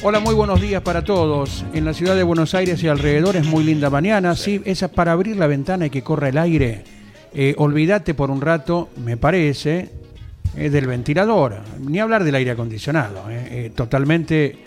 Hola, 0.00 0.20
muy 0.20 0.34
buenos 0.34 0.60
días 0.60 0.80
para 0.82 1.02
todos. 1.02 1.64
En 1.72 1.84
la 1.84 1.92
ciudad 1.92 2.14
de 2.14 2.22
Buenos 2.22 2.54
Aires 2.54 2.80
y 2.84 2.88
alrededor 2.88 3.34
es 3.34 3.44
muy 3.44 3.64
linda 3.64 3.90
mañana. 3.90 4.36
Sí, 4.36 4.62
esa 4.64 4.88
para 4.88 5.10
abrir 5.10 5.36
la 5.36 5.48
ventana 5.48 5.86
y 5.86 5.90
que 5.90 6.02
corra 6.02 6.28
el 6.28 6.38
aire. 6.38 6.84
Eh, 7.34 7.54
olvídate 7.58 8.14
por 8.14 8.30
un 8.30 8.40
rato, 8.40 8.90
me 9.04 9.16
parece, 9.16 9.90
eh, 10.56 10.70
del 10.70 10.86
ventilador. 10.86 11.56
Ni 11.80 11.98
hablar 11.98 12.22
del 12.22 12.36
aire 12.36 12.52
acondicionado. 12.52 13.28
eh, 13.28 13.48
eh, 13.50 13.72
totalmente 13.74 14.58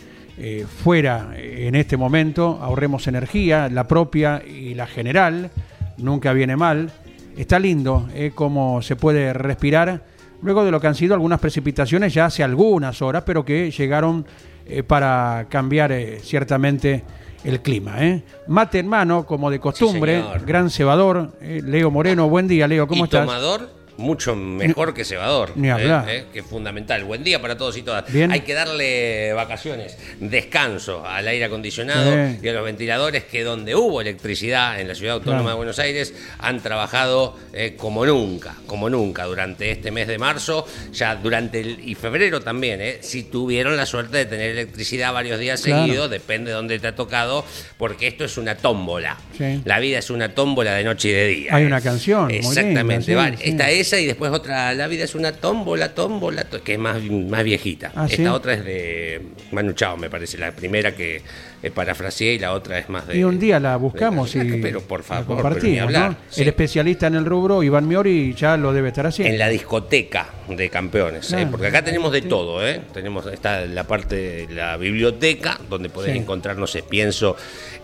fuera 0.84 1.34
en 1.36 1.76
este 1.76 1.98
momento. 1.98 2.58
Ahorremos 2.62 3.08
energía, 3.08 3.70
la 3.70 3.88
propia 3.88 4.42
y 4.44 4.74
la 4.74 4.88
general. 4.88 5.52
Nunca 5.98 6.34
viene 6.34 6.56
mal. 6.58 6.92
Está 7.38 7.60
lindo 7.60 8.10
cómo 8.34 8.82
se 8.82 8.96
puede 8.96 9.34
respirar. 9.34 10.04
Luego 10.42 10.66
de 10.66 10.72
lo 10.72 10.82
que 10.82 10.88
han 10.88 10.96
sido 10.96 11.14
algunas 11.14 11.40
precipitaciones 11.40 12.12
ya 12.12 12.26
hace 12.26 12.42
algunas 12.44 13.04
horas, 13.04 13.22
pero 13.24 13.46
que 13.46 13.70
llegaron 13.70 14.26
eh, 14.72 14.84
para 14.84 15.48
cambiar 15.50 15.92
eh, 15.92 16.20
ciertamente 16.22 17.04
el 17.44 17.62
clima. 17.62 18.06
¿eh? 18.06 18.24
Mate 18.48 18.80
en 18.80 18.88
mano, 18.88 19.26
como 19.26 19.50
de 19.50 19.60
costumbre, 19.60 20.24
gran 20.46 20.70
cebador. 20.70 21.32
eh, 21.42 21.62
Leo 21.64 21.90
Moreno, 21.92 22.30
buen 22.30 22.48
día, 22.48 22.68
Leo, 22.68 22.88
¿cómo 22.88 23.02
y 23.02 23.04
estás? 23.06 23.26
tomador, 23.26 23.70
mucho 23.98 24.36
mejor 24.36 24.94
que 24.94 25.06
cebador. 25.06 25.52
Ni 25.56 25.70
hablar. 25.70 26.10
eh, 26.10 26.18
eh, 26.18 26.26
que 26.34 26.40
es 26.40 26.46
fundamental. 26.46 27.04
Buen 27.04 27.24
día 27.24 27.42
para 27.42 27.58
todos 27.58 27.78
y 27.78 27.82
todas. 27.84 28.12
Bien. 28.12 28.32
Hay 28.32 28.42
que 28.42 28.54
darle 28.54 29.34
vacaciones, 29.34 29.98
descanso 30.20 31.06
al 31.06 31.28
aire 31.28 31.46
acondicionado 31.46 32.12
Sí. 32.12 32.40
y 32.44 32.48
a 32.48 32.54
los 32.54 32.64
ventiladores 32.64 33.24
que 33.26 33.44
donde 33.44 33.76
hubo 33.76 34.02
electricidad 34.02 34.80
en 34.80 34.88
la 34.88 34.96
ciudad 34.96 35.16
autónoma 35.16 35.42
Claro. 35.42 35.50
de 35.52 35.58
Buenos 35.58 35.80
Aires 35.80 36.14
han 36.40 36.62
trabajado 36.62 37.38
eh, 37.54 37.76
como 37.78 38.06
nunca, 38.06 38.56
como 38.66 38.90
nunca 38.90 39.26
durante 39.26 39.72
este 39.72 39.92
mes 39.92 40.08
de 40.08 40.18
marzo, 40.18 40.66
ya 40.94 41.16
durante 41.16 41.60
el, 41.60 41.80
y 41.88 41.96
febrero 41.96 42.42
también, 42.42 42.80
eh, 42.82 43.00
si 43.02 43.24
tuvieron 43.24 43.76
la 43.78 43.86
suerte 43.86 44.18
de 44.18 44.26
tener 44.26 44.52
electricidad 44.52 45.14
varios 45.14 45.40
días 45.40 45.62
Claro. 45.62 45.84
seguidos, 45.86 46.10
depende 46.10 46.52
de 46.52 46.56
dónde 46.56 46.80
te 46.80 46.88
ha 46.88 46.96
tocado, 46.96 47.46
porque 47.78 48.08
esto 48.08 48.24
es 48.26 48.38
una 48.38 48.56
tómbola. 48.56 49.18
Sí. 49.38 49.62
La 49.66 49.80
vida 49.80 50.00
es 50.00 50.10
una 50.10 50.34
tómbola 50.34 50.74
de 50.76 50.84
noche 50.84 51.10
y 51.10 51.12
de 51.12 51.28
día. 51.28 51.56
Hay 51.56 51.64
eh. 51.64 51.68
una 51.68 51.82
canción 51.82 52.26
muy 52.28 52.36
Exactamente. 52.36 52.84
linda, 52.94 53.06
sí, 53.06 53.14
vale. 53.14 53.38
sí. 53.38 53.44
Esa 53.82 54.00
y 54.00 54.06
después 54.06 54.32
otra, 54.32 54.74
La 54.74 54.88
vida 54.88 55.04
es 55.04 55.16
una 55.16 55.32
tómbola, 55.32 55.94
tómbola, 55.94 56.46
que 56.64 56.74
es 56.74 56.80
más, 56.80 57.02
más 57.04 57.44
viejita. 57.44 57.92
Ah, 57.96 58.06
Esta 58.10 58.16
¿sí? 58.16 58.28
otra 58.28 58.54
es 58.54 58.64
de 58.64 59.22
Manu 59.52 59.74
Chao, 59.74 59.98
me 59.98 60.10
parece. 60.10 60.38
La 60.38 60.52
primera 60.52 60.96
que 60.96 61.22
eh, 61.64 61.72
parafraseé 61.72 62.34
y 62.34 62.40
la 62.40 62.54
otra 62.54 62.80
es 62.80 62.90
más 62.90 63.08
de. 63.08 63.18
Y 63.18 63.24
un 63.24 63.40
día 63.40 63.60
la 63.60 63.76
buscamos 63.78 64.36
y 64.36 64.40
Pero 64.62 64.82
por 64.82 65.04
favor, 65.04 65.26
pero 65.26 65.36
ni 65.38 65.42
compartimos, 65.44 65.82
hablar. 65.84 66.12
¿no? 66.12 66.18
Sí. 66.30 66.42
El 66.42 66.48
especialista 66.48 67.08
en 67.08 67.16
el 67.16 67.26
rubro, 67.26 67.64
Iván 67.64 67.88
Miori, 67.88 68.34
ya 68.34 68.58
lo 68.58 68.74
debe 68.74 68.90
estar 68.90 69.06
haciendo. 69.08 69.32
En 69.34 69.40
la 69.40 69.48
discoteca 69.50 70.30
de 70.50 70.70
campeones, 70.70 71.32
¿eh? 71.34 71.48
Porque 71.50 71.68
acá 71.68 71.84
tenemos 71.84 72.12
de 72.12 72.22
todo, 72.24 72.66
¿eh? 72.68 72.82
Tenemos 72.94 73.26
está 73.28 73.66
la 73.66 73.86
parte 73.86 74.46
de 74.48 74.54
la 74.54 74.76
biblioteca 74.78 75.60
donde 75.70 75.90
podés 75.90 76.12
Sí. 76.14 76.18
encontrar, 76.18 76.58
no 76.58 76.68
sé, 76.68 76.84
pienso 76.84 77.36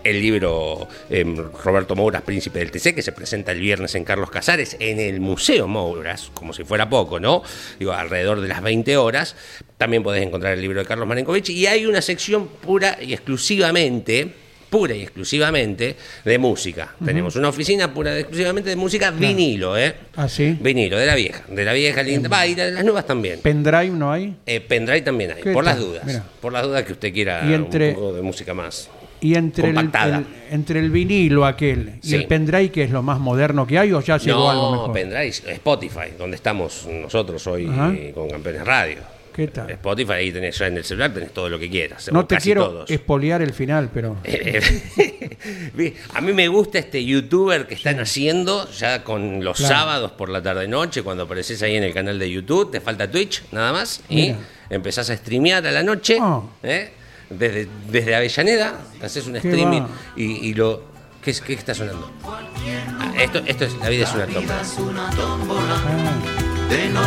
el 0.04 0.20
libro 0.20 0.86
em, 1.10 1.36
Roberto 1.64 1.94
Mouras, 1.96 2.22
Príncipe 2.22 2.58
del 2.58 2.70
TC, 2.70 2.94
que 2.94 3.02
se 3.02 3.12
presenta 3.12 3.52
el 3.52 3.60
viernes 3.60 3.94
en 3.94 4.04
Carlos 4.04 4.30
Casares, 4.30 4.76
en 4.80 5.00
el 5.00 5.20
Museo 5.20 5.66
Mouras, 5.66 6.30
como 6.34 6.52
si 6.52 6.64
fuera 6.64 6.88
poco, 6.90 7.18
¿no? 7.20 7.42
Digo, 7.78 7.92
alrededor 7.92 8.40
de 8.40 8.48
las 8.48 8.62
20 8.62 8.96
horas. 8.96 9.34
También 9.78 10.02
podés 10.02 10.24
encontrar 10.26 10.54
el 10.54 10.60
libro 10.60 10.80
de 10.80 10.86
Carlos 10.86 11.06
Marenkovich 11.06 11.50
y 11.50 11.66
hay 11.66 11.86
una 11.86 12.02
sección 12.02 12.48
pura 12.48 12.98
y 13.00 13.12
exclusivamente 13.12 14.28
pura 14.68 14.94
y 14.94 15.00
exclusivamente 15.02 15.96
de 16.24 16.38
música. 16.38 16.94
Tenemos 17.02 17.36
una 17.36 17.48
oficina 17.48 17.94
pura 17.94 18.14
y 18.14 18.20
exclusivamente 18.20 18.68
de 18.68 18.76
música 18.76 19.10
vinilo, 19.12 19.78
¿eh? 19.78 19.94
Ah, 20.16 20.28
sí. 20.28 20.58
Vinilo, 20.60 20.98
de 20.98 21.06
la 21.06 21.14
vieja, 21.14 21.42
de 21.48 21.64
la 21.64 21.72
vieja 21.72 22.02
linda. 22.02 22.28
Va, 22.28 22.46
y 22.46 22.54
de 22.54 22.72
las 22.72 22.84
nuevas 22.84 23.06
también. 23.06 23.38
Pendrive 23.40 23.88
no 23.90 24.12
hay. 24.12 24.34
Eh, 24.44 24.60
pendrive 24.60 25.00
también 25.02 25.30
hay, 25.30 25.42
¿Qué 25.42 25.52
por 25.52 25.64
las 25.64 25.78
dudas. 25.78 26.22
Por 26.42 26.52
las 26.52 26.64
dudas 26.64 26.82
que 26.82 26.92
usted 26.92 27.12
quiera 27.14 27.46
Y 27.48 27.54
entre- 27.54 27.90
un 27.90 27.94
poco 27.94 28.12
de 28.14 28.20
música 28.22 28.52
más. 28.52 28.90
Y 29.20 29.36
entre 29.36 29.68
el, 29.70 29.74
Compactada. 29.74 30.18
el- 30.18 30.26
entre 30.54 30.80
el 30.80 30.90
vinilo 30.90 31.46
aquel 31.46 31.94
y 32.02 32.08
Sí. 32.08 32.14
el 32.16 32.26
pendrive, 32.26 32.70
que 32.70 32.82
es 32.84 32.90
lo 32.90 33.02
más 33.02 33.18
moderno 33.20 33.66
que 33.66 33.78
hay, 33.78 33.92
o 33.92 34.00
ya 34.02 34.18
llegó 34.18 34.50
algo 34.50 34.62
No, 34.66 34.72
mejor. 34.72 34.92
pendrive, 34.92 35.28
Spotify, 35.28 36.10
donde 36.18 36.36
estamos 36.36 36.86
nosotros 36.90 37.46
hoy 37.46 37.66
eh, 37.68 38.12
con 38.14 38.28
Campeones 38.28 38.64
Radio. 38.66 38.98
¿Qué 39.38 39.46
tal? 39.46 39.70
Spotify, 39.70 40.12
ahí 40.14 40.32
tenés 40.32 40.58
ya 40.58 40.66
en 40.66 40.78
el 40.78 40.84
celular, 40.84 41.14
tenés 41.14 41.32
todo 41.32 41.48
lo 41.48 41.60
que 41.60 41.70
quieras. 41.70 42.10
No 42.12 42.26
te 42.26 42.34
casi 42.34 42.46
quiero 42.46 42.66
todos. 42.66 42.90
espolear 42.90 43.40
el 43.40 43.52
final, 43.52 43.88
pero 43.94 44.16
A 46.14 46.20
mí 46.20 46.32
me 46.32 46.48
gusta 46.48 46.80
este 46.80 47.04
youtuber 47.04 47.68
que 47.68 47.74
están 47.74 48.00
haciendo 48.00 48.68
ya 48.72 49.04
con 49.04 49.44
los 49.44 49.58
Claro. 49.58 49.74
sábados 49.76 50.10
por 50.10 50.28
la 50.28 50.42
tarde 50.42 50.66
noche, 50.66 51.04
cuando 51.04 51.22
apareces 51.22 51.62
ahí 51.62 51.76
en 51.76 51.84
el 51.84 51.94
canal 51.94 52.18
de 52.18 52.28
YouTube, 52.28 52.72
te 52.72 52.80
falta 52.80 53.08
Twitch 53.08 53.44
nada 53.52 53.72
más, 53.72 54.02
y 54.08 54.34
empezás 54.70 55.08
a 55.10 55.16
streamear 55.16 55.64
a 55.64 55.70
la 55.70 55.84
noche, 55.84 56.18
Oh. 56.20 56.50
¿eh? 56.64 56.90
desde, 57.30 57.68
desde 57.92 58.16
Avellaneda, 58.16 58.74
haces 59.00 59.24
un 59.28 59.36
streaming 59.36 59.82
y, 60.16 60.48
y 60.48 60.54
lo... 60.54 60.82
¿Qué, 61.22 61.32
qué 61.46 61.52
está 61.52 61.74
sonando? 61.74 62.10
Ah, 62.24 63.12
esto, 63.20 63.40
esto 63.46 63.66
es 63.66 63.74
La 63.78 63.88
vida 63.88 64.02
es 64.04 64.12
una 64.14 64.26
tómbola. 64.26 64.62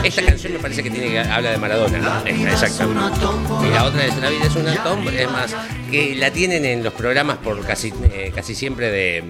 Esta 0.03 0.23
canción 0.23 0.53
me 0.53 0.59
parece 0.59 0.81
que 0.83 0.89
tiene 0.89 1.09
que 1.09 1.19
habla 1.19 1.51
de 1.51 1.57
Maradona. 1.57 2.23
Esta, 2.25 2.51
exactamente. 2.51 3.19
Y 3.67 3.69
la 3.71 3.83
otra 3.83 4.05
es 4.05 4.17
La 4.17 4.29
vida 4.29 4.45
es 4.45 4.55
una 4.55 4.83
tómbola, 4.83 5.21
es 5.21 5.29
más, 5.31 5.55
que 5.91 6.15
la 6.15 6.31
tienen 6.31 6.65
en 6.65 6.83
los 6.83 6.93
programas 6.93 7.37
por 7.37 7.63
casi, 7.65 7.93
eh, 8.11 8.31
casi 8.33 8.55
siempre 8.55 8.89
de, 8.89 9.23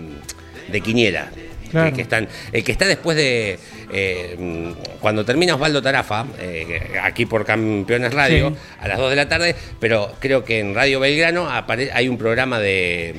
de 0.72 0.82
Quiniela. 0.82 1.30
Claro. 1.72 1.90
Que, 1.90 1.96
que 1.96 2.02
están, 2.02 2.28
el 2.52 2.64
que 2.66 2.72
está 2.74 2.86
después 2.86 3.16
de. 3.16 3.58
eh, 3.94 4.74
cuando 5.00 5.24
termina 5.24 5.56
Osvaldo 5.56 5.82
Tarafa, 5.82 6.26
eh, 6.40 7.00
aquí 7.02 7.26
por 7.26 7.46
Campeones 7.46 8.14
Radio, 8.14 8.50
Sí. 8.50 8.56
a 8.82 8.88
las 8.90 8.98
2 8.98 9.10
de 9.10 9.16
la 9.16 9.30
tarde, 9.30 9.56
pero 9.80 10.12
creo 10.20 10.44
que 10.44 10.60
en 10.60 10.76
Radio 10.76 11.00
Belgrano 11.00 11.50
apare- 11.50 11.92
hay 11.94 12.10
un 12.10 12.18
programa 12.18 12.60
de 12.60 13.16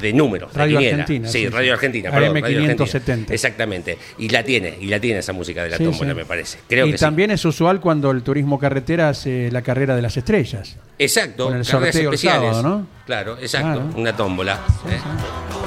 de 0.00 0.12
números, 0.12 0.52
de 0.52 0.58
Radio 0.58 0.78
quiniela. 0.78 1.02
Argentina, 1.02 1.28
Sí, 1.28 1.38
sí, 1.40 1.48
Radio. 1.48 1.72
Argentina, 1.74 2.10
perdón, 2.10 2.28
AM 2.36 2.42
Radio 2.42 2.46
Argentina. 2.62 2.74
570. 2.86 3.34
Exactamente. 3.34 3.98
Y 4.18 4.28
la 4.28 4.42
tiene, 4.42 4.76
y 4.80 4.86
la 4.86 4.98
tiene 5.00 5.20
esa 5.20 5.32
música 5.32 5.62
de 5.64 5.70
la 5.70 5.76
Sí, 5.76 5.84
tómbola, 5.84 6.10
sí. 6.12 6.16
me 6.16 6.24
parece. 6.24 6.58
Creo 6.68 6.86
y 6.86 6.92
que 6.92 6.98
también 6.98 7.30
es 7.30 7.44
usual 7.44 7.80
cuando 7.80 8.10
el 8.10 8.22
turismo 8.22 8.58
carretera 8.58 9.08
hace 9.10 9.50
la 9.50 9.62
carrera 9.62 9.94
de 9.96 10.02
las 10.02 10.16
estrellas. 10.16 10.76
Exacto, 10.98 11.46
con 11.46 11.56
el 11.56 11.66
carreras 11.66 11.94
sorteo 11.94 12.10
especiales. 12.12 12.56
sábado, 12.56 12.62
¿no? 12.62 12.86
Claro, 13.06 13.38
exacto, 13.38 13.80
Claro. 13.80 13.90
una 13.96 14.16
tómbola. 14.16 14.54
¿eh? 14.54 14.98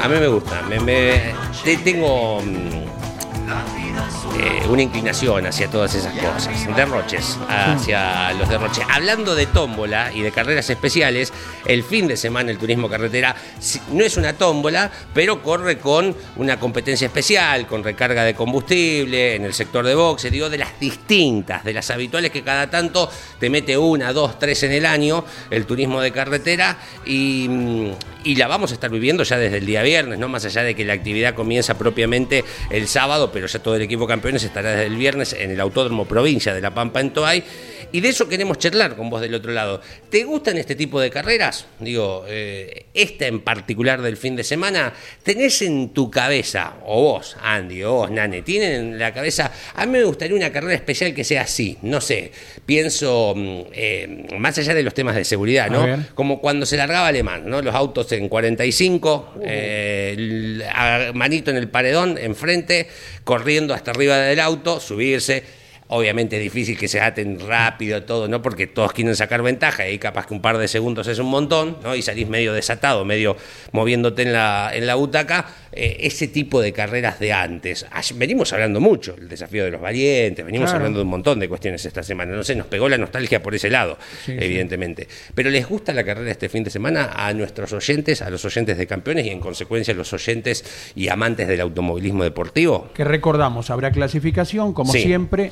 A 0.04 0.08
mí 0.08 0.16
me 0.19 0.28
gusta, 0.28 0.62
me, 0.63 0.80
me- 0.80 1.22
te- 1.63 1.78
tengo 1.78 2.42
mm, 2.42 3.50
eh, 4.40 4.68
una 4.68 4.82
inclinación 4.82 5.46
hacia 5.46 5.70
todas 5.70 5.94
esas 5.96 6.14
cosas, 6.14 6.76
derroches, 6.76 7.38
hacia 7.48 8.34
los 8.34 8.50
derroches. 8.50 8.84
Hablando 8.90 9.36
de 9.36 9.46
tómbola 9.46 10.12
y 10.12 10.22
de 10.22 10.32
carreras 10.32 10.70
especiales, 10.70 11.32
el 11.66 11.84
fin 11.84 12.08
de 12.08 12.18
semana 12.18 12.52
el 12.52 12.58
turismo 12.58 12.90
carretera 12.90 13.36
no 13.92 14.04
es 14.04 14.18
una 14.18 14.34
tómbola, 14.34 14.92
pero 15.14 15.44
corre 15.44 15.78
con 15.78 16.16
una 16.38 16.60
competencia 16.60 17.08
especial, 17.08 17.68
con 17.68 17.84
recarga 17.84 18.24
de 18.24 18.34
combustible 18.34 19.36
en 19.36 19.46
el 19.46 19.54
sector 19.54 19.86
de 19.86 19.96
boxe, 19.96 20.32
digo, 20.32 20.50
de 20.50 20.58
las 20.58 20.80
distintas, 20.80 21.64
de 21.64 21.74
las 21.74 21.90
habituales 21.92 22.32
que 22.32 22.42
cada 22.42 22.70
tanto 22.70 23.10
te 23.40 23.50
mete 23.50 23.78
una, 23.78 24.14
dos, 24.14 24.40
tres 24.40 24.64
en 24.64 24.72
el 24.72 24.86
año, 24.86 25.24
el 25.50 25.66
turismo 25.66 26.02
de 26.02 26.12
carretera, 26.12 26.78
y, 27.06 27.48
mm, 27.50 27.92
y 28.24 28.36
la 28.36 28.48
vamos 28.48 28.72
a 28.72 28.74
estar 28.76 28.90
viviendo 28.90 29.24
ya 29.24 29.38
desde 29.38 29.58
el 29.58 29.66
día 29.66 29.84
viernes, 29.84 30.18
no 30.18 30.28
más 30.28 30.46
allá 30.46 30.64
de 30.64 30.76
que 30.76 30.86
la 30.86 30.94
actividad 30.94 31.36
comienza 31.36 31.78
propiamente 31.78 32.44
el 32.70 32.88
sábado, 32.88 33.32
pero 33.32 33.48
ya 33.48 33.60
todo 33.60 33.76
el 33.76 33.82
equipo 33.82 34.08
campeones 34.24 34.46
estará 34.46 34.70
desde 34.70 34.86
el 34.86 34.96
viernes 34.96 35.34
en 35.38 35.52
el 35.52 35.60
Autódromo 35.60 36.06
Provincia 36.06 36.54
de 36.54 36.62
La 36.62 36.74
Pampa 36.74 37.02
en 37.02 37.12
Toay. 37.12 37.44
Y 37.94 38.01
de 38.01 38.10
eso 38.10 38.28
queremos 38.28 38.57
charlar 38.57 38.95
con 38.95 39.12
vos 39.12 39.22
del 39.22 39.36
otro 39.36 39.51
lado. 39.51 39.80
¿Te 40.10 40.24
gustan 40.24 40.57
este 40.57 40.74
tipo 40.74 41.00
de 41.00 41.12
carreras? 41.12 41.68
Digo, 41.80 42.25
eh, 42.28 42.88
esta 42.92 43.28
en 43.28 43.42
particular 43.42 44.01
del 44.01 44.18
fin 44.18 44.36
de 44.36 44.44
semana, 44.44 44.92
¿tenés 45.22 45.62
en 45.62 45.90
tu 45.90 46.10
cabeza, 46.10 46.74
o 46.88 47.04
vos, 47.04 47.38
Andy, 47.40 47.84
o 47.84 47.94
vos, 47.94 48.10
Nane, 48.10 48.42
tienen 48.42 48.74
en 48.74 49.00
la 49.00 49.13
cabeza, 49.13 49.51
a 49.75 49.86
mí 49.86 49.92
me 49.92 50.04
gustaría 50.06 50.36
una 50.36 50.51
carrera 50.51 50.74
especial 50.74 51.13
que 51.13 51.24
sea 51.24 51.44
así, 51.44 51.78
no 51.84 52.01
sé, 52.01 52.31
pienso, 52.66 53.36
mm, 53.36 53.62
eh, 53.74 54.28
más 54.39 54.57
allá 54.57 54.74
de 54.74 54.81
los 54.81 54.96
temas 54.96 55.16
de 55.16 55.24
seguridad, 55.24 55.69
¿no? 55.69 55.86
Como 56.16 56.42
cuando 56.42 56.66
se 56.66 56.78
largaba 56.78 57.10
Alemán, 57.10 57.44
¿no? 57.46 57.62
Los 57.62 57.75
autos 57.75 58.12
en 58.12 58.28
45, 58.28 59.36
eh, 59.46 60.63
manito 61.13 61.51
en 61.51 61.57
el 61.57 61.69
paredón, 61.69 62.18
enfrente, 62.18 62.88
corriendo 63.24 63.75
hasta 63.75 63.92
arriba 63.92 64.18
del 64.18 64.39
auto, 64.39 64.80
subirse 64.80 65.62
Obviamente 65.88 66.38
es 66.38 66.44
difícil 66.44 66.78
que 66.78 66.88
se 66.88 67.02
aten 67.02 67.40
rápido 67.40 68.04
todo, 68.04 68.28
¿no? 68.28 68.42
Porque 68.42 68.68
todos 68.68 68.94
quieren 68.94 69.16
sacar 69.16 69.42
ventaja 69.42 69.88
y 69.88 70.00
capaz 70.00 70.28
que 70.28 70.34
un 70.34 70.42
par 70.42 70.58
de 70.58 70.68
segundos 70.68 71.08
es 71.08 71.20
un 71.20 71.28
montón, 71.28 71.78
¿no? 71.84 71.96
Y 71.96 72.02
salís 72.02 72.28
medio 72.28 72.54
desatado, 72.54 73.06
medio 73.06 73.36
moviéndote 73.72 74.24
en 74.24 74.34
la, 74.34 74.72
en 74.74 74.88
la 74.88 74.96
butaca. 74.96 75.46
Eh, 75.76 76.06
ese 76.06 76.28
tipo 76.28 76.62
de 76.62 76.72
carreras 76.72 77.20
de 77.20 77.34
antes. 77.34 77.86
Venimos 78.16 78.54
hablando 78.54 78.80
mucho, 78.80 79.16
el 79.18 79.28
desafío 79.28 79.64
de 79.64 79.72
los 79.72 79.82
valientes, 79.82 80.46
venimos 80.46 80.72
hablando 80.72 81.00
de 81.00 81.04
un 81.04 81.10
montón 81.10 81.40
de 81.40 81.50
cuestiones 81.50 81.84
esta 81.84 82.04
semana. 82.04 82.36
No 82.36 82.44
sé, 82.44 82.56
nos 82.56 82.68
pegó 82.68 82.88
la 82.88 82.98
nostalgia 82.98 83.42
por 83.42 83.56
ese 83.56 83.72
lado, 83.72 83.98
evidentemente. 84.28 85.08
Pero 85.34 85.50
¿les 85.50 85.68
gusta 85.68 85.92
la 85.94 86.04
carrera 86.04 86.30
este 86.30 86.48
fin 86.48 86.64
de 86.64 86.70
semana 86.70 87.12
a 87.16 87.34
nuestros 87.34 87.74
oyentes, 87.74 88.22
a 88.22 88.30
los 88.30 88.46
oyentes 88.46 88.78
de 88.78 88.86
campeones 88.86 89.26
y 89.26 89.30
en 89.30 89.40
consecuencia 89.40 89.94
a 89.94 89.98
los 89.98 90.14
oyentes 90.14 90.94
y 90.96 91.08
amantes 91.08 91.48
del 91.48 91.62
automovilismo 91.62 92.24
deportivo? 92.24 92.92
Que 92.94 93.04
recordamos, 93.04 93.72
habrá 93.72 93.92
clasificación, 93.92 94.74
como 94.74 94.92
siempre 94.92 95.52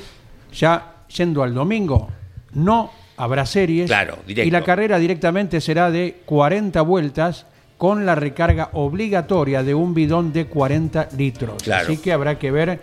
ya 0.52 1.04
yendo 1.08 1.42
al 1.42 1.54
domingo, 1.54 2.08
no 2.54 2.90
habrá 3.16 3.46
series. 3.46 3.88
Claro, 3.88 4.18
Y 4.26 4.50
la 4.50 4.62
carrera 4.62 4.98
directamente 4.98 5.60
será 5.60 5.90
de 5.90 6.22
40 6.26 6.80
vueltas 6.82 7.46
con 7.78 8.06
la 8.06 8.14
recarga 8.14 8.70
obligatoria 8.74 9.62
de 9.62 9.74
un 9.74 9.94
bidón 9.94 10.32
de 10.32 10.46
40 10.46 11.08
litros. 11.16 11.66
Así 11.68 11.96
que 11.96 12.12
habrá 12.12 12.38
que 12.38 12.50
ver 12.50 12.80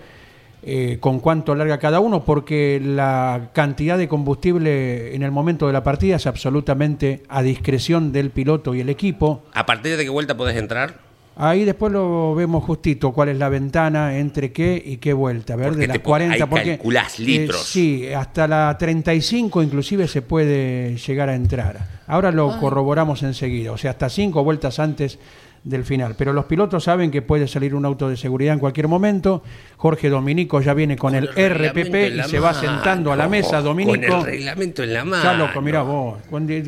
eh, 0.62 0.98
con 1.00 1.22
cuánto 1.22 1.56
larga 1.56 1.78
cada 1.78 2.02
uno, 2.02 2.26
porque 2.26 2.82
la 2.84 3.52
cantidad 3.54 3.98
de 3.98 4.10
combustible 4.10 5.16
en 5.16 5.24
el 5.24 5.32
momento 5.32 5.68
de 5.68 5.74
la 5.74 5.84
partida 5.84 6.18
es 6.18 6.28
absolutamente 6.28 7.24
a 7.30 7.42
discreción 7.42 8.12
del 8.12 8.30
piloto 8.32 8.76
y 8.76 8.82
el 8.82 8.90
equipo. 8.90 9.44
¿A 9.54 9.66
partir 9.66 9.96
de 9.96 10.04
qué 10.04 10.10
vuelta 10.10 10.36
podés 10.36 10.58
entrar? 10.58 11.09
Ahí 11.42 11.64
después 11.64 11.94
lo 11.94 12.36
vemos 12.36 12.66
justito, 12.66 13.14
cuál 13.14 13.30
es 13.30 13.38
la 13.38 13.48
ventana 13.48 14.18
entre 14.18 14.52
qué 14.52 14.82
y 14.86 14.98
qué 14.98 15.14
vuelta, 15.14 15.56
¿ver? 15.56 15.74
de 15.74 15.88
las 15.88 16.00
40, 16.00 16.48
porque 16.48 16.72
calculás 16.72 17.18
eh, 17.18 17.24
litros. 17.24 17.64
sí, 17.64 18.12
hasta 18.12 18.46
la 18.46 18.76
35 18.78 19.64
inclusive 19.64 20.10
se 20.10 20.22
puede 20.22 20.98
llegar 20.98 21.30
a 21.30 21.36
entrar. 21.36 22.02
Ahora 22.08 22.34
lo 22.34 22.52
ah. 22.52 22.60
corroboramos 22.60 23.24
enseguida, 23.24 23.72
o 23.72 23.78
sea, 23.78 23.92
hasta 23.92 24.10
cinco 24.10 24.44
vueltas 24.44 24.80
antes 24.80 25.18
del 25.64 25.86
final. 25.86 26.16
Pero 26.18 26.34
los 26.34 26.46
pilotos 26.46 26.84
saben 26.84 27.12
que 27.12 27.22
puede 27.22 27.48
salir 27.48 27.76
un 27.76 27.86
auto 27.86 28.10
de 28.10 28.18
seguridad 28.18 28.54
en 28.54 28.60
cualquier 28.60 28.88
momento. 28.88 29.44
Jorge 29.78 30.10
Dominico 30.10 30.62
ya 30.62 30.74
viene 30.74 30.98
con, 30.98 31.16
el, 31.16 31.28
RPP 31.28 32.18
y 32.18 32.30
se 32.30 32.40
va 32.40 32.54
sentando 32.54 33.12
a 33.12 33.16
la 33.16 33.28
mesa. 33.28 33.62
Dominico. 33.62 34.08
Con 34.08 34.20
el 34.20 34.26
reglamento 34.26 34.84
en 34.84 34.94
la 34.94 35.06
mano. 35.06 35.24
Ya 35.24 35.34
loco, 35.34 35.62
mirá 35.62 35.82
vos. 35.82 36.20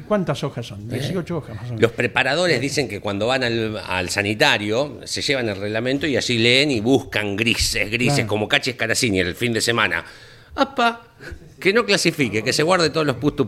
¿Cuántas 0.07 0.43
hojas 0.43 0.65
son? 0.65 0.87
18 0.87 1.37
hojas 1.37 1.55
más 1.55 1.63
o 1.63 1.67
menos. 1.67 1.81
Los 1.81 1.91
preparadores 1.91 2.59
dicen 2.59 2.87
que 2.87 2.99
cuando 2.99 3.27
van 3.27 3.43
al, 3.43 4.09
sanitario 4.09 4.99
se 5.05 5.21
llevan 5.21 5.49
el 5.49 5.55
reglamento 5.55 6.07
y 6.07 6.17
así 6.17 6.37
leen 6.37 6.71
y 6.71 6.79
buscan 6.79 7.35
grises, 7.35 7.89
grises, 7.89 8.25
como 8.25 8.47
Caches 8.47 8.75
Caracini 8.75 9.19
el 9.19 9.35
fin 9.35 9.53
de 9.53 9.61
semana. 9.61 10.03
¡Apa! 10.55 11.01
Que 11.59 11.73
no 11.73 11.85
clasifique, 11.85 12.43
que 12.43 12.53
se 12.53 12.63
guarde 12.63 12.89
todos 12.89 13.05
los 13.05 13.17
to 13.35 13.47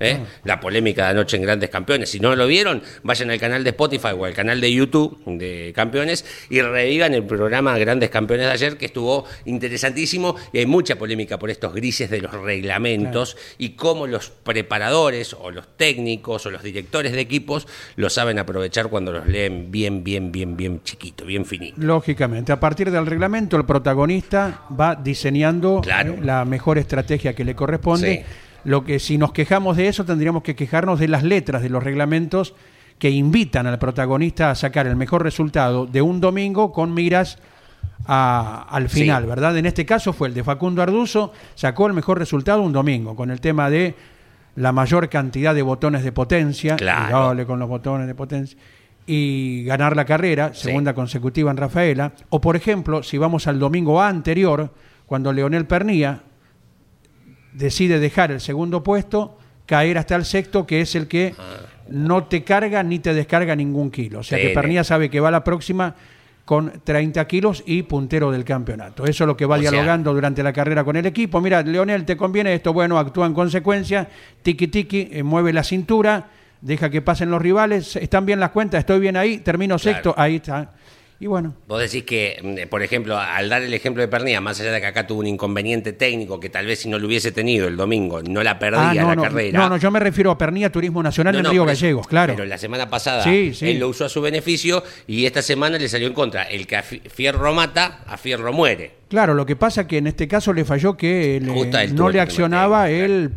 ¿eh? 0.00 0.18
la 0.44 0.60
polémica 0.60 1.04
de 1.04 1.10
anoche 1.10 1.36
en 1.36 1.42
Grandes 1.42 1.70
Campeones. 1.70 2.10
Si 2.10 2.20
no 2.20 2.34
lo 2.36 2.46
vieron, 2.46 2.82
vayan 3.02 3.30
al 3.30 3.38
canal 3.38 3.64
de 3.64 3.70
Spotify 3.70 4.08
o 4.16 4.24
al 4.24 4.34
canal 4.34 4.60
de 4.60 4.72
YouTube 4.72 5.20
de 5.26 5.72
Campeones 5.74 6.24
y 6.50 6.60
revivan 6.60 7.14
el 7.14 7.24
programa 7.24 7.76
Grandes 7.78 8.10
Campeones 8.10 8.46
de 8.46 8.52
ayer, 8.52 8.76
que 8.76 8.86
estuvo 8.86 9.24
interesantísimo 9.44 10.36
y 10.52 10.58
hay 10.58 10.66
mucha 10.66 10.96
polémica 10.96 11.38
por 11.38 11.50
estos 11.50 11.74
grises 11.74 12.10
de 12.10 12.20
los 12.20 12.32
reglamentos 12.32 13.36
y 13.58 13.70
cómo 13.70 14.06
los 14.06 14.30
preparadores 14.30 15.34
o 15.34 15.50
los 15.50 15.76
técnicos 15.76 16.46
o 16.46 16.50
los 16.50 16.62
directores 16.62 17.12
de 17.12 17.20
equipos 17.20 17.66
lo 17.96 18.10
saben 18.10 18.38
aprovechar 18.38 18.88
cuando 18.88 19.12
los 19.12 19.26
leen 19.26 19.70
bien, 19.70 20.04
bien, 20.04 20.32
bien, 20.32 20.56
bien 20.56 20.82
chiquito, 20.82 21.24
bien 21.24 21.44
finito. 21.44 21.76
Lógicamente, 21.78 22.52
a 22.52 22.60
partir 22.60 22.90
del 22.90 23.06
reglamento, 23.06 23.56
el 23.56 23.64
protagonista 23.64 24.62
va 24.78 24.94
diseñando 24.94 25.82
¿eh? 25.84 26.18
la 26.22 26.44
mejor 26.44 26.78
estrategia 26.78 27.34
que 27.34 27.44
le 27.44 27.54
corresponde. 27.54 28.24
Lo 28.64 28.84
que 28.84 28.98
si 28.98 29.18
nos 29.18 29.32
quejamos 29.32 29.76
de 29.76 29.88
eso 29.88 30.04
tendríamos 30.04 30.42
que 30.42 30.56
quejarnos 30.56 30.98
de 30.98 31.08
las 31.08 31.22
letras 31.22 31.62
de 31.62 31.68
los 31.68 31.82
reglamentos 31.82 32.54
que 32.98 33.10
invitan 33.10 33.66
al 33.66 33.78
protagonista 33.78 34.50
a 34.50 34.54
sacar 34.54 34.86
el 34.86 34.96
mejor 34.96 35.22
resultado 35.22 35.86
de 35.86 36.02
un 36.02 36.20
domingo 36.20 36.72
con 36.72 36.92
miras 36.92 37.38
al 38.06 38.88
final, 38.88 39.26
¿verdad? 39.26 39.56
En 39.58 39.66
este 39.66 39.84
caso 39.84 40.12
fue 40.12 40.28
el 40.28 40.34
de 40.34 40.42
Facundo 40.42 40.82
Arduzo, 40.82 41.32
sacó 41.54 41.86
el 41.86 41.92
mejor 41.92 42.18
resultado 42.18 42.62
un 42.62 42.72
domingo 42.72 43.14
con 43.14 43.30
el 43.30 43.40
tema 43.40 43.68
de 43.68 43.94
la 44.56 44.72
mayor 44.72 45.08
cantidad 45.08 45.54
de 45.54 45.62
botones 45.62 46.02
de 46.02 46.10
potencia, 46.10 46.76
claro. 46.76 47.46
con 47.46 47.58
los 47.58 47.68
botones 47.68 48.06
de 48.06 48.14
potencia, 48.14 48.58
y 49.06 49.64
ganar 49.64 49.94
la 49.94 50.04
carrera, 50.04 50.52
segunda 50.54 50.94
consecutiva 50.94 51.50
en 51.50 51.56
Rafaela. 51.58 52.12
O 52.30 52.40
por 52.40 52.56
ejemplo, 52.56 53.02
si 53.02 53.18
vamos 53.18 53.46
al 53.46 53.58
domingo 53.58 54.00
anterior, 54.02 54.72
cuando 55.06 55.32
Leonel 55.32 55.66
Pernía 55.66 56.22
decide 57.58 57.98
dejar 57.98 58.30
el 58.30 58.40
segundo 58.40 58.82
puesto, 58.82 59.36
caer 59.66 59.98
hasta 59.98 60.14
el 60.16 60.24
sexto, 60.24 60.66
que 60.66 60.80
es 60.80 60.94
el 60.94 61.08
que 61.08 61.34
no 61.88 62.24
te 62.24 62.44
carga 62.44 62.82
ni 62.82 63.00
te 63.00 63.12
descarga 63.12 63.56
ningún 63.56 63.90
kilo. 63.90 64.20
O 64.20 64.22
sea 64.22 64.38
que 64.38 64.50
Pernilla 64.50 64.84
sabe 64.84 65.10
que 65.10 65.20
va 65.20 65.28
a 65.28 65.32
la 65.32 65.44
próxima 65.44 65.94
con 66.44 66.80
30 66.82 67.26
kilos 67.26 67.62
y 67.66 67.82
puntero 67.82 68.30
del 68.30 68.42
campeonato. 68.42 69.04
Eso 69.04 69.24
es 69.24 69.28
lo 69.28 69.36
que 69.36 69.44
va 69.44 69.58
dialogando 69.58 70.14
durante 70.14 70.42
la 70.42 70.52
carrera 70.52 70.82
con 70.82 70.96
el 70.96 71.04
equipo. 71.04 71.42
Mira, 71.42 71.60
Leonel, 71.62 72.06
¿te 72.06 72.16
conviene 72.16 72.54
esto? 72.54 72.72
Bueno, 72.72 72.98
actúa 72.98 73.26
en 73.26 73.34
consecuencia, 73.34 74.08
tiki 74.40 74.68
tiki, 74.68 75.08
eh, 75.12 75.22
mueve 75.22 75.52
la 75.52 75.62
cintura, 75.62 76.28
deja 76.62 76.88
que 76.88 77.02
pasen 77.02 77.30
los 77.30 77.42
rivales, 77.42 77.96
están 77.96 78.24
bien 78.24 78.40
las 78.40 78.50
cuentas, 78.50 78.80
estoy 78.80 78.98
bien 78.98 79.18
ahí, 79.18 79.38
termino 79.38 79.78
sexto, 79.78 80.14
ahí 80.16 80.36
está. 80.36 80.72
Y 81.20 81.26
bueno. 81.26 81.54
Vos 81.66 81.80
decís 81.80 82.04
que, 82.04 82.38
mm, 82.42 82.68
por 82.68 82.82
ejemplo, 82.82 83.18
al 83.18 83.48
dar 83.48 83.62
el 83.62 83.74
ejemplo 83.74 84.00
de 84.02 84.08
Pernilla, 84.08 84.40
más 84.40 84.60
allá 84.60 84.70
de 84.70 84.80
que 84.80 84.86
acá 84.86 85.06
tuvo 85.06 85.20
un 85.20 85.26
inconveniente 85.26 85.92
técnico 85.92 86.38
que 86.38 86.48
tal 86.48 86.66
vez 86.66 86.78
si 86.80 86.88
no 86.88 86.98
lo 86.98 87.08
hubiese 87.08 87.32
tenido 87.32 87.66
el 87.66 87.76
domingo 87.76 88.22
no 88.22 88.42
la 88.42 88.58
perdía 88.58 89.02
ah, 89.02 89.14
la 89.16 89.16
carrera. 89.16 89.58
No, 89.58 89.68
no, 89.68 89.76
yo 89.78 89.90
me 89.90 89.98
refiero 89.98 90.30
a 90.30 90.38
Pernilla 90.38 90.70
Turismo 90.70 91.02
Nacional 91.02 91.34
en 91.34 91.44
Río 91.44 91.64
Gallegos, 91.64 92.06
claro. 92.06 92.34
Pero 92.34 92.46
la 92.46 92.58
semana 92.58 92.88
pasada 92.88 93.24
él 93.24 93.78
lo 93.78 93.88
usó 93.88 94.04
a 94.04 94.08
su 94.08 94.20
beneficio 94.20 94.84
y 95.08 95.26
esta 95.26 95.42
semana 95.42 95.76
le 95.76 95.88
salió 95.88 96.06
en 96.06 96.14
contra. 96.14 96.44
El 96.44 96.66
que 96.66 96.76
a 96.76 96.82
Fierro 96.82 97.52
mata, 97.52 98.04
a 98.06 98.16
Fierro 98.16 98.52
muere. 98.52 98.92
Claro, 99.08 99.34
lo 99.34 99.44
que 99.44 99.56
pasa 99.56 99.88
que 99.88 99.98
en 99.98 100.06
este 100.06 100.28
caso 100.28 100.52
le 100.52 100.64
falló 100.64 100.96
que 100.96 101.40
no 101.42 102.10
le 102.10 102.20
accionaba 102.20 102.90
el 102.90 103.32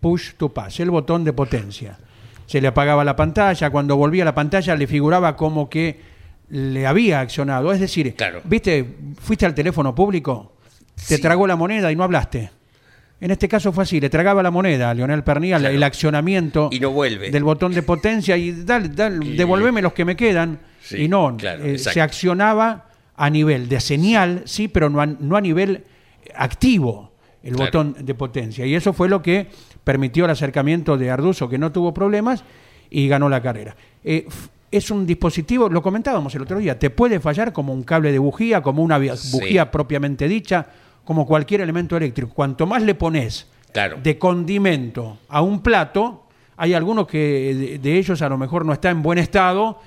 push 0.00 0.32
to 0.36 0.50
pass, 0.50 0.80
el 0.80 0.90
botón 0.90 1.24
de 1.24 1.32
potencia. 1.32 1.98
Se 2.44 2.60
le 2.60 2.68
apagaba 2.68 3.04
la 3.04 3.16
pantalla, 3.16 3.70
cuando 3.70 3.96
volvía 3.96 4.26
la 4.26 4.34
pantalla 4.34 4.76
le 4.76 4.86
figuraba 4.86 5.36
como 5.36 5.70
que 5.70 6.11
le 6.52 6.86
había 6.86 7.20
accionado. 7.20 7.72
Es 7.72 7.80
decir, 7.80 8.14
viste, 8.44 8.86
fuiste 9.20 9.46
al 9.46 9.54
teléfono 9.54 9.94
público, 9.94 10.52
te 11.08 11.18
tragó 11.18 11.46
la 11.46 11.56
moneda 11.56 11.90
y 11.90 11.96
no 11.96 12.04
hablaste. 12.04 12.50
En 13.20 13.30
este 13.30 13.48
caso 13.48 13.72
fue 13.72 13.84
así, 13.84 14.00
le 14.00 14.10
tragaba 14.10 14.42
la 14.42 14.50
moneda 14.50 14.90
a 14.90 14.94
Leonel 14.94 15.24
Pernilla, 15.24 15.56
el 15.56 15.82
accionamiento 15.82 16.68
y 16.72 16.80
no 16.80 16.90
vuelve. 16.90 17.30
del 17.30 17.44
botón 17.44 17.72
de 17.72 17.82
potencia 17.82 18.36
y 18.36 18.50
dale, 18.64 18.88
devolveme 18.88 19.80
los 19.80 19.92
que 19.92 20.04
me 20.04 20.14
quedan. 20.14 20.60
y 20.90 21.08
no, 21.08 21.36
eh, 21.40 21.78
se 21.78 22.00
accionaba 22.00 22.88
a 23.16 23.30
nivel 23.30 23.68
de 23.68 23.80
señal, 23.80 24.42
sí, 24.44 24.68
pero 24.68 24.90
no 24.90 25.00
a, 25.00 25.06
no 25.06 25.36
a 25.36 25.40
nivel 25.40 25.84
activo 26.34 27.12
el 27.42 27.54
botón 27.54 27.96
de 27.98 28.14
potencia. 28.14 28.66
Y 28.66 28.74
eso 28.74 28.92
fue 28.92 29.08
lo 29.08 29.22
que 29.22 29.46
permitió 29.84 30.26
el 30.26 30.32
acercamiento 30.32 30.98
de 30.98 31.10
Arduzo, 31.10 31.48
que 31.48 31.58
no 31.58 31.72
tuvo 31.72 31.94
problemas 31.94 32.44
y 32.90 33.08
ganó 33.08 33.28
la 33.28 33.40
carrera. 33.40 33.74
Eh, 34.04 34.26
es 34.72 34.90
un 34.90 35.06
dispositivo, 35.06 35.68
lo 35.68 35.82
comentábamos 35.82 36.34
el 36.34 36.42
otro 36.42 36.58
día, 36.58 36.78
te 36.78 36.88
puede 36.88 37.20
fallar 37.20 37.52
como 37.52 37.74
un 37.74 37.82
cable 37.82 38.10
de 38.10 38.18
bujía, 38.18 38.62
como 38.62 38.82
una 38.82 38.98
bujía 38.98 39.70
propiamente 39.70 40.26
dicha, 40.26 40.66
como 41.04 41.26
cualquier 41.26 41.60
elemento 41.60 41.96
eléctrico. 41.96 42.32
Cuanto 42.32 42.66
más 42.66 42.82
le 42.82 42.94
pones 42.94 43.46
de 44.02 44.18
condimento 44.18 45.18
a 45.28 45.42
un 45.42 45.62
plato, 45.62 46.24
hay 46.56 46.72
algunos 46.72 47.06
que 47.06 47.78
de, 47.82 47.98
ellos 47.98 48.22
a 48.22 48.28
lo 48.30 48.38
mejor 48.38 48.64
no 48.64 48.72
está 48.72 48.88
en 48.88 49.02
buen 49.02 49.18
estado 49.18 49.80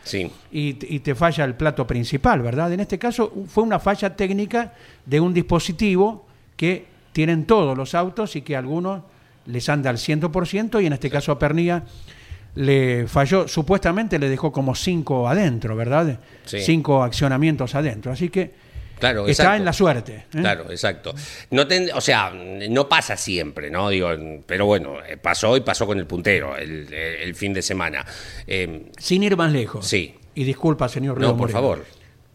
y, 0.51 0.73
te 0.73 1.15
falla 1.15 1.45
el 1.45 1.55
plato 1.55 1.87
principal, 1.87 2.41
¿verdad? 2.41 2.71
En 2.71 2.79
este 2.79 2.99
caso 2.99 3.33
fue 3.47 3.63
una 3.63 3.79
falla 3.79 4.15
técnica 4.15 4.73
de 5.05 5.19
un 5.19 5.33
dispositivo 5.33 6.25
que 6.55 6.85
tienen 7.11 7.45
todos 7.45 7.75
los 7.75 7.95
autos 7.95 8.35
y 8.35 8.41
que 8.41 8.55
a 8.55 8.59
algunos 8.59 9.01
les 9.47 9.67
anda 9.69 9.89
al 9.89 9.97
100% 9.97 10.81
y 10.83 10.85
en 10.85 10.93
este 10.93 11.09
caso 11.09 11.31
a 11.31 11.39
Pernilla 11.39 11.83
le 12.55 13.07
falló, 13.07 13.47
supuestamente 13.47 14.17
le 14.19 14.29
dejó 14.29 14.51
como 14.51 14.75
cinco 14.75 15.27
adentro, 15.27 15.75
¿verdad? 15.75 16.19
Cinco 16.45 17.03
accionamientos 17.03 17.75
adentro. 17.75 18.11
Así 18.11 18.29
que 18.29 18.65
Claro, 18.99 19.27
está 19.27 19.43
exacto. 19.43 19.57
en 19.57 19.65
la 19.65 19.73
suerte. 19.73 20.15
¿eh? 20.15 20.23
Claro, 20.31 20.71
exacto. 20.71 21.13
No 21.51 21.67
ten- 21.67 21.89
o 21.93 21.99
sea, 21.99 22.31
no 22.69 22.87
pasa 22.87 23.17
siempre, 23.17 23.69
¿no? 23.69 23.89
Digo, 23.89 24.09
pero 24.45 24.65
bueno, 24.65 24.95
eh, 25.05 25.17
pasó 25.17 25.57
y 25.57 25.61
pasó 25.61 25.85
con 25.85 25.99
el 25.99 26.07
puntero 26.07 26.55
el, 26.55 26.91
el 26.93 27.35
fin 27.35 27.51
de 27.53 27.61
semana. 27.61 28.05
Eh, 28.47 28.89
Sin 28.97 29.23
ir 29.23 29.35
más 29.35 29.51
lejos. 29.51 29.85
Sí. 29.85 30.15
Y 30.33 30.45
disculpa, 30.45 30.87
señor 30.87 31.15
No, 31.15 31.19
Río 31.19 31.29
por 31.31 31.39
Moreno. 31.51 31.57
favor. 31.59 31.85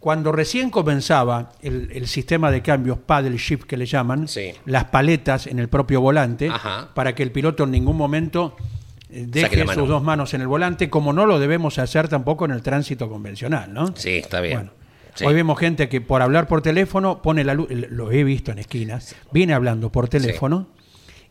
Cuando 0.00 0.32
recién 0.32 0.70
comenzaba 0.70 1.52
el, 1.62 1.90
el 1.92 2.06
sistema 2.06 2.50
de 2.50 2.60
cambios 2.62 2.98
paddle 2.98 3.36
shift 3.38 3.64
que 3.64 3.76
le 3.78 3.86
llaman, 3.86 4.28
Sí. 4.28 4.52
las 4.66 4.84
paletas 4.86 5.46
en 5.46 5.58
el 5.58 5.68
propio 5.68 6.00
volante, 6.02 6.48
Ajá. 6.48 6.90
para 6.94 7.14
que 7.14 7.22
el 7.22 7.32
piloto 7.32 7.64
en 7.64 7.70
ningún 7.70 7.96
momento 7.96 8.54
eh, 8.58 8.62
deje 9.10 9.66
sus 9.74 9.88
dos 9.88 10.02
manos 10.02 10.34
en 10.34 10.40
el 10.40 10.46
volante, 10.48 10.88
como 10.90 11.12
no 11.12 11.26
lo 11.26 11.38
debemos 11.38 11.78
hacer 11.78 12.08
tampoco 12.08 12.44
en 12.44 12.52
el 12.52 12.62
tránsito 12.62 13.08
convencional, 13.08 13.72
¿no? 13.72 13.94
sí, 13.96 14.16
está 14.16 14.40
bien. 14.40 14.54
Bueno, 14.56 14.70
Sí. 15.12 15.24
Hoy 15.26 15.34
vemos 15.34 15.58
gente 15.58 15.88
que 15.88 16.00
por 16.00 16.22
hablar 16.22 16.46
por 16.46 16.62
teléfono 16.62 17.20
pone 17.20 17.42
la 17.42 17.52
luz, 17.54 17.66
lo 17.70 18.12
he 18.12 18.22
visto 18.22 18.52
en 18.52 18.60
esquinas, 18.60 19.16
viene 19.32 19.54
hablando 19.54 19.90
por 19.90 20.08
teléfono 20.08 20.68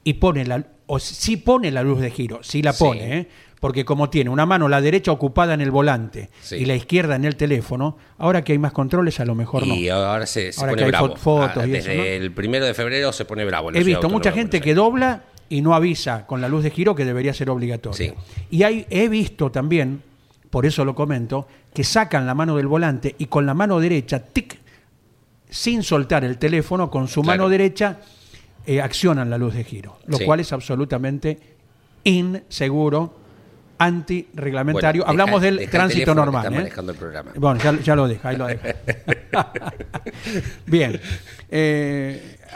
y 0.04 0.16
pone 0.16 0.46
la, 0.46 0.66
o 0.86 1.00
sí 1.00 1.38
pone 1.38 1.72
la 1.72 1.82
luz 1.82 2.02
de 2.02 2.12
giro, 2.12 2.40
sí 2.44 2.62
la 2.62 2.74
Sí. 2.74 2.84
pone, 2.84 3.18
¿eh? 3.20 3.28
porque 3.62 3.86
como 3.86 4.10
tiene 4.10 4.30
una 4.30 4.46
mano 4.46 4.68
la 4.68 4.82
derecha 4.82 5.14
ocupada 5.14 5.54
en 5.54 5.62
el 5.62 5.72
volante 5.72 6.30
Sí. 6.42 6.58
y 6.58 6.66
la 6.66 6.76
izquierda 6.76 7.16
en 7.16 7.24
el 7.24 7.38
teléfono, 7.38 7.98
ahora 8.18 8.44
que 8.44 8.52
hay 8.52 8.58
más 8.60 8.74
controles 8.74 9.20
a 9.22 9.26
lo 9.26 9.34
mejor 9.34 9.66
no. 9.66 9.74
Y 9.74 9.88
ahora 9.88 10.26
se, 10.26 10.52
se 10.52 10.60
Ahora 10.60 10.72
pone 10.74 10.80
que 10.82 10.86
hay 10.86 10.92
bravo. 10.92 11.16
fotos 11.16 11.64
Ah, 11.64 11.66
y 11.66 11.72
Desde 11.72 11.94
eso, 11.94 12.02
¿no? 12.02 12.06
el 12.08 12.32
primero 12.34 12.66
de 12.66 12.74
febrero 12.74 13.14
se 13.14 13.24
pone 13.24 13.46
bravo. 13.46 13.72
He 13.74 13.84
visto 13.84 14.10
mucha 14.10 14.34
gente 14.34 14.60
que 14.60 14.74
dobla 14.76 15.24
y 15.50 15.62
no 15.62 15.74
avisa 15.74 16.26
con 16.28 16.42
la 16.42 16.48
luz 16.48 16.64
de 16.64 16.72
giro 16.72 16.94
que 16.96 17.06
debería 17.06 17.34
ser 17.34 17.50
obligatorio. 17.50 17.98
Sí. 17.98 18.14
Y 18.52 18.64
hay, 18.64 18.86
he 18.90 19.08
visto 19.10 19.52
también, 19.52 20.02
por 20.50 20.66
eso 20.66 20.86
lo 20.86 20.94
comento, 20.96 21.48
que 21.74 21.84
sacan 21.84 22.26
la 22.26 22.34
mano 22.36 22.56
del 22.56 22.68
volante 22.68 23.16
y 23.18 23.26
con 23.26 23.46
la 23.46 23.54
mano 23.54 23.80
derecha, 23.80 24.20
tic, 24.24 24.58
sin 25.50 25.82
soltar 25.84 26.24
el 26.24 26.38
teléfono, 26.38 26.90
con 26.92 27.08
su 27.08 27.22
Claro. 27.22 27.40
mano 27.44 27.50
derecha, 27.50 27.98
eh, 28.66 28.82
accionan 28.82 29.30
la 29.30 29.38
luz 29.38 29.54
de 29.56 29.64
giro, 29.64 29.98
lo 30.06 30.18
Sí. 30.18 30.26
cual 30.26 30.40
es 30.40 30.54
absolutamente 30.54 31.40
inseguro, 32.04 33.18
antirreglamentario. 33.78 35.04
Bueno, 35.04 35.14
deja- 35.14 35.24
Hablamos 35.24 35.42
del 35.42 35.58
deja 35.58 35.72
tránsito 35.72 36.14
normal. 36.14 36.44
está 36.46 36.54
¿eh? 36.54 36.58
manejando 36.58 36.92
el 36.92 36.98
programa. 36.98 37.32
Bueno, 37.36 37.60
ya, 37.64 37.80
ya 37.80 37.96
lo 37.96 38.08
deja, 38.08 38.30
ahí 38.30 38.36
lo 38.38 38.48
deja. 38.48 38.76
bien. 40.66 41.00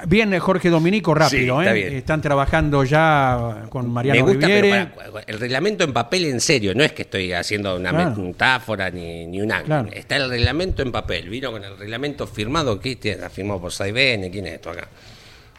Bien, 0.07 0.37
Jorge 0.39 0.69
Dominico, 0.69 1.13
rápido. 1.13 1.59
Sí, 1.61 1.65
está 1.67 1.75
¿eh? 1.77 1.97
Están 1.97 2.21
trabajando 2.21 2.83
ya 2.83 3.65
con 3.69 3.89
Mariano 3.91 4.25
Me 4.25 4.31
gusta, 4.33 4.47
Riviere. 4.47 4.87
pero 4.95 5.11
para- 5.11 5.23
el 5.25 5.39
reglamento 5.39 5.83
en 5.83 5.93
papel 5.93 6.25
en 6.25 6.39
serio, 6.39 6.73
no 6.75 6.83
es 6.83 6.91
que 6.93 7.03
estoy 7.03 7.31
haciendo 7.33 7.75
una 7.75 7.89
Claro. 7.91 8.15
metáfora 8.17 8.89
ni, 8.89 9.25
ni 9.27 9.41
una. 9.41 9.61
Claro. 9.63 9.89
Está 9.91 10.17
el 10.17 10.29
reglamento 10.29 10.81
en 10.81 10.91
papel, 10.91 11.29
vino 11.29 11.51
con 11.51 11.63
el 11.63 11.77
reglamento 11.77 12.27
firmado, 12.27 12.79
¿qué 12.79 12.95
tiene? 12.95 13.29
firmado 13.29 13.61
por 13.61 13.71
Saibene, 13.71 14.29
¿quién 14.29 14.47
es 14.47 14.53
esto 14.55 14.69
acá? 14.71 14.87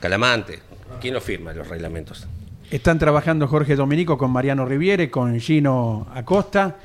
Calamante, 0.00 0.58
¿quién 1.00 1.14
lo 1.14 1.20
firma 1.20 1.52
los 1.52 1.66
reglamentos? 1.68 2.26
Están 2.70 2.98
trabajando 2.98 3.46
Jorge 3.46 3.76
Dominico 3.76 4.18
con 4.18 4.30
Mariano 4.30 4.64
Riviere, 4.66 5.10
con 5.10 5.38
Gino 5.40 6.06
Acosta. 6.14 6.76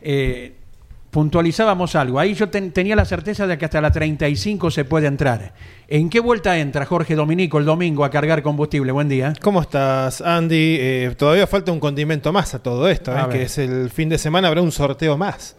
Eh, 0.00 0.52
puntualizábamos 1.12 1.94
algo. 1.94 2.18
Ahí 2.18 2.32
yo 2.34 2.48
ten- 2.48 2.72
tenía 2.72 2.96
la 2.96 3.04
certeza 3.04 3.46
de 3.46 3.58
que 3.58 3.66
hasta 3.66 3.82
la 3.82 3.92
35 3.92 4.70
se 4.70 4.84
puede 4.86 5.06
entrar. 5.06 5.52
¿En 5.86 6.08
qué 6.08 6.20
vuelta 6.20 6.58
entra 6.58 6.86
Jorge 6.86 7.14
Dominico 7.14 7.58
el 7.58 7.66
domingo 7.66 8.04
a 8.06 8.10
cargar 8.10 8.42
combustible? 8.42 8.92
Buen 8.92 9.10
día. 9.10 9.34
¿Cómo 9.42 9.60
estás, 9.60 10.22
Andy? 10.22 10.78
Eh, 10.80 11.14
todavía 11.18 11.46
falta 11.46 11.70
un 11.70 11.80
condimento 11.80 12.32
más 12.32 12.54
a 12.54 12.62
todo 12.62 12.88
esto, 12.88 13.12
A 13.12 13.24
¿eh? 13.24 13.26
que 13.30 13.42
es 13.42 13.58
el 13.58 13.90
fin 13.90 14.08
de 14.08 14.16
semana, 14.16 14.48
habrá 14.48 14.62
un 14.62 14.72
sorteo 14.72 15.18
más. 15.18 15.54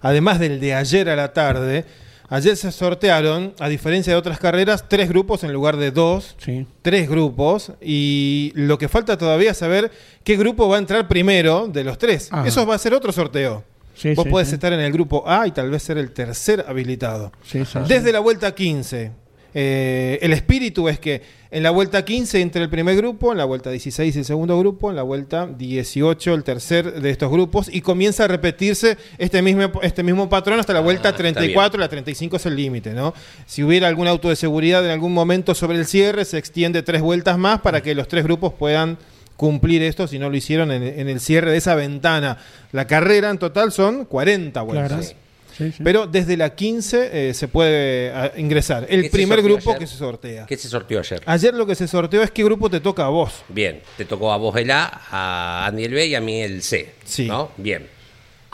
Además 0.00 0.38
del 0.40 0.58
de 0.58 0.74
ayer 0.74 1.10
a 1.10 1.16
la 1.16 1.34
tarde, 1.34 1.84
ayer 2.30 2.56
se 2.56 2.72
sortearon, 2.72 3.52
a 3.60 3.68
diferencia 3.68 4.14
de 4.14 4.18
otras 4.18 4.38
carreras, 4.38 4.86
tres 4.88 5.10
grupos 5.10 5.44
en 5.44 5.52
lugar 5.52 5.76
de 5.76 5.90
dos. 5.90 6.34
Sí. 6.38 6.66
Tres 6.80 7.10
grupos 7.10 7.72
y 7.82 8.52
lo 8.54 8.78
que 8.78 8.88
falta 8.88 9.18
todavía 9.18 9.50
es 9.50 9.58
saber 9.58 9.90
qué 10.24 10.36
grupo 10.38 10.66
va 10.66 10.76
a 10.76 10.78
entrar 10.78 11.06
primero 11.08 11.68
de 11.68 11.84
los 11.84 11.98
tres. 11.98 12.32
Ajá. 12.32 12.48
Eso 12.48 12.64
va 12.66 12.74
a 12.74 12.78
ser 12.78 12.94
otro 12.94 13.12
sorteo. 13.12 13.64
Sí, 13.94 14.14
Vos 14.14 14.24
sí, 14.24 14.30
podés 14.30 14.48
sí. 14.48 14.54
estar 14.54 14.72
en 14.72 14.80
el 14.80 14.92
grupo 14.92 15.22
A 15.26 15.46
y 15.46 15.52
tal 15.52 15.70
vez 15.70 15.82
ser 15.82 15.98
el 15.98 16.10
tercer 16.12 16.64
habilitado. 16.68 17.32
Sí, 17.44 17.64
sí, 17.64 17.78
Desde 17.88 18.06
sí. 18.08 18.12
la 18.12 18.20
vuelta 18.20 18.54
15. 18.54 19.12
eh, 19.56 20.18
el 20.20 20.32
espíritu 20.32 20.88
es 20.88 20.98
que 20.98 21.22
en 21.52 21.62
la 21.62 21.70
vuelta 21.70 22.04
15 22.04 22.40
entre 22.40 22.60
el 22.62 22.68
primer 22.68 22.96
grupo, 22.96 23.30
en 23.30 23.38
la 23.38 23.44
vuelta 23.44 23.70
16 23.70 24.16
el 24.16 24.24
segundo 24.24 24.58
grupo, 24.58 24.90
en 24.90 24.96
la 24.96 25.04
vuelta 25.04 25.46
18 25.46 26.34
el 26.34 26.42
tercer 26.42 27.00
de 27.00 27.10
estos 27.10 27.30
grupos 27.30 27.68
y 27.72 27.80
comienza 27.80 28.24
a 28.24 28.26
repetirse 28.26 28.98
este 29.18 29.40
mismo, 29.42 29.70
este 29.82 30.02
mismo 30.02 30.28
patrón 30.28 30.58
hasta 30.58 30.72
la 30.72 30.80
vuelta 30.80 31.10
Ah, 31.10 31.12
está 31.12 31.18
34, 31.18 31.78
la 31.78 31.88
35 31.88 32.36
es 32.36 32.46
el 32.46 32.56
límite, 32.56 32.90
¿no? 32.94 33.14
Si 33.46 33.62
hubiera 33.62 33.86
algún 33.86 34.08
auto 34.08 34.28
de 34.28 34.34
seguridad 34.34 34.84
en 34.84 34.90
algún 34.90 35.14
momento 35.14 35.54
sobre 35.54 35.78
el 35.78 35.86
cierre, 35.86 36.24
se 36.24 36.38
extiende 36.38 36.82
tres 36.82 37.00
vueltas 37.02 37.38
más 37.38 37.60
para 37.60 37.80
que 37.80 37.94
los 37.94 38.08
tres 38.08 38.24
grupos 38.24 38.52
puedan 38.54 38.98
cumplir 39.36 39.82
esto 39.82 40.06
si 40.06 40.18
no 40.18 40.30
lo 40.30 40.36
hicieron 40.36 40.70
en, 40.72 40.82
en 40.82 41.08
el 41.08 41.20
cierre 41.20 41.50
de 41.50 41.58
esa 41.58 41.74
ventana. 41.74 42.38
La 42.72 42.86
carrera 42.86 43.30
en 43.30 43.38
total 43.38 43.72
son 43.72 44.04
40 44.04 44.60
vueltas. 44.62 44.88
Claro. 44.88 45.02
Sí. 45.02 45.14
Sí, 45.56 45.70
sí. 45.70 45.84
Pero 45.84 46.06
desde 46.06 46.36
la 46.36 46.54
15 46.54 47.28
eh, 47.28 47.34
se 47.34 47.46
puede 47.46 48.10
ah, 48.12 48.32
ingresar. 48.36 48.86
El 48.88 49.02
¿Qué 49.02 49.08
se 49.08 49.12
primer 49.12 49.40
grupo 49.40 49.70
ayer? 49.70 49.78
que 49.78 49.86
se 49.86 49.96
sortea. 49.96 50.46
¿Qué 50.46 50.56
se 50.56 50.68
sorteó 50.68 50.98
ayer? 50.98 51.22
Ayer 51.26 51.54
lo 51.54 51.64
que 51.64 51.76
se 51.76 51.86
sorteó 51.86 52.22
es 52.22 52.32
qué 52.32 52.42
grupo 52.42 52.68
te 52.68 52.80
toca 52.80 53.06
a 53.06 53.08
vos. 53.08 53.44
Bien, 53.48 53.80
te 53.96 54.04
tocó 54.04 54.32
a 54.32 54.36
vos 54.36 54.56
el 54.56 54.70
A, 54.72 55.02
a 55.10 55.66
Andy 55.66 55.84
el 55.84 55.94
B 55.94 56.06
y 56.06 56.14
a 56.16 56.20
mí 56.20 56.42
el 56.42 56.62
C. 56.62 56.94
Sí. 57.04 57.28
¿No? 57.28 57.52
Bien. 57.56 57.86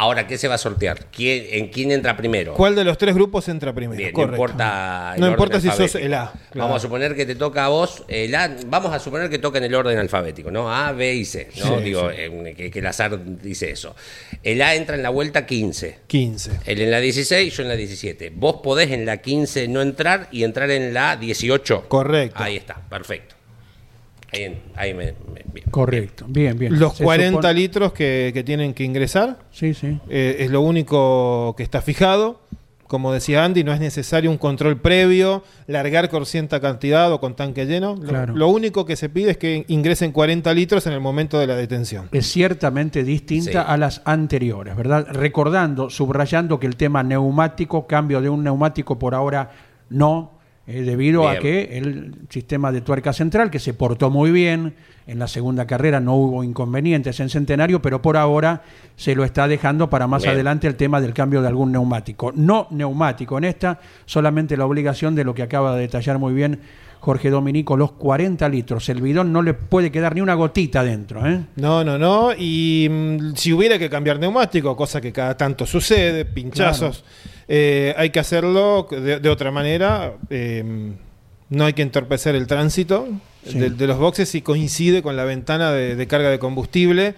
Ahora, 0.01 0.27
¿qué 0.27 0.39
se 0.39 0.49
va 0.49 0.55
a 0.55 0.59
sortear? 0.59 1.09
¿Quién, 1.15 1.45
¿En 1.51 1.69
quién 1.69 1.93
entra 1.93 2.17
primero? 2.17 2.55
¿Cuál 2.55 2.75
de 2.75 2.85
los 2.85 2.97
tres 2.97 3.15
grupos 3.15 3.47
entra 3.51 3.75
primero? 3.75 3.99
Bien, 3.99 4.15
no 4.17 4.23
importa. 4.23 5.13
el 5.15 5.21
No 5.21 5.27
orden 5.27 5.33
importa 5.35 5.61
si 5.61 5.69
sos 5.71 5.95
el 5.97 6.15
A, 6.15 6.33
claro. 6.51 6.69
Vamos 6.69 6.77
a 6.77 6.81
suponer 6.81 7.15
que 7.15 7.27
te 7.27 7.35
toca 7.35 7.67
a 7.67 7.69
vos 7.69 8.03
el 8.09 8.35
A. 8.35 8.51
Vamos 8.67 8.95
a 8.95 8.99
suponer 8.99 9.29
que 9.29 9.39
toca 9.39 9.59
en 9.59 9.65
el 9.65 9.75
orden 9.75 9.99
alfabético, 9.99 10.51
¿no? 10.51 10.75
A, 10.75 10.93
B 10.93 11.17
y 11.17 11.27
C. 11.27 11.51
¿no? 11.59 11.77
Sí, 11.77 11.85
Digo, 11.85 12.11
eh, 12.11 12.55
que, 12.57 12.71
que 12.71 12.79
el 12.79 12.87
azar 12.87 13.21
dice 13.43 13.73
eso. 13.73 13.95
El 14.43 14.63
A 14.63 14.75
entra 14.75 14.97
en 14.97 15.03
la 15.03 15.11
vuelta 15.11 15.45
15. 15.45 15.99
15. 16.07 16.51
Él 16.65 16.81
en 16.81 16.91
la 16.91 16.99
16, 16.99 17.55
yo 17.55 17.63
en 17.63 17.69
la 17.69 17.77
17. 17.77 18.33
Vos 18.35 18.61
podés 18.63 18.93
en 18.93 19.05
la 19.05 19.19
15 19.19 19.69
no 19.69 19.83
entrar 19.83 20.29
y 20.33 20.45
entrar 20.45 20.71
en 20.71 20.95
la 20.95 21.19
18. 21.19 21.89
Correcto. 21.89 22.43
Ahí 22.43 22.57
está, 22.57 22.81
perfecto. 22.89 23.35
Ahí, 24.33 24.61
ahí 24.77 24.95
me, 24.95 25.07
me- 25.07 25.45
bien. 25.53 25.67
Correcto. 25.71 26.25
Bien, 26.29 26.59
bien. 26.59 26.79
Los 26.79 26.97
Se 26.97 27.05
40 27.05 27.39
supone- 27.49 27.55
litros 27.55 27.93
que, 27.93 28.31
que 28.33 28.43
tienen 28.45 28.75
que 28.75 28.85
ingresar 28.85 29.39
Sí, 29.51 29.75
sí. 29.75 29.99
eh, 30.09 30.37
es 30.41 30.51
lo 30.51 30.61
único 30.61 31.55
que 31.57 31.63
está 31.63 31.81
fijado. 31.83 32.41
Como 32.87 33.13
decía 33.13 33.45
Andy, 33.45 33.63
no 33.63 33.73
es 33.73 33.79
necesario 33.79 34.33
un 34.33 34.37
control 34.39 34.81
previo, 34.81 35.45
largar 35.69 36.09
con 36.09 36.27
cierta 36.27 36.61
cantidad 36.61 37.13
o 37.13 37.21
con 37.21 37.37
tanque 37.37 37.65
lleno. 37.65 37.95
Lo, 37.95 38.09
Claro. 38.09 38.35
lo 38.35 38.49
único 38.49 38.85
que 38.85 38.97
se 38.97 39.09
pide 39.09 39.31
es 39.31 39.37
que 39.37 39.65
ingresen 39.69 40.11
40 40.11 40.53
litros 40.55 40.89
en 40.89 40.95
el 40.95 41.01
momento 41.01 41.39
de 41.39 41.47
la 41.47 41.55
detención. 41.55 42.09
es 42.11 42.27
ciertamente 42.27 43.05
distinta 43.05 43.53
Sí. 43.53 43.59
a 43.65 43.77
las 43.77 44.03
anteriores, 44.07 44.75
¿verdad? 44.77 45.07
Recordando, 45.09 45.89
subrayando 45.89 46.59
que 46.59 46.67
el 46.67 46.75
tema 46.75 47.05
neumático, 47.05 47.87
cambio 47.87 48.21
de 48.21 48.29
un 48.29 48.43
neumático 48.43 48.99
por 48.99 49.15
ahora 49.15 49.53
no, 49.89 50.40
eh, 50.71 50.83
debido 50.83 51.29
a 51.29 51.39
que 51.39 51.79
el 51.79 52.15
sistema 52.29 52.71
de 52.71 52.81
tuerca 52.81 53.13
central, 53.13 53.51
que 53.51 53.59
se 53.59 53.75
portó 53.75 54.09
muy 54.09 54.31
bien, 54.31 54.75
en 55.07 55.19
la 55.19 55.27
segunda 55.27 55.67
carrera 55.67 55.99
no 55.99 56.15
hubo 56.15 56.45
inconvenientes 56.45 57.19
en 57.19 57.29
Centenario, 57.29 57.83
pero 57.83 58.01
por 58.01 58.17
ahora 58.17 58.63
se 58.95 59.17
lo 59.17 59.25
está 59.25 59.49
dejando 59.49 59.91
para 59.91 60.07
más 60.07 60.23
Bien. 60.23 60.35
adelante 60.35 60.69
el 60.69 60.77
tema 60.77 61.01
del 61.01 61.13
cambio 61.13 61.43
de 61.43 61.49
algún 61.49 61.73
neumático. 61.73 62.33
No 62.37 62.69
neumático 62.71 63.37
en 63.39 63.45
esta, 63.45 63.81
solamente 64.07 64.57
la 64.57 64.67
obligación 64.67 65.17
de 65.17 65.25
lo 65.25 65.35
que 65.35 65.43
acaba 65.43 65.75
de 65.75 65.81
detallar 65.81 66.19
muy 66.19 66.33
bien 66.33 66.61
Jorge 67.01 67.31
Dominico, 67.31 67.77
los 67.77 67.93
40 67.93 68.49
litros. 68.51 68.89
El 68.91 69.01
bidón 69.01 69.33
no 69.33 69.43
le 69.43 69.55
puede 69.55 69.91
quedar 69.91 70.15
ni 70.15 70.21
una 70.21 70.35
gotita 70.35 70.85
dentro, 70.85 71.27
¿eh? 71.27 71.41
No, 71.57 71.83
no, 71.83 71.99
no. 71.99 72.33
Y 72.39 72.89
mm, 72.89 73.35
si 73.35 73.53
hubiera 73.53 73.79
que 73.79 73.89
cambiar 73.89 74.21
neumático, 74.21 74.77
cosa 74.77 75.01
que 75.01 75.11
cada 75.11 75.37
tanto 75.37 75.67
sucede, 75.67 76.27
pinchazos, 76.27 77.05
eh, 77.53 77.95
hay 77.99 78.11
que 78.11 78.21
hacerlo 78.21 78.87
de, 78.91 79.19
de 79.19 79.29
otra 79.29 79.51
manera. 79.51 80.15
eh, 80.31 80.63
no 81.51 81.65
hay 81.65 81.73
que 81.73 81.83
entorpecer 81.83 82.37
el 82.37 82.47
tránsito 82.47 83.09
Sí. 83.45 83.59
de, 83.59 83.71
de 83.71 83.87
los 83.89 83.99
boxes 83.99 84.29
si 84.29 84.41
coincide 84.43 85.03
con 85.03 85.17
la 85.17 85.25
ventana 85.25 85.73
de, 85.73 85.97
de 85.97 86.07
carga 86.07 86.31
de 86.31 86.39
combustible. 86.39 87.15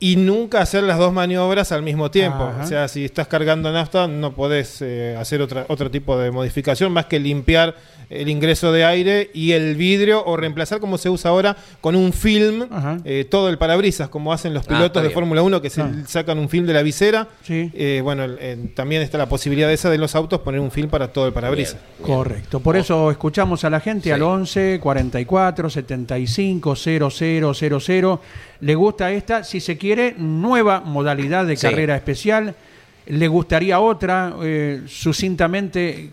Y 0.00 0.14
nunca 0.16 0.60
hacer 0.60 0.84
las 0.84 0.96
dos 0.98 1.12
maniobras 1.12 1.72
al 1.72 1.82
mismo 1.82 2.10
tiempo. 2.10 2.44
Ajá. 2.44 2.62
O 2.62 2.66
sea, 2.66 2.86
si 2.88 3.04
estás 3.04 3.26
cargando 3.26 3.72
nafta, 3.72 4.06
no 4.06 4.32
podés 4.32 4.80
eh, 4.80 5.16
hacer 5.18 5.42
otra, 5.42 5.64
otro 5.68 5.90
tipo 5.90 6.16
de 6.16 6.30
modificación 6.30 6.92
más 6.92 7.06
que 7.06 7.18
limpiar 7.18 7.74
el 8.10 8.28
ingreso 8.30 8.72
de 8.72 8.84
aire 8.86 9.30
y 9.34 9.52
el 9.52 9.74
vidrio 9.76 10.24
o 10.24 10.36
reemplazar 10.36 10.80
como 10.80 10.96
se 10.96 11.10
usa 11.10 11.30
ahora 11.30 11.56
con 11.82 11.94
un 11.94 12.12
film 12.14 12.66
eh, 13.04 13.26
todo 13.28 13.50
el 13.50 13.58
parabrisas, 13.58 14.08
como 14.08 14.32
hacen 14.32 14.54
los 14.54 14.64
Ah, 14.66 14.68
pilotos 14.68 15.02
de. 15.02 15.10
Fórmula 15.10 15.42
1 15.42 15.60
que 15.60 15.68
se 15.68 15.82
Ah. 15.82 15.92
sacan 16.06 16.38
un 16.38 16.48
film 16.48 16.64
de 16.66 16.72
la 16.74 16.82
visera. 16.82 17.28
Sí. 17.42 17.70
Eh, 17.74 18.00
bueno, 18.02 18.24
también 18.74 19.02
está 19.02 19.18
la 19.18 19.28
posibilidad 19.28 19.70
esa 19.72 19.90
de 19.90 19.98
los 19.98 20.14
autos 20.14 20.40
poner 20.40 20.60
un 20.60 20.70
film 20.70 20.88
para 20.88 21.08
todo 21.12 21.26
el 21.26 21.32
parabrisas. 21.34 21.76
Bien. 21.98 22.06
Correcto. 22.16 22.60
Por 22.60 22.76
eso 22.76 23.10
escuchamos 23.10 23.64
a 23.64 23.70
la 23.70 23.80
gente 23.80 24.04
Sí. 24.04 24.10
al 24.12 24.22
11 24.22 24.78
44 24.80 25.68
75 25.68 26.76
0000. 26.76 28.20
Le 28.60 28.74
gusta 28.74 29.10
esta, 29.12 29.44
si 29.44 29.60
se 29.60 29.76
quiere, 29.78 30.14
nueva 30.18 30.80
modalidad 30.80 31.46
de 31.46 31.56
Sí. 31.56 31.66
carrera 31.66 31.94
especial. 31.96 32.54
Le 33.06 33.28
gustaría 33.28 33.78
otra, 33.80 34.34
eh, 34.42 34.82
sucintamente, 34.86 36.10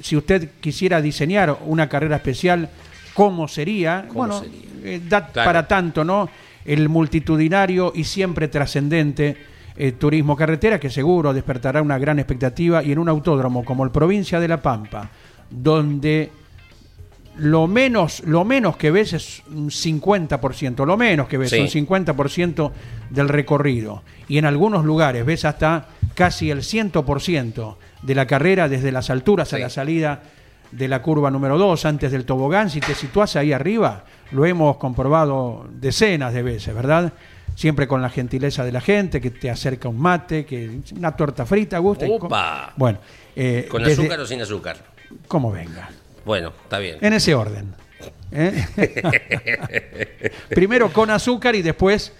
si 0.00 0.16
usted 0.16 0.48
quisiera 0.60 1.00
diseñar 1.02 1.58
una 1.66 1.88
carrera 1.88 2.16
especial, 2.16 2.68
¿cómo 3.14 3.48
sería? 3.48 4.04
¿Cómo 4.08 4.18
bueno, 4.20 4.40
sería? 4.40 4.60
eh, 4.84 5.00
da 5.08 5.26
Claro. 5.26 5.48
para 5.48 5.66
tanto, 5.68 6.04
¿no? 6.04 6.28
El 6.64 6.88
multitudinario 6.88 7.92
y 7.94 8.04
siempre 8.04 8.48
trascendente 8.48 9.36
eh, 9.80 9.92
turismo 9.92 10.34
carretera 10.36 10.80
que 10.80 10.90
seguro 10.90 11.32
despertará 11.32 11.80
una 11.82 11.98
gran 11.98 12.18
expectativa 12.18 12.82
y 12.82 12.90
en 12.92 12.98
un 12.98 13.08
autódromo 13.08 13.64
como 13.64 13.84
el 13.84 13.90
Provincia 13.92 14.40
de 14.40 14.48
La 14.48 14.60
Pampa, 14.60 15.08
donde 15.50 16.30
lo 17.38 17.66
menos, 17.66 18.20
lo 18.26 18.44
menos 18.44 18.76
que 18.76 18.90
ves 18.90 19.12
es 19.12 19.42
un 19.50 19.70
50%, 19.70 20.84
lo 20.84 20.96
menos 20.96 21.28
que 21.28 21.38
ves, 21.38 21.50
Sí. 21.50 21.60
un 21.60 21.68
50% 21.68 22.72
del 23.10 23.28
recorrido. 23.28 24.02
Y 24.28 24.38
en 24.38 24.44
algunos 24.44 24.84
lugares 24.84 25.24
ves 25.24 25.44
hasta 25.44 25.86
casi 26.14 26.50
el 26.50 26.62
100% 26.62 27.78
de 28.02 28.14
la 28.14 28.26
carrera 28.26 28.68
desde 28.68 28.92
las 28.92 29.10
alturas 29.10 29.52
a 29.52 29.58
la 29.58 29.70
salida 29.70 30.22
de 30.72 30.88
la 30.88 31.00
curva 31.00 31.30
número 31.30 31.56
2, 31.58 31.84
antes 31.86 32.12
del 32.12 32.24
tobogán. 32.24 32.70
Si 32.70 32.80
te 32.80 32.94
situás 32.94 33.36
ahí 33.36 33.52
arriba, 33.52 34.04
lo 34.32 34.44
hemos 34.44 34.76
comprobado 34.76 35.66
decenas 35.72 36.34
de 36.34 36.42
veces, 36.42 36.74
¿verdad? 36.74 37.12
Siempre 37.54 37.88
con 37.88 38.02
la 38.02 38.10
gentileza 38.10 38.64
de 38.64 38.72
la 38.72 38.80
gente, 38.80 39.20
que 39.20 39.30
te 39.30 39.50
acerca 39.50 39.88
un 39.88 39.98
mate, 39.98 40.44
que 40.44 40.80
una 40.96 41.12
torta 41.16 41.46
frita, 41.46 41.78
gusta. 41.78 42.06
y 42.06 42.10
Opa. 42.10 42.72
Bueno, 42.76 42.98
eh, 43.34 43.66
¿Con 43.70 43.82
desde- 43.82 44.02
azúcar 44.02 44.20
o 44.20 44.26
sin 44.26 44.42
azúcar? 44.42 44.76
Como 45.26 45.50
venga. 45.50 45.88
Bueno, 46.24 46.52
está 46.62 46.78
bien. 46.78 46.98
En 47.00 47.12
ese 47.12 47.34
orden. 47.34 47.74
¿eh? 48.32 48.64
Primero 50.50 50.92
con 50.92 51.10
azúcar 51.10 51.54
y 51.54 51.62
después 51.62 52.12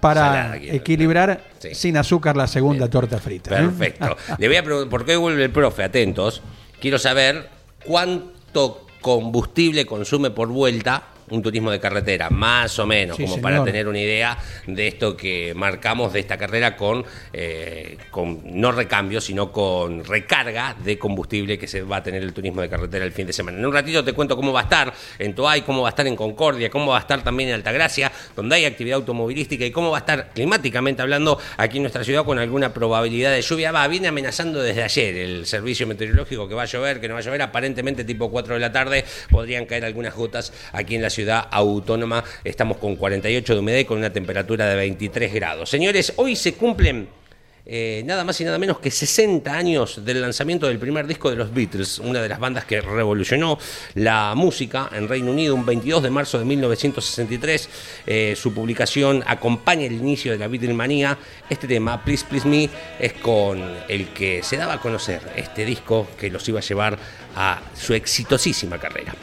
para 0.00 0.20
Salada, 0.20 0.58
quiero. 0.58 0.74
equilibrar 0.76 1.44
Sí. 1.58 1.74
sin 1.74 1.96
azúcar 1.96 2.36
la 2.36 2.46
segunda 2.46 2.88
torta 2.88 3.18
frita. 3.18 3.58
¿eh? 3.58 3.64
Perfecto. 3.64 4.16
Le 4.38 4.46
voy 4.48 4.56
a 4.56 4.62
preguntar, 4.62 4.90
porque 4.90 5.12
hoy 5.16 5.20
vuelve 5.20 5.44
el 5.44 5.50
profe, 5.50 5.82
atentos. 5.82 6.40
Quiero 6.80 6.98
saber 6.98 7.48
cuánto 7.84 8.86
combustible 9.00 9.86
consume 9.86 10.30
por 10.30 10.48
vuelta 10.48 11.02
un 11.30 11.42
turismo 11.42 11.70
de 11.70 11.80
carretera, 11.80 12.30
más 12.30 12.78
o 12.78 12.86
menos, 12.86 13.16
Sí, 13.16 13.22
como 13.22 13.34
señor. 13.36 13.42
para 13.50 13.64
tener 13.64 13.88
una 13.88 14.00
idea 14.00 14.38
de 14.66 14.88
esto 14.88 15.16
que 15.16 15.52
marcamos 15.54 16.12
de 16.12 16.20
esta 16.20 16.36
carrera 16.36 16.76
con, 16.76 17.04
eh, 17.32 17.96
con 18.10 18.40
no 18.44 18.72
recambio, 18.72 19.20
sino 19.20 19.52
con 19.52 20.04
recarga 20.04 20.74
de 20.82 20.98
combustible 20.98 21.58
que 21.58 21.66
se 21.66 21.82
va 21.82 21.96
a 21.96 22.02
tener 22.02 22.22
el 22.22 22.32
turismo 22.32 22.60
de 22.60 22.68
carretera 22.68 23.04
el 23.04 23.12
fin 23.12 23.26
de 23.26 23.32
semana. 23.32 23.58
En 23.58 23.66
un 23.66 23.72
ratito 23.72 24.04
te 24.04 24.12
cuento 24.12 24.36
cómo 24.36 24.52
va 24.52 24.60
a 24.60 24.62
estar 24.64 24.92
en 25.18 25.34
Toay, 25.34 25.62
cómo 25.62 25.82
va 25.82 25.88
a 25.88 25.90
estar 25.90 26.06
en 26.06 26.16
Concordia, 26.16 26.70
cómo 26.70 26.92
va 26.92 26.98
a 26.98 27.00
estar 27.00 27.22
también 27.22 27.48
en 27.50 27.56
Altagracia, 27.56 28.10
donde 28.34 28.56
hay 28.56 28.64
actividad 28.64 28.96
automovilística 28.96 29.64
y 29.64 29.70
cómo 29.70 29.90
va 29.90 29.98
a 29.98 30.00
estar 30.00 30.30
climáticamente 30.32 31.02
hablando 31.02 31.38
aquí 31.56 31.76
en 31.78 31.82
nuestra 31.84 32.04
ciudad 32.04 32.24
con 32.24 32.38
alguna 32.38 32.72
probabilidad 32.72 33.32
de 33.32 33.42
lluvia. 33.42 33.72
Va, 33.72 33.86
viene 33.88 34.08
amenazando 34.08 34.62
desde 34.62 34.82
ayer 34.82 35.16
el 35.16 35.46
servicio 35.46 35.86
meteorológico 35.86 36.48
que 36.48 36.54
va 36.54 36.62
a 36.62 36.66
llover, 36.66 37.00
que 37.00 37.08
no 37.08 37.14
va 37.14 37.20
a 37.20 37.22
llover, 37.22 37.42
aparentemente 37.42 38.04
tipo 38.04 38.30
4 38.30 38.54
de 38.54 38.60
la 38.60 38.72
tarde 38.72 39.04
podrían 39.30 39.66
caer 39.66 39.84
algunas 39.84 40.14
gotas 40.14 40.52
aquí 40.72 40.94
en 40.94 41.02
la 41.02 41.10
ciudad 41.10 41.17
autónoma. 41.26 42.22
Estamos 42.44 42.76
con 42.76 42.96
48 42.96 43.54
de 43.54 43.60
humedad 43.60 43.78
y 43.78 43.84
con 43.84 43.98
una 43.98 44.12
temperatura 44.12 44.66
de 44.68 44.76
23 44.76 45.32
grados. 45.34 45.70
Señores, 45.70 46.12
hoy 46.16 46.36
se 46.36 46.54
cumplen 46.54 47.08
eh, 47.70 48.02
nada 48.06 48.24
más 48.24 48.40
y 48.40 48.44
nada 48.44 48.56
menos 48.56 48.78
que 48.78 48.90
60 48.90 49.52
años 49.52 50.02
del 50.02 50.22
lanzamiento 50.22 50.66
del 50.68 50.78
primer 50.78 51.06
disco 51.06 51.28
de 51.28 51.36
los 51.36 51.52
Beatles, 51.52 51.98
una 51.98 52.22
de 52.22 52.28
las 52.30 52.38
bandas 52.38 52.64
que 52.64 52.80
revolucionó 52.80 53.58
la 53.94 54.32
música 54.34 54.88
en 54.90 55.06
Reino 55.06 55.32
Unido 55.32 55.54
un 55.54 55.66
22 55.66 56.02
de 56.02 56.08
marzo 56.08 56.38
de 56.38 56.46
1963. 56.46 57.68
Eh, 58.06 58.34
su 58.34 58.54
publicación 58.54 59.22
acompaña 59.26 59.84
el 59.84 59.92
inicio 59.92 60.32
de 60.32 60.38
la 60.38 60.48
Beatlemanía. 60.48 61.18
Este 61.50 61.68
tema, 61.68 62.02
Please 62.02 62.24
Please 62.26 62.48
Me, 62.48 62.70
es 62.98 63.12
con 63.12 63.62
el 63.86 64.08
que 64.14 64.42
se 64.42 64.56
daba 64.56 64.74
a 64.74 64.80
conocer 64.80 65.20
este 65.36 65.66
disco 65.66 66.08
que 66.18 66.30
los 66.30 66.48
iba 66.48 66.60
a 66.60 66.62
llevar 66.62 66.98
a 67.36 67.60
su 67.74 67.92
exitosísima 67.92 68.78
carrera. 68.78 69.14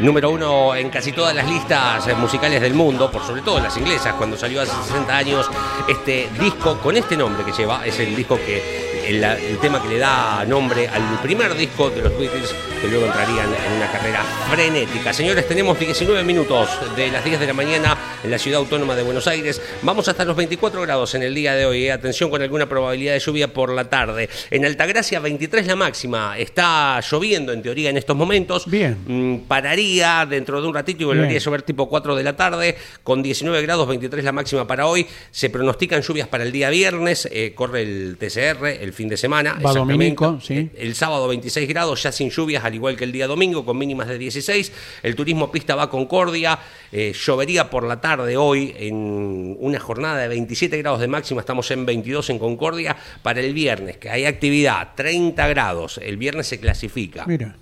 Número 0.00 0.30
uno 0.30 0.74
en 0.74 0.88
casi 0.88 1.12
todas 1.12 1.34
las 1.34 1.46
listas 1.46 2.08
eh, 2.08 2.14
musicales 2.14 2.62
del 2.62 2.72
mundo, 2.72 3.10
por 3.10 3.22
sobre 3.22 3.42
todo 3.42 3.60
las 3.60 3.76
inglesas, 3.76 4.14
cuando 4.14 4.34
salió 4.34 4.62
hace 4.62 4.72
60 4.86 5.14
años 5.14 5.50
este 5.88 6.30
disco 6.40 6.78
con 6.78 6.96
este 6.96 7.18
nombre 7.18 7.44
que 7.44 7.52
lleva, 7.52 7.84
es 7.84 8.00
el 8.00 8.16
disco 8.16 8.36
que 8.36 8.89
el, 9.10 9.24
el 9.24 9.58
tema 9.58 9.82
que 9.82 9.88
le 9.88 9.98
da 9.98 10.44
nombre 10.46 10.88
al 10.88 11.20
primer 11.22 11.54
disco 11.56 11.90
de 11.90 12.02
los 12.02 12.18
Beatles 12.18 12.54
que 12.80 12.88
luego 12.88 13.06
entrarían 13.06 13.46
en 13.46 13.72
una 13.76 13.90
carrera 13.92 14.22
frenética. 14.50 15.12
Señores, 15.12 15.46
tenemos 15.46 15.78
19 15.78 16.24
minutos 16.24 16.68
de 16.96 17.10
las 17.10 17.22
10 17.24 17.40
de 17.40 17.46
la 17.46 17.52
mañana 17.52 17.98
en 18.24 18.30
la 18.30 18.38
ciudad 18.38 18.60
autónoma 18.60 18.96
de 18.96 19.02
Buenos 19.02 19.26
Aires. 19.26 19.60
Vamos 19.82 20.08
hasta 20.08 20.24
los 20.24 20.34
24 20.36 20.80
grados 20.82 21.14
en 21.14 21.22
el 21.22 21.34
día 21.34 21.54
de 21.54 21.66
hoy. 21.66 21.84
eh. 21.86 21.92
Atención 21.92 22.30
con 22.30 22.40
alguna 22.40 22.66
probabilidad 22.68 23.12
de 23.14 23.18
lluvia 23.20 23.52
por 23.52 23.70
la 23.74 23.90
tarde. 23.90 24.28
En 24.50 24.64
Altagracia 24.64 25.20
23 25.20 25.66
la 25.66 25.76
máxima. 25.76 26.38
Está 26.38 27.00
lloviendo 27.00 27.52
en 27.52 27.62
teoría 27.62 27.90
en 27.90 27.98
estos 27.98 28.16
momentos. 28.16 28.64
Bien. 28.70 28.96
Mm, 29.06 29.38
pararía 29.46 30.26
dentro 30.28 30.62
de 30.62 30.68
un 30.68 30.74
ratito 30.74 31.02
y 31.02 31.06
volvería 31.06 31.28
Bien. 31.28 31.40
a 31.40 31.44
llover 31.44 31.62
tipo 31.62 31.88
4 31.88 32.16
de 32.16 32.24
la 32.24 32.36
tarde, 32.36 32.76
con 33.02 33.22
19 33.22 33.60
grados, 33.62 33.86
23 33.88 34.24
la 34.24 34.32
máxima 34.32 34.66
para 34.66 34.86
hoy. 34.86 35.06
Se 35.30 35.50
pronostican 35.50 36.00
lluvias 36.00 36.28
para 36.28 36.44
el 36.44 36.52
día 36.52 36.70
viernes, 36.70 37.28
eh, 37.30 37.52
corre 37.54 37.82
el 37.82 38.16
TCR 38.18 38.66
el 38.80 38.92
fin 39.00 39.08
de 39.08 39.16
semana. 39.16 39.58
Va 39.64 39.72
dominico, 39.72 40.38
sí. 40.42 40.68
El 40.76 40.94
sábado 40.94 41.26
26 41.26 41.66
grados, 41.66 42.02
ya 42.02 42.12
sin 42.12 42.28
lluvias, 42.28 42.62
al 42.64 42.74
igual 42.74 42.96
que 42.98 43.04
el 43.04 43.12
día 43.12 43.26
domingo, 43.26 43.64
con 43.64 43.78
mínimas 43.78 44.08
de 44.08 44.18
16. 44.18 44.72
El 45.02 45.16
turismo 45.16 45.50
pista 45.50 45.74
va 45.74 45.84
a 45.84 45.88
Concordia, 45.88 46.58
eh, 46.92 47.14
llovería 47.14 47.70
por 47.70 47.84
la 47.84 47.98
tarde 47.98 48.36
hoy 48.36 48.74
en 48.76 49.56
una 49.58 49.80
jornada 49.80 50.18
de 50.18 50.28
27 50.28 50.76
grados 50.76 51.00
de 51.00 51.08
máxima, 51.08 51.40
estamos 51.40 51.70
en 51.70 51.86
22 51.86 52.28
en 52.28 52.38
Concordia. 52.38 52.94
Para 53.22 53.40
el 53.40 53.54
viernes, 53.54 53.96
que 53.96 54.10
hay 54.10 54.26
actividad, 54.26 54.90
30 54.94 55.48
grados, 55.48 55.98
el 56.02 56.18
viernes 56.18 56.46
se 56.46 56.60
clasifica. 56.60 57.24
Mira. 57.26 57.56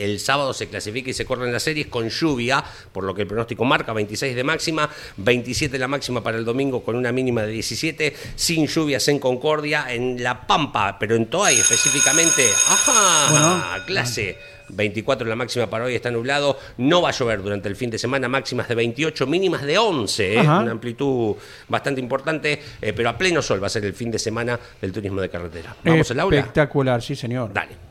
El 0.00 0.18
sábado 0.18 0.54
se 0.54 0.68
clasifica 0.68 1.10
y 1.10 1.12
se 1.12 1.26
corren 1.26 1.52
las 1.52 1.62
series 1.62 1.86
con 1.86 2.08
lluvia, 2.08 2.64
por 2.92 3.04
lo 3.04 3.14
que 3.14 3.22
el 3.22 3.28
pronóstico 3.28 3.66
marca 3.66 3.92
26 3.92 4.34
de 4.34 4.44
máxima, 4.44 4.88
27 5.18 5.78
la 5.78 5.88
máxima 5.88 6.22
para 6.22 6.38
el 6.38 6.44
domingo 6.44 6.82
con 6.82 6.96
una 6.96 7.12
mínima 7.12 7.42
de 7.42 7.52
17, 7.52 8.16
sin 8.34 8.66
lluvias 8.66 9.06
en 9.08 9.18
Concordia, 9.18 9.92
en 9.92 10.22
La 10.22 10.46
Pampa, 10.46 10.98
pero 10.98 11.16
en 11.16 11.26
Toay 11.26 11.56
específicamente. 11.56 12.48
¡Ajá! 12.68 13.30
Bueno. 13.30 13.84
clase. 13.86 14.38
24 14.72 15.26
la 15.26 15.36
máxima 15.36 15.68
para 15.68 15.84
hoy, 15.84 15.96
está 15.96 16.10
nublado. 16.10 16.56
No 16.78 17.02
va 17.02 17.08
a 17.08 17.12
llover 17.12 17.42
durante 17.42 17.68
el 17.68 17.76
fin 17.76 17.90
de 17.90 17.98
semana, 17.98 18.28
máximas 18.28 18.68
de 18.68 18.76
28, 18.76 19.26
mínimas 19.26 19.62
de 19.62 19.78
11, 19.78 20.34
¿eh? 20.34 20.40
Una 20.40 20.70
amplitud 20.70 21.34
bastante 21.68 22.00
importante, 22.00 22.62
eh, 22.80 22.92
pero 22.92 23.08
a 23.08 23.18
pleno 23.18 23.42
sol 23.42 23.62
va 23.62 23.66
a 23.66 23.70
ser 23.70 23.84
el 23.84 23.94
fin 23.94 24.10
de 24.10 24.18
semana 24.18 24.58
del 24.80 24.92
turismo 24.92 25.20
de 25.20 25.28
carretera. 25.28 25.74
¿Vamos 25.84 26.10
al 26.10 26.20
aula? 26.20 26.38
Espectacular, 26.38 27.02
sí, 27.02 27.16
señor. 27.16 27.52
Dale. 27.52 27.89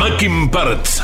Mackin 0.00 0.50
Parts. 0.50 1.02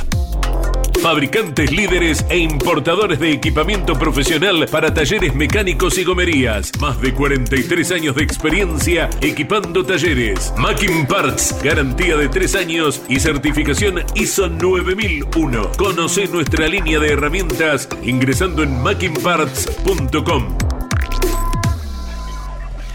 Fabricantes 1.02 1.70
líderes 1.70 2.24
e 2.30 2.38
importadores 2.38 3.20
de 3.20 3.30
equipamiento 3.30 3.92
profesional 3.92 4.66
para 4.70 4.94
talleres 4.94 5.34
mecánicos 5.34 5.98
y 5.98 6.04
gomerías. 6.04 6.72
Más 6.80 6.98
de 7.02 7.12
43 7.12 7.92
años 7.92 8.16
de 8.16 8.22
experiencia 8.22 9.10
equipando 9.20 9.84
talleres. 9.84 10.50
Mackin 10.56 11.06
Parts, 11.06 11.62
garantía 11.62 12.16
de 12.16 12.30
3 12.30 12.56
años 12.56 13.02
y 13.06 13.20
certificación 13.20 14.02
ISO 14.14 14.48
9001. 14.48 15.72
Conoce 15.76 16.26
nuestra 16.28 16.66
línea 16.66 16.98
de 16.98 17.12
herramientas 17.12 17.90
ingresando 18.02 18.62
en 18.62 18.82
mackinparts.com. 18.82 20.58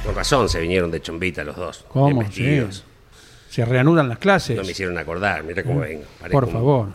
Con 0.04 0.16
razón 0.16 0.50
se 0.50 0.62
vinieron 0.62 0.90
de 0.90 1.00
chombita 1.00 1.44
los 1.44 1.56
dos. 1.56 1.86
bien 1.94 2.16
¿Cómo? 2.16 2.32
Sí. 2.32 2.91
Se 3.52 3.66
reanudan 3.66 4.08
las 4.08 4.18
clases. 4.18 4.56
No 4.56 4.64
me 4.64 4.72
hicieron 4.72 4.98
acordar, 4.98 5.44
mira 5.44 5.62
cómo 5.62 5.82
vengo. 5.82 6.04
parezco 6.22 6.40
Por 6.40 6.50
favor. 6.50 6.88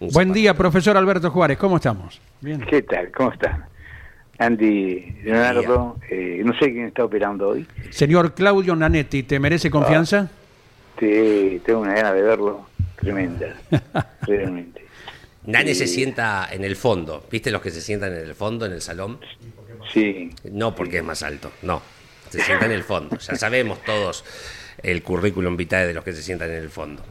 un 0.00 0.08
Buen 0.08 0.32
día, 0.32 0.54
profesor 0.54 0.96
Alberto 0.96 1.30
Juárez. 1.30 1.58
¿Cómo 1.58 1.76
estamos? 1.76 2.18
Bien. 2.40 2.62
¿Qué 2.62 2.80
tal? 2.80 3.10
¿Cómo 3.12 3.30
están? 3.32 3.66
Andy 4.38 5.18
Leonardo, 5.24 5.98
eh, 6.08 6.40
no 6.42 6.54
sé 6.54 6.72
quién 6.72 6.86
está 6.86 7.04
operando 7.04 7.48
hoy. 7.48 7.66
Señor 7.90 8.32
Claudio 8.32 8.74
Nanetti, 8.74 9.22
¿te 9.24 9.38
merece 9.38 9.68
confianza? 9.70 10.30
Te- 10.98 11.60
tengo 11.62 11.80
una 11.80 11.92
gana 11.92 12.14
de 12.14 12.22
verlo 12.22 12.66
tremenda, 12.98 13.54
realmente. 14.22 14.86
Nane 15.44 15.74
se 15.74 15.86
Sí. 15.86 15.94
sienta 15.96 16.48
en 16.50 16.64
el 16.64 16.74
fondo. 16.74 17.26
¿Viste 17.30 17.50
los 17.50 17.60
que 17.60 17.70
se 17.70 17.82
sientan 17.82 18.14
en 18.14 18.20
el 18.20 18.34
fondo, 18.34 18.64
en 18.64 18.72
el 18.72 18.80
salón? 18.80 19.18
Sí, 19.92 20.30
No 20.50 20.74
porque 20.74 20.98
es 20.98 21.04
más 21.04 21.22
alto, 21.22 21.50
no. 21.60 21.82
Se 22.30 22.40
sienta 22.40 22.64
en 22.64 22.72
el 22.72 22.82
fondo. 22.82 23.18
Ya 23.18 23.34
sabemos 23.36 23.82
todos 23.84 24.24
el 24.82 25.02
currículum 25.02 25.56
vitae 25.56 25.86
de 25.86 25.94
los 25.94 26.04
que 26.04 26.12
se 26.12 26.22
sientan 26.22 26.50
en 26.50 26.56
el 26.56 26.70
fondo. 26.70 27.02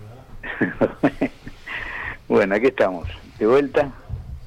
bueno, 2.28 2.56
aquí 2.56 2.68
estamos, 2.68 3.08
de 3.40 3.48
vuelta 3.48 3.92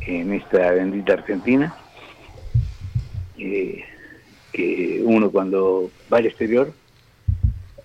en 0.01 0.33
esta 0.33 0.71
bendita 0.73 1.15
Argentina, 1.15 1.75
eh, 3.39 3.85
que 4.53 5.01
uno 5.05 5.31
cuando 5.31 5.91
va 6.13 6.19
al 6.19 6.27
exterior, 6.27 6.73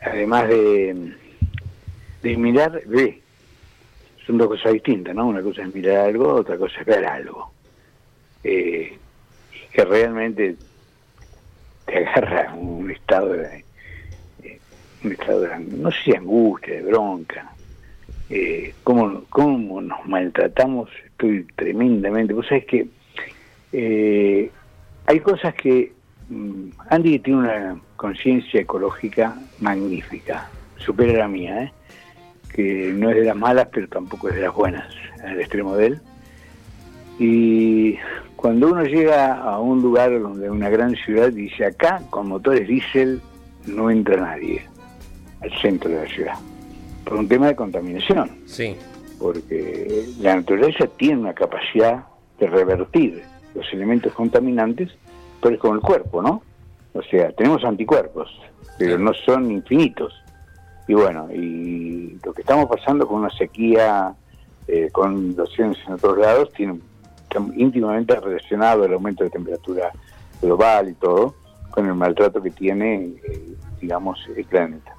además 0.02 0.48
de, 0.50 1.14
de 2.24 2.38
mirar, 2.38 2.82
ve. 2.86 3.22
Son 4.26 4.38
dos 4.40 4.48
cosas 4.48 4.74
distintas, 4.74 5.14
¿no? 5.14 5.28
Una 5.28 5.42
cosa 5.44 5.62
es 5.62 5.74
mirar 5.74 6.08
algo, 6.08 6.34
otra 6.34 6.58
cosa 6.58 6.80
es 6.80 6.86
ver 6.86 7.06
algo. 7.06 7.52
Eh, 8.44 8.98
que 9.72 9.86
realmente 9.86 10.56
te 11.86 11.98
agarra 11.98 12.54
un 12.56 12.90
estado 12.90 13.34
de, 13.34 13.65
un 15.06 15.12
estado 15.12 15.42
de, 15.42 15.60
no 15.60 15.92
sé 15.92 15.98
si 16.04 16.16
angustia, 16.16 16.76
de 16.76 16.82
bronca. 16.84 17.52
Eh, 18.30 18.74
¿cómo, 18.84 19.24
¿Cómo 19.30 19.82
nos 19.82 20.06
maltratamos? 20.08 20.90
Estoy 21.06 21.46
tremendamente. 21.56 22.34
Vos 22.34 22.48
sabés 22.48 22.66
que 22.66 22.88
eh, 23.72 24.52
hay 25.06 25.20
cosas 25.20 25.54
que 25.54 25.94
mm, 26.30 26.70
Andy 26.90 27.20
tiene 27.20 27.40
una 27.40 27.80
conciencia 27.96 28.62
ecológica 28.62 29.36
magnífica, 29.60 30.50
supera 30.78 31.20
la 31.20 31.28
mía, 31.28 31.64
¿eh? 31.64 31.72
que 32.54 32.92
no 32.94 33.10
es 33.10 33.18
de 33.18 33.26
las 33.26 33.36
malas, 33.36 33.68
pero 33.72 33.88
tampoco 33.88 34.30
es 34.30 34.36
de 34.36 34.42
las 34.42 34.56
buenas, 34.56 34.86
al 35.24 35.40
extremo 35.40 35.76
de 35.76 35.88
él. 35.88 36.00
Y 37.20 37.98
cuando 38.36 38.72
uno 38.72 38.84
llega 38.84 39.36
a 39.36 39.60
un 39.60 39.82
lugar 39.82 40.20
donde 40.20 40.50
una 40.50 40.70
gran 40.70 40.96
ciudad 40.96 41.32
dice 41.32 41.66
acá 41.66 42.02
con 42.10 42.28
motores 42.28 42.68
diésel 42.68 43.22
no 43.66 43.90
entra 43.90 44.18
nadie 44.18 44.62
al 45.42 45.52
centro 45.62 45.90
de 45.90 46.04
la 46.04 46.08
ciudad 46.08 46.36
por 47.06 47.18
un 47.18 47.28
tema 47.28 47.48
de 47.48 47.56
contaminación. 47.56 48.32
Sí. 48.46 48.76
Porque 49.20 50.06
la 50.20 50.36
naturaleza 50.36 50.88
tiene 50.88 51.22
una 51.22 51.34
capacidad 51.34 52.06
de 52.40 52.48
revertir 52.48 53.24
los 53.54 53.72
elementos 53.72 54.12
contaminantes, 54.14 54.92
pero 55.42 55.56
es 55.56 55.62
como 55.62 55.76
el 55.76 55.80
cuerpo, 55.80 56.22
¿no? 56.22 56.42
O 56.94 57.02
sea, 57.04 57.32
tenemos 57.32 57.64
anticuerpos, 57.64 58.30
pero 58.78 58.98
no 58.98 59.14
son 59.14 59.52
infinitos. 59.52 60.14
Y 60.88 60.94
bueno, 60.94 61.30
y 61.32 62.20
lo 62.24 62.34
que 62.34 62.42
estamos 62.42 62.68
pasando 62.68 63.08
con 63.08 63.20
una 63.20 63.30
sequía, 63.30 64.14
eh, 64.68 64.90
con 64.92 65.14
inundaciones 65.14 65.78
en 65.88 65.94
otros 65.94 66.18
lados, 66.18 66.52
tiene 66.54 66.80
íntimamente 67.56 68.20
relacionado 68.20 68.86
el 68.86 68.94
aumento 68.94 69.24
de 69.24 69.30
temperatura 69.30 69.92
global 70.42 70.90
y 70.90 70.94
todo, 70.94 71.36
con 71.72 71.86
el 71.86 71.94
maltrato 71.94 72.42
que 72.42 72.52
tiene, 72.52 73.14
eh, 73.24 73.56
digamos, 73.82 74.20
el 74.36 74.46
planeta. 74.46 74.96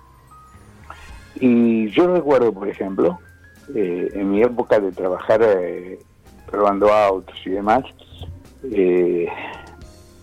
Y 1.40 1.88
yo 1.90 2.14
recuerdo, 2.14 2.52
por 2.52 2.68
ejemplo, 2.68 3.18
eh, 3.74 4.10
en 4.14 4.30
mi 4.30 4.42
época 4.42 4.80
de 4.80 4.92
trabajar 4.92 5.42
eh, 5.42 5.98
probando 6.50 6.92
autos 6.92 7.36
y 7.44 7.50
demás, 7.50 7.84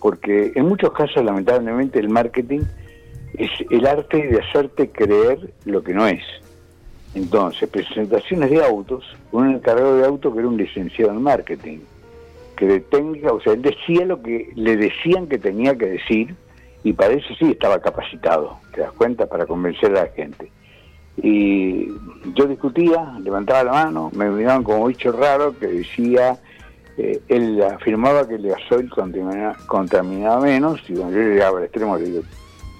porque 0.00 0.52
en 0.54 0.66
muchos 0.66 0.92
casos, 0.92 1.24
lamentablemente, 1.24 1.98
el 1.98 2.08
marketing 2.08 2.60
es 3.34 3.50
el 3.70 3.86
arte 3.86 4.26
de 4.26 4.40
hacerte 4.40 4.90
creer 4.90 5.52
lo 5.64 5.82
que 5.82 5.94
no 5.94 6.06
es. 6.06 6.22
Entonces, 7.14 7.68
presentaciones 7.68 8.50
de 8.50 8.64
autos, 8.64 9.04
un 9.30 9.54
encargado 9.54 9.96
de 9.96 10.04
auto 10.04 10.32
que 10.32 10.40
era 10.40 10.48
un 10.48 10.56
licenciado 10.56 11.12
en 11.12 11.22
marketing, 11.22 11.78
que 12.56 12.66
de 12.66 12.80
técnica, 12.80 13.32
o 13.32 13.40
sea, 13.40 13.52
él 13.52 13.62
decía 13.62 14.04
lo 14.04 14.20
que 14.20 14.50
le 14.54 14.76
decían 14.76 15.28
que 15.28 15.38
tenía 15.38 15.76
que 15.76 15.86
decir 15.86 16.34
y 16.82 16.92
para 16.92 17.14
eso 17.14 17.28
sí 17.38 17.50
estaba 17.50 17.80
capacitado, 17.80 18.58
¿te 18.74 18.80
das 18.80 18.92
cuenta? 18.92 19.26
Para 19.26 19.46
convencer 19.46 19.96
a 19.96 20.04
la 20.04 20.06
gente. 20.08 20.50
Y 21.16 21.88
yo 22.34 22.46
discutía, 22.46 23.18
levantaba 23.22 23.64
la 23.64 23.72
mano, 23.72 24.10
me 24.14 24.28
miraban 24.30 24.64
como 24.64 24.86
bicho 24.86 25.12
raro 25.12 25.56
que 25.58 25.68
decía, 25.68 26.38
eh, 26.96 27.20
él 27.28 27.62
afirmaba 27.62 28.26
que 28.26 28.34
el 28.34 28.48
gasoil 28.48 28.88
contaminaba, 28.90 29.56
contaminaba 29.66 30.40
menos 30.40 30.80
y 30.88 30.94
cuando 30.94 31.16
yo 31.16 31.22
llegaba 31.22 31.58
al 31.58 31.64
extremo 31.64 31.96
le 31.96 32.04
digo, 32.04 32.22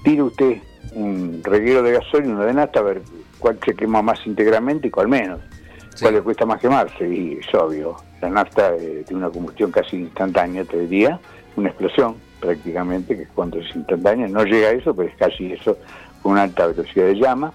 tire 0.02 0.22
usted 0.22 0.56
un 0.94 1.40
reguero 1.42 1.82
de 1.82 1.92
gasoil 1.92 2.26
y 2.26 2.28
uno 2.28 2.44
de 2.44 2.54
nata 2.54 2.80
a 2.80 2.82
ver 2.82 3.02
cuál 3.38 3.58
se 3.64 3.74
quema 3.74 4.02
más 4.02 4.24
íntegramente 4.26 4.88
y 4.88 4.90
cuál 4.90 5.08
menos, 5.08 5.40
cuál 6.00 6.14
le 6.14 6.22
cuesta 6.22 6.46
más 6.46 6.60
quemarse 6.60 7.08
y 7.08 7.38
es 7.40 7.54
obvio, 7.54 7.96
la 8.20 8.30
nafta 8.30 8.74
eh, 8.76 9.04
tiene 9.06 9.24
una 9.24 9.30
combustión 9.30 9.70
casi 9.70 9.96
instantánea, 9.96 10.64
te 10.64 10.80
diría, 10.80 11.20
una 11.56 11.68
explosión 11.68 12.16
prácticamente, 12.40 13.16
que 13.16 13.22
es 13.22 13.28
cuando 13.34 13.58
es 13.58 13.74
instantánea, 13.74 14.28
no 14.28 14.44
llega 14.44 14.68
a 14.68 14.72
eso, 14.72 14.94
pero 14.94 15.08
es 15.08 15.16
casi 15.16 15.52
eso 15.52 15.76
con 16.22 16.32
una 16.32 16.42
alta 16.42 16.66
velocidad 16.66 17.06
de 17.06 17.16
llama, 17.16 17.52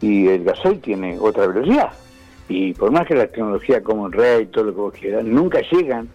y 0.00 0.28
el 0.28 0.44
gasoil 0.44 0.80
tiene 0.80 1.18
otra 1.18 1.46
velocidad. 1.46 1.92
Y 2.48 2.72
por 2.74 2.90
más 2.90 3.06
que 3.06 3.14
la 3.14 3.26
tecnología 3.26 3.82
como 3.82 4.06
el 4.06 4.48
todo 4.48 4.64
lo 4.64 4.74
que 4.74 4.80
vos 4.80 4.94
quieras, 4.94 5.24
nunca 5.24 5.60
llegan 5.70 6.08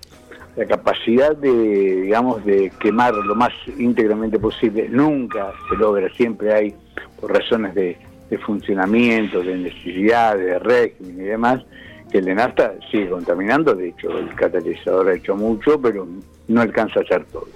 la 0.55 0.65
capacidad 0.65 1.35
de, 1.35 2.01
digamos, 2.01 2.43
de 2.45 2.71
quemar 2.79 3.13
lo 3.13 3.35
más 3.35 3.51
íntegramente 3.77 4.39
posible, 4.39 4.87
nunca 4.89 5.51
se 5.69 5.75
logra, 5.75 6.09
siempre 6.09 6.53
hay, 6.53 6.75
por 7.19 7.33
razones 7.33 7.73
de, 7.73 7.97
de 8.29 8.37
funcionamiento, 8.37 9.41
de 9.41 9.57
necesidad, 9.57 10.37
de 10.37 10.59
régimen 10.59 11.19
y 11.19 11.23
demás, 11.23 11.63
el 12.11 12.25
de 12.25 12.79
sigue 12.91 13.09
contaminando, 13.09 13.73
de 13.73 13.89
hecho 13.89 14.15
el 14.17 14.33
catalizador 14.35 15.09
ha 15.09 15.15
hecho 15.15 15.35
mucho, 15.35 15.81
pero 15.81 16.07
no 16.47 16.61
alcanza 16.61 16.99
a 16.99 17.03
hacer 17.03 17.25
todo. 17.25 17.47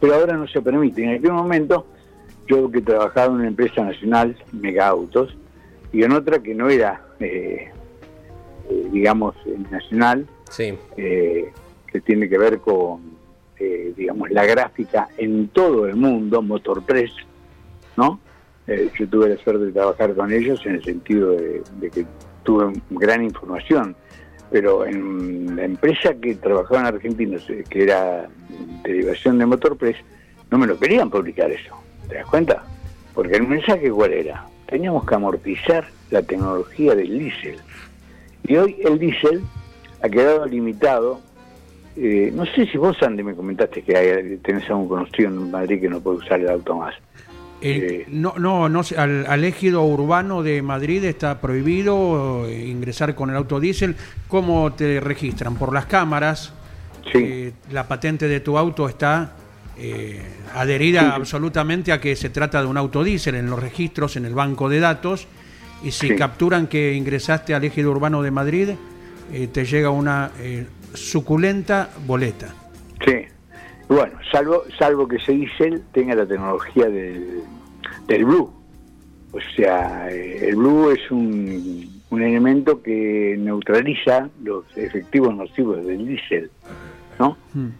Pero 0.00 0.14
ahora 0.14 0.36
no 0.36 0.48
se 0.48 0.62
permite. 0.62 1.04
En 1.04 1.18
aquel 1.18 1.32
momento, 1.32 1.86
yo 2.46 2.70
que 2.70 2.80
trabajaba 2.80 3.26
en 3.26 3.32
una 3.32 3.48
empresa 3.48 3.82
nacional, 3.82 4.36
Mega 4.52 4.88
Autos, 4.88 5.36
y 5.94 6.02
en 6.02 6.10
otra 6.10 6.40
que 6.40 6.54
no 6.54 6.68
era, 6.68 7.00
eh, 7.20 7.68
eh, 8.68 8.88
digamos, 8.90 9.36
nacional, 9.70 10.26
eh, 10.58 11.52
que 11.86 12.00
tiene 12.00 12.28
que 12.28 12.36
ver 12.36 12.58
con, 12.58 13.14
digamos, 13.96 14.28
la 14.30 14.44
gráfica 14.44 15.08
en 15.16 15.48
todo 15.48 15.86
el 15.86 15.94
mundo, 15.94 16.42
Motorpress, 16.42 17.12
¿no? 17.96 18.18
yo 18.66 19.08
tuve 19.08 19.28
la 19.28 19.36
suerte 19.36 19.66
de 19.66 19.72
trabajar 19.72 20.14
con 20.14 20.32
ellos 20.32 20.60
en 20.66 20.76
el 20.76 20.84
sentido 20.84 21.32
de 21.32 21.90
que 21.92 22.04
tuve 22.42 22.72
gran 22.90 23.22
información, 23.22 23.94
pero 24.50 24.84
en 24.84 25.54
la 25.54 25.64
empresa 25.64 26.14
que 26.14 26.34
trabajaba 26.34 26.80
en 26.80 26.86
Argentina, 26.86 27.38
que 27.70 27.82
era 27.82 28.28
derivación 28.82 29.38
de 29.38 29.46
Motorpress, 29.46 29.96
no 30.50 30.58
me 30.58 30.66
lo 30.66 30.78
querían 30.78 31.08
publicar 31.08 31.50
eso. 31.50 31.76
¿Te 32.08 32.16
das 32.16 32.26
cuenta? 32.26 32.64
Porque 33.14 33.36
el 33.36 33.46
mensaje 33.46 33.90
cuál 33.90 34.12
era? 34.12 34.46
Teníamos 34.66 35.04
que 35.06 35.14
amortizar 35.14 35.86
la 36.10 36.22
tecnología 36.22 36.94
del 36.94 37.18
diésel. 37.18 37.56
Y 38.44 38.56
hoy 38.56 38.76
el 38.84 38.98
diésel 38.98 39.42
ha 40.02 40.08
quedado 40.08 40.46
limitado. 40.46 41.20
Eh, 41.96 42.32
no 42.34 42.44
sé 42.46 42.66
si 42.66 42.78
vos, 42.78 43.02
Andy, 43.02 43.22
me 43.22 43.34
comentaste 43.34 43.82
que 43.82 43.96
hay, 43.96 44.36
tenés 44.38 44.68
algún 44.68 44.88
conocido 44.88 45.28
en 45.28 45.50
Madrid 45.50 45.80
que 45.80 45.88
no 45.88 46.00
puede 46.00 46.18
usar 46.18 46.40
el 46.40 46.50
auto 46.50 46.76
más. 46.76 46.94
Eh, 47.66 48.04
no, 48.08 48.34
no, 48.36 48.68
no 48.68 48.82
al, 48.98 49.26
al, 49.26 49.44
ejido 49.44 49.82
urbano 49.84 50.42
de 50.42 50.60
Madrid 50.60 51.02
está 51.04 51.40
prohibido 51.40 52.46
eh, 52.46 52.66
ingresar 52.66 53.14
con 53.14 53.30
el 53.30 53.36
auto 53.36 53.58
diésel. 53.58 53.96
¿Cómo 54.28 54.74
te 54.74 55.00
registran? 55.00 55.54
Por 55.56 55.72
las 55.72 55.86
cámaras. 55.86 56.52
Sí. 57.10 57.18
Eh, 57.22 57.52
la 57.70 57.88
patente 57.88 58.28
de 58.28 58.40
tu 58.40 58.58
auto 58.58 58.86
está 58.86 59.32
adherida 60.54 61.14
absolutamente 61.14 61.92
a 61.92 62.00
que 62.00 62.16
se 62.16 62.30
trata 62.30 62.60
de 62.60 62.68
un 62.68 62.76
auto 62.76 63.04
diésel 63.04 63.34
en 63.34 63.50
los 63.50 63.60
registros, 63.60 64.16
en 64.16 64.24
el 64.24 64.34
banco 64.34 64.68
de 64.68 64.80
datos. 64.80 65.26
Y 65.82 65.90
si 65.90 66.16
capturan 66.16 66.66
que 66.66 66.94
ingresaste 66.94 67.54
al 67.54 67.64
ejido 67.64 67.90
urbano 67.90 68.22
de 68.22 68.30
Madrid, 68.30 68.70
te 69.52 69.64
llega 69.64 69.90
una 69.90 70.30
suculenta 70.94 71.90
boleta. 72.06 72.54
Sí. 73.04 73.26
Bueno, 73.86 74.12
salvo, 74.32 74.64
salvo 74.78 75.06
que 75.06 75.16
ese 75.16 75.32
diésel 75.32 75.82
tenga 75.92 76.14
la 76.14 76.26
tecnología 76.26 76.88
del, 76.88 77.42
del 78.06 78.24
Blue. 78.24 78.50
O 79.30 79.38
sea, 79.54 80.08
eh, 80.10 80.48
el 80.48 80.56
Blue 80.56 80.90
es 80.90 81.10
un, 81.10 82.00
un 82.08 82.22
elemento 82.22 82.80
que 82.80 83.36
neutraliza 83.38 84.30
los 84.42 84.64
efectivos 84.76 85.34
nocivos 85.36 85.84
del 85.84 86.06
diésel, 86.06 86.50
¿no? 87.18 87.36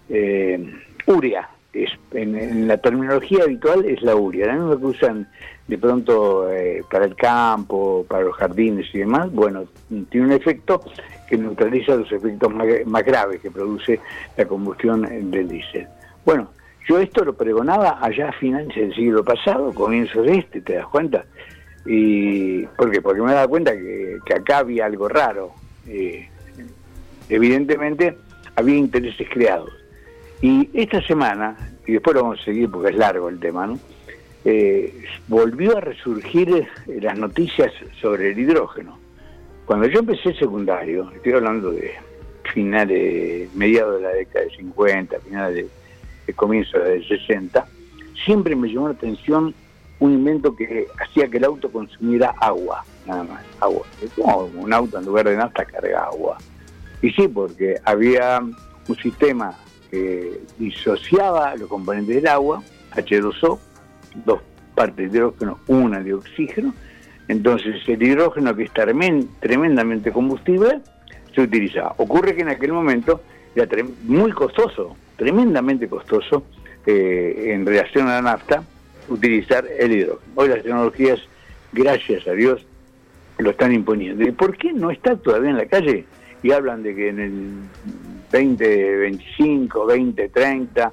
Eh, 0.09 0.74
urea, 1.07 1.48
es, 1.74 1.90
en, 2.12 2.68
la 2.68 2.78
terminología 2.78 3.44
habitual 3.44 3.84
es 3.84 4.00
la 4.02 4.14
urea, 4.14 4.46
la 4.46 4.54
misma 4.54 4.78
que 4.78 4.87
usan 4.87 5.28
de 5.66 5.78
pronto 5.78 6.50
eh, 6.50 6.82
para 6.90 7.04
el 7.06 7.16
campo, 7.16 8.04
para 8.08 8.24
los 8.24 8.37
jardines 8.37 8.87
y 8.94 8.98
demás, 8.98 9.32
bueno, 9.32 9.64
tiene 10.10 10.26
un 10.26 10.32
efecto 10.32 10.82
que 11.28 11.37
neutraliza 11.37 11.96
los 11.96 12.10
efectos 12.12 12.52
más, 12.52 12.66
más 12.87 13.04
graves 13.04 13.40
que 13.40 13.50
produce 13.50 13.98
la 14.37 14.44
combustión 14.44 15.02
del 15.30 15.48
diésel. 15.48 15.87
Bueno, 16.24 16.50
yo 16.87 16.98
esto 16.98 17.24
lo 17.24 17.32
pregonaba 17.34 17.98
allá 18.00 18.28
a 18.28 18.32
finales 18.32 18.74
del 18.74 18.94
siglo 18.94 19.24
pasado, 19.24 19.72
comienzos 19.72 20.26
de 20.26 20.38
este, 20.38 20.60
¿te 20.60 20.74
das 20.74 20.87
cuenta? 20.87 21.24
Y, 21.87 22.62
¿Por 22.66 22.90
qué? 22.90 23.00
Porque 23.00 23.22
me 23.22 23.32
daba 23.32 23.48
cuenta 23.48 23.72
que, 23.72 24.18
acá 24.34 24.58
había 24.58 24.87
algo 24.87 25.08
raro. 25.08 25.52
Eh, 25.87 26.28
evidentemente 27.28 28.16
había 28.56 28.76
intereses 28.76 29.28
creados. 29.30 29.70
Y 30.44 30.68
esta 30.74 31.00
semana, 31.00 31.57
y 31.87 31.92
después 31.92 32.14
lo 32.14 32.24
vamos 32.24 32.38
a 32.42 32.44
seguir 32.44 32.70
porque 32.70 32.90
es 32.90 32.96
largo 32.96 33.30
el 33.30 33.40
tema, 33.40 33.66
¿no? 33.66 33.78
Eh, 34.44 34.92
volvió 35.26 35.78
a 35.78 35.80
resurgir 35.80 36.68
las 36.87 37.16
noticias 37.16 37.72
sobre 37.98 38.33
el 38.33 38.38
hidrógeno. 38.38 38.98
Cuando 39.64 39.87
yo 39.87 40.00
empecé 40.00 40.35
secundario, 40.35 41.11
estoy 41.12 41.33
hablando 41.33 41.70
de 41.70 41.92
finales, 42.52 43.54
mediados 43.54 43.96
de 43.96 44.02
la 44.02 44.11
década 44.11 44.44
de 44.44 44.50
50, 44.54 45.18
finales 45.20 45.57
de 45.57 45.68
que 46.26 46.35
comienzo 46.35 46.78
del 46.78 47.09
60, 47.09 47.66
siempre 48.26 48.54
me 48.54 48.68
llamó 48.68 48.88
la 48.88 48.94
atención 48.96 49.54
un 49.98 50.12
invento 50.12 50.54
que 50.54 50.87
hacía 51.00 51.26
que 51.26 51.38
el 51.38 51.44
auto 51.44 51.72
consumiera 51.72 52.35
agua, 52.38 52.85
nada 53.07 53.24
más, 53.24 53.42
agua. 53.61 53.87
Un 54.57 54.74
auto 54.74 54.98
en 54.98 55.07
lugar 55.07 55.26
de 55.26 55.38
nafta 55.38 55.64
carga 55.64 56.04
agua. 56.04 56.37
Y 57.00 57.09
sí, 57.12 57.28
porque 57.28 57.76
había 57.87 58.40
un 58.40 58.96
sistema 58.96 59.57
que 59.94 60.40
disociaba 60.59 61.54
los 61.57 61.68
componentes 61.68 62.16
del 62.16 62.26
agua, 62.26 62.62
H2O, 62.94 63.59
dos 64.24 64.40
partes 64.74 65.12
de 65.12 65.18
hidrógeno, 65.18 65.61
una 65.68 66.00
de 66.00 66.14
oxígeno. 66.14 66.74
Entonces 67.28 67.76
el 67.87 68.02
hidrógeno, 68.02 68.54
que 68.54 68.64
es 68.64 68.72
tremendamente 68.72 70.12
combustible, 70.12 70.80
se 71.35 71.42
utiliza. 71.42 71.92
Ocurre 71.96 72.35
que 72.35 72.42
en 72.42 72.48
aquel 72.48 72.72
momento 72.72 73.20
era 73.54 73.85
muy 74.02 74.33
costoso, 74.33 74.96
tremendamente 75.16 75.88
costoso, 75.88 76.44
eh, 76.87 77.52
en 77.54 77.64
relación 77.64 78.09
a 78.09 78.16
la 78.16 78.22
nafta, 78.22 78.64
utilizar 79.09 79.64
el 79.78 79.92
hidrógeno. 79.92 80.33
Hoy 80.35 80.48
las 80.48 80.62
tecnologías, 80.62 81.20
gracias 81.72 82.26
a 82.26 82.33
Dios, 82.33 82.66
lo 83.38 83.50
están 83.50 83.72
imponiendo. 83.72 84.24
¿Y 84.24 84.33
por 84.33 84.57
qué 84.57 84.72
no 84.72 84.90
está 84.90 85.16
todavía 85.16 85.50
en 85.50 85.57
la 85.57 85.66
calle? 85.66 86.04
Y 86.42 86.50
hablan 86.50 86.83
de 86.83 86.94
que 86.94 87.09
en 87.09 87.20
el 87.20 87.52
2025, 88.30 89.87
2030 89.87 90.92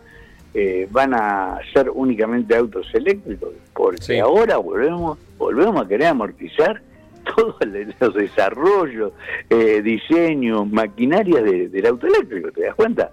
eh, 0.54 0.88
van 0.92 1.14
a 1.14 1.60
ser 1.74 1.90
únicamente 1.90 2.56
autos 2.56 2.88
eléctricos, 2.94 3.50
porque 3.74 4.20
ahora 4.20 4.58
volvemos, 4.58 5.18
volvemos 5.38 5.86
a 5.86 5.88
querer 5.88 6.08
amortizar 6.08 6.82
todos 7.36 7.56
los 8.00 8.14
desarrollos, 8.14 9.14
eh, 9.50 9.82
diseños, 9.82 10.70
maquinarias 10.70 11.44
del 11.44 11.86
auto 11.86 12.08
eléctrico, 12.08 12.52
¿te 12.52 12.64
das 12.64 12.76
cuenta? 12.76 13.12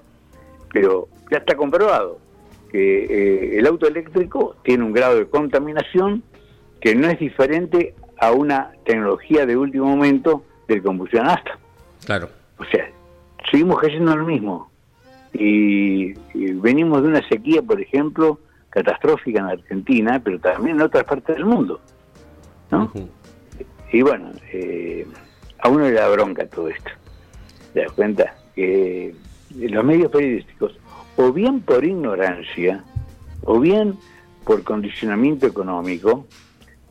Pero 0.72 1.08
ya 1.30 1.38
está 1.38 1.56
comprobado 1.56 2.18
que 2.72 3.04
eh, 3.04 3.58
el 3.58 3.66
auto 3.66 3.86
eléctrico 3.86 4.56
tiene 4.62 4.84
un 4.84 4.92
grado 4.92 5.16
de 5.16 5.26
contaminación 5.26 6.22
que 6.80 6.94
no 6.94 7.08
es 7.08 7.18
diferente 7.18 7.94
a 8.18 8.32
una 8.32 8.72
tecnología 8.84 9.46
de 9.46 9.56
último 9.56 9.86
momento 9.86 10.42
del 10.66 10.82
combustión 10.82 11.28
hasta. 11.28 11.58
Claro. 12.04 12.28
O 12.58 12.64
sea, 12.64 12.90
seguimos 13.50 13.80
cayendo 13.80 14.12
en 14.12 14.18
lo 14.18 14.26
mismo. 14.26 14.70
Y, 15.32 16.14
venimos 16.34 17.02
de 17.02 17.08
una 17.08 17.28
sequía, 17.28 17.62
por 17.62 17.80
ejemplo, 17.80 18.38
catastrófica 18.70 19.40
en 19.40 19.46
Argentina, 19.46 20.20
pero 20.22 20.38
también 20.38 20.76
en 20.76 20.82
otras 20.82 21.04
partes 21.04 21.36
del 21.36 21.44
mundo. 21.44 21.80
¿no? 22.70 22.90
Y 23.92 24.02
bueno, 24.02 24.32
eh, 24.52 25.06
a 25.60 25.68
uno 25.68 25.84
le 25.84 25.92
da 25.92 26.08
bronca 26.08 26.46
todo 26.46 26.68
esto. 26.68 26.90
¿Te 27.72 27.80
das 27.80 27.92
cuenta? 27.92 28.34
Que 28.54 29.14
los 29.56 29.84
medios 29.84 30.10
periodísticos, 30.10 30.78
o 31.16 31.32
bien 31.32 31.60
por 31.60 31.84
ignorancia, 31.84 32.84
o 33.44 33.58
bien 33.58 33.96
por 34.44 34.62
condicionamiento 34.64 35.46
económico, 35.46 36.26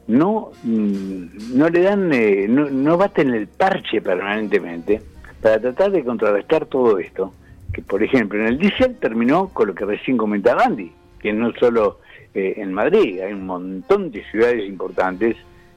no, 0.07 0.51
mm, 0.63 1.57
no 1.57 1.69
le 1.69 1.81
dan, 1.81 2.13
eh, 2.13 2.47
no, 2.47 2.69
no 2.69 2.97
baten 2.97 3.33
el 3.33 3.47
parche 3.47 4.01
permanentemente 4.01 5.01
para 5.41 5.59
tratar 5.59 5.91
de 5.91 6.03
contrarrestar 6.03 6.65
todo 6.65 6.97
esto. 6.99 7.33
Que, 7.73 7.81
por 7.81 8.01
ejemplo, 8.01 8.39
en 8.39 8.47
el 8.47 8.57
diésel 8.57 8.95
terminó 8.95 9.49
con 9.49 9.67
lo 9.67 9.75
que 9.75 9.85
recién 9.85 10.17
comentaba 10.17 10.63
Andy, 10.63 10.91
que 11.19 11.33
no 11.33 11.51
solo 11.53 11.99
eh, 12.33 12.55
en 12.57 12.73
Madrid, 12.73 13.19
hay 13.19 13.33
un 13.33 13.45
montón 13.45 14.11
de 14.11 14.23
ciudades 14.31 14.67
importantes 14.67 15.35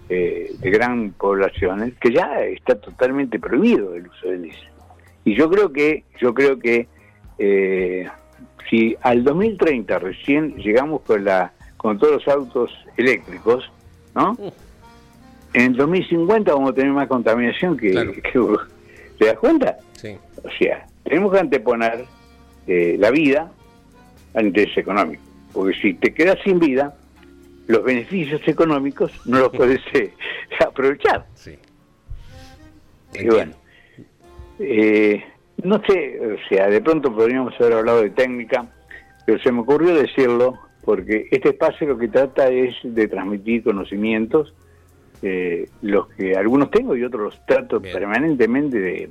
eh, 0.09 0.53
de 0.59 0.71
gran 0.71 1.13
poblaciones 1.13 1.95
que 2.01 2.13
ya 2.13 2.41
está 2.43 2.75
totalmente 2.77 3.39
prohibido 3.39 3.95
el 3.95 4.07
uso 4.07 4.29
del 4.29 4.43
diésel. 4.43 4.69
Y 5.25 5.35
yo 5.35 5.51
creo 5.51 5.73
que, 5.73 6.05
yo 6.21 6.33
creo 6.33 6.59
que 6.59 6.89
si 8.69 8.97
al 9.01 9.25
2030 9.25 9.99
recién 9.99 10.57
llegamos 10.57 11.01
con 11.03 11.25
la 11.25 11.53
con 11.81 11.99
todos 11.99 12.25
los 12.25 12.29
autos 12.29 12.71
eléctricos, 12.99 13.71
¿no? 14.15 14.37
En 15.55 15.63
el 15.63 15.77
2050 15.77 16.53
vamos 16.53 16.73
a 16.73 16.75
tener 16.75 16.93
más 16.93 17.09
contaminación 17.09 17.75
que... 17.79 18.23
¿Te 19.21 19.27
das 19.27 19.39
cuenta? 19.39 19.77
Sí. 19.93 20.17
O 20.43 20.51
sea, 20.59 20.87
tenemos 21.05 21.31
que 21.31 21.41
anteponer 21.41 22.07
eh, 22.67 22.97
la 22.99 23.11
vida 23.11 23.53
al 24.33 24.47
interés 24.47 24.79
económico. 24.79 25.23
Porque 25.53 25.79
si 25.79 25.93
te 25.93 26.15
quedas 26.15 26.39
sin 26.43 26.59
vida, 26.59 26.97
los 27.67 27.85
beneficios 27.85 28.41
económicos 28.49 29.13
no 29.27 29.41
los 29.41 29.51
puedes 29.55 29.83
eh, 29.93 30.15
aprovechar. 30.67 31.27
Sí. 31.35 31.59
Y 33.13 33.27
bueno, 33.27 33.53
eh, 34.59 35.23
no 35.65 35.83
sé, 35.87 36.19
o 36.19 36.49
sea, 36.49 36.69
de 36.69 36.81
pronto 36.81 37.15
podríamos 37.15 37.53
haber 37.61 37.75
hablado 37.75 38.01
de 38.01 38.11
técnica, 38.11 38.73
pero 39.27 39.39
se 39.43 39.53
me 39.53 39.61
ocurrió 39.61 39.95
decirlo 39.97 40.59
porque 40.83 41.29
este 41.31 41.51
espacio 41.51 41.89
lo 41.89 41.99
que 41.99 42.09
trata 42.09 42.49
es 42.49 42.75
de 42.83 43.07
transmitir 43.07 43.65
conocimientos, 43.65 44.55
eh, 45.23 45.69
los 45.83 46.09
que 46.09 46.37
algunos 46.37 46.71
tengo 46.71 46.97
y 46.97 47.05
otros 47.05 47.23
los 47.23 47.47
trato 47.47 47.81
permanentemente 47.81 49.11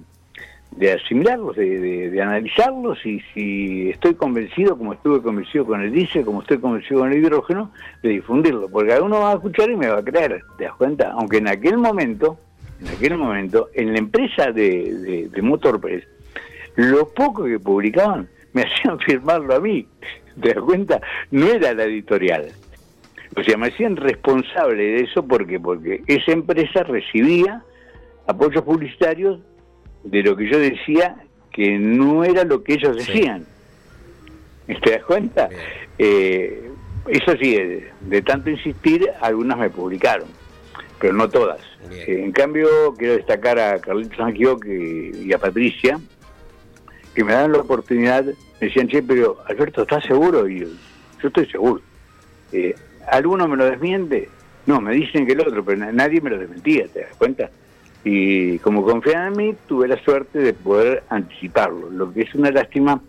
de, 0.78 0.92
asimilarlos, 0.92 1.56
de, 1.56 2.20
analizarlos 2.22 3.06
y 3.06 3.20
si 3.34 3.90
estoy 3.90 4.16
convencido, 4.16 4.78
como 4.78 4.94
estuve 4.94 5.22
convencido 5.22 5.66
con 5.66 5.82
el 5.82 5.92
diésel, 5.92 6.26
como 6.26 6.42
estoy 6.42 6.60
convencido 6.60 7.02
con 7.02 7.12
el 7.12 7.20
hidrógeno, 7.20 7.72
de 8.02 8.10
difundirlo, 8.10 8.70
porque 8.70 8.94
alguno 8.94 9.20
va 9.20 9.32
a 9.32 9.36
escuchar 9.36 9.70
y 9.70 9.76
me 9.76 9.88
va 9.88 10.00
a 10.00 10.04
creer, 10.04 10.44
¿te 10.58 10.66
das 10.66 10.76
cuenta? 10.76 11.12
Aunque 11.12 11.38
en 11.38 11.48
aquel 11.48 11.78
momento, 11.78 12.40
en 12.82 12.88
aquel 12.88 13.18
momento, 13.18 13.70
en 13.74 13.94
la 13.94 14.00
empresa 14.00 14.52
de, 14.52 15.30
de 15.32 15.42
Motorpress, 15.42 16.04
lo 16.76 17.10
poco 17.10 17.44
que 17.44 17.60
publicaban 17.60 18.28
me 18.54 18.64
hacían 18.64 19.00
firmarlo 19.00 19.56
a 19.56 19.60
mí. 19.60 19.88
¿Te 20.42 20.54
das 20.54 20.64
cuenta? 20.64 21.02
No 21.32 21.48
era 21.48 21.74
la 21.74 21.84
editorial. 21.84 22.52
O 23.36 23.44
sea, 23.44 23.58
me 23.58 23.68
hacían 23.68 23.96
responsable 23.96 24.84
de 24.84 25.02
eso 25.02 25.26
porque 25.26 25.60
porque 25.60 26.02
esa 26.08 26.32
empresa 26.32 26.84
recibía 26.84 27.64
apoyos 28.28 28.64
publicitarios 28.64 29.40
de 30.04 30.24
lo 30.24 30.36
que 30.36 30.50
yo 30.50 30.60
decía 30.60 31.16
que 31.52 31.78
no 31.78 32.24
era 32.24 32.44
lo 32.44 32.64
que 32.64 32.74
ellos 32.74 32.96
decían. 32.96 33.46
¿Te 34.84 34.92
das 34.92 35.04
cuenta? 35.04 35.50
Eh, 35.98 36.70
eso 37.08 37.32
sí, 37.42 37.58
de, 38.02 38.22
tanto 38.22 38.50
insistir, 38.50 39.10
algunas 39.20 39.58
me 39.58 39.70
publicaron, 39.70 40.28
pero 41.00 41.14
no 41.14 41.28
todas. 41.28 41.60
Eh, 41.92 42.22
en 42.24 42.32
cambio, 42.32 42.94
quiero 42.98 43.16
destacar 43.16 43.60
a 43.60 43.80
Carlitos 43.80 44.20
Angio 44.20 44.60
y 44.66 45.34
a 45.34 45.40
Patricia, 45.40 46.00
que 47.16 47.24
me 47.24 47.34
dan 47.34 47.52
la 47.52 47.60
oportunidad 47.60 48.26
me 48.60 48.68
decían, 48.68 48.88
che, 48.90 49.02
pero 49.02 49.38
Alberto, 49.46 49.84
¿estás 49.84 50.04
seguro? 50.04 50.48
Y 50.48 50.60
yo, 50.60 50.68
estoy 51.28 51.46
seguro. 51.46 51.82
Eh, 52.52 52.76
¿Alguno 53.08 53.48
me 53.48 53.58
lo 53.58 53.66
desmiente? 53.66 54.30
No, 54.66 54.80
me 54.82 54.94
dicen 54.94 55.26
que 55.26 55.34
el 55.34 55.42
otro, 55.42 55.64
pero 55.64 55.92
nadie 55.92 56.22
me 56.22 56.30
lo 56.30 56.38
desmentía, 56.38 56.88
¿te 56.88 57.02
das 57.02 57.16
cuenta? 57.18 57.50
Y 58.04 58.60
como 58.60 58.84
confiaban 58.84 59.34
en 59.34 59.38
mí, 59.38 59.56
tuve 59.68 59.88
la 59.88 60.02
suerte 60.04 60.40
de 60.40 60.54
poder 60.54 61.04
anticiparlo. 61.10 61.90
Lo 61.90 62.14
que 62.14 62.22
es 62.22 62.36
una 62.36 62.52
lástima 62.52 63.02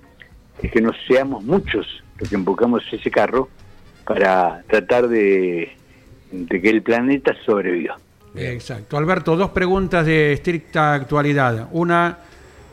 es 0.62 0.70
que 0.70 0.80
no 0.80 0.92
seamos 1.06 1.44
muchos 1.44 2.02
los 2.18 2.28
que 2.28 2.34
empujamos 2.34 2.82
ese 2.92 3.10
carro 3.10 3.48
para 4.04 4.62
tratar 4.68 5.08
de, 5.08 5.76
que 6.48 6.70
el 6.70 6.82
planeta 6.82 7.34
sobreviva. 7.44 7.98
Exacto. 8.34 8.96
Alberto, 8.96 9.36
dos 9.36 9.50
preguntas 9.50 10.06
de 10.06 10.32
estricta 10.32 10.94
actualidad. 10.94 11.68
Una, 11.72 12.18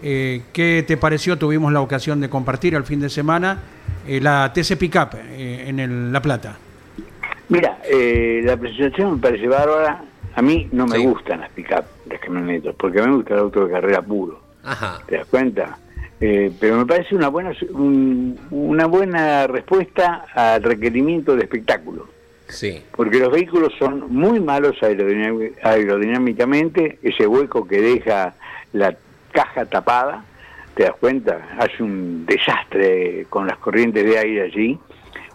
eh, 0.02 0.44
¿Qué 0.54 0.84
te 0.88 0.98
pareció? 0.98 1.38
Tuvimos 1.38 1.72
la 1.72 1.82
ocasión 1.82 2.20
de 2.20 2.30
compartir 2.30 2.76
el 2.76 2.84
fin 2.84 3.00
de 3.00 3.10
semana 3.10 3.60
eh, 4.08 4.22
la 4.22 4.52
TC 4.54 4.78
Pickup 4.78 5.16
eh, 5.16 5.66
en 5.68 6.12
La 6.12 6.22
Plata. 6.22 6.58
Mira, 7.50 7.80
la 7.90 8.58
presentación 8.58 9.16
me 9.16 9.22
parece 9.22 9.48
bárbara. 9.48 10.04
A 10.36 10.42
mí 10.42 10.68
no 10.72 10.86
me 10.86 11.00
gustan 11.00 11.42
las 11.42 11.50
pickup, 11.52 11.86
las 12.10 12.20
camionetas, 12.20 12.76
porque 12.76 13.00
a 13.00 13.04
mí 13.04 13.10
me 13.10 13.16
gusta 13.18 13.34
el 13.34 13.40
auto 13.40 13.66
de 13.66 13.72
carrera 13.72 14.02
puro. 14.02 14.40
¿Te 15.08 15.18
das 15.18 15.26
cuenta? 15.28 15.78
pero 16.20 16.78
me 16.78 16.86
parece 16.88 17.16
una 17.16 17.28
buena 17.28 17.52
una 18.50 18.88
buena 18.88 19.46
respuesta 19.46 20.26
al 20.34 20.64
requerimiento 20.64 21.36
de 21.36 21.44
espectáculo. 21.44 22.08
Sí. 22.48 22.82
Porque 22.96 23.20
los 23.20 23.32
vehículos 23.32 23.72
son 23.78 24.12
muy 24.12 24.40
malos 24.40 24.78
aerodinámicamente, 24.82 26.98
ese 27.04 27.28
hueco 27.28 27.68
que 27.68 27.82
deja 27.82 28.34
la 28.74 28.96
caja 29.32 29.66
tapada, 29.66 30.24
te 30.74 30.84
das 30.84 30.96
cuenta, 31.00 31.40
hace 31.60 31.84
un 31.84 32.26
desastre 32.26 33.28
con 33.30 33.46
las 33.48 33.58
corrientes 33.58 34.04
de 34.06 34.18
aire 34.18 34.42
allí. 34.44 34.80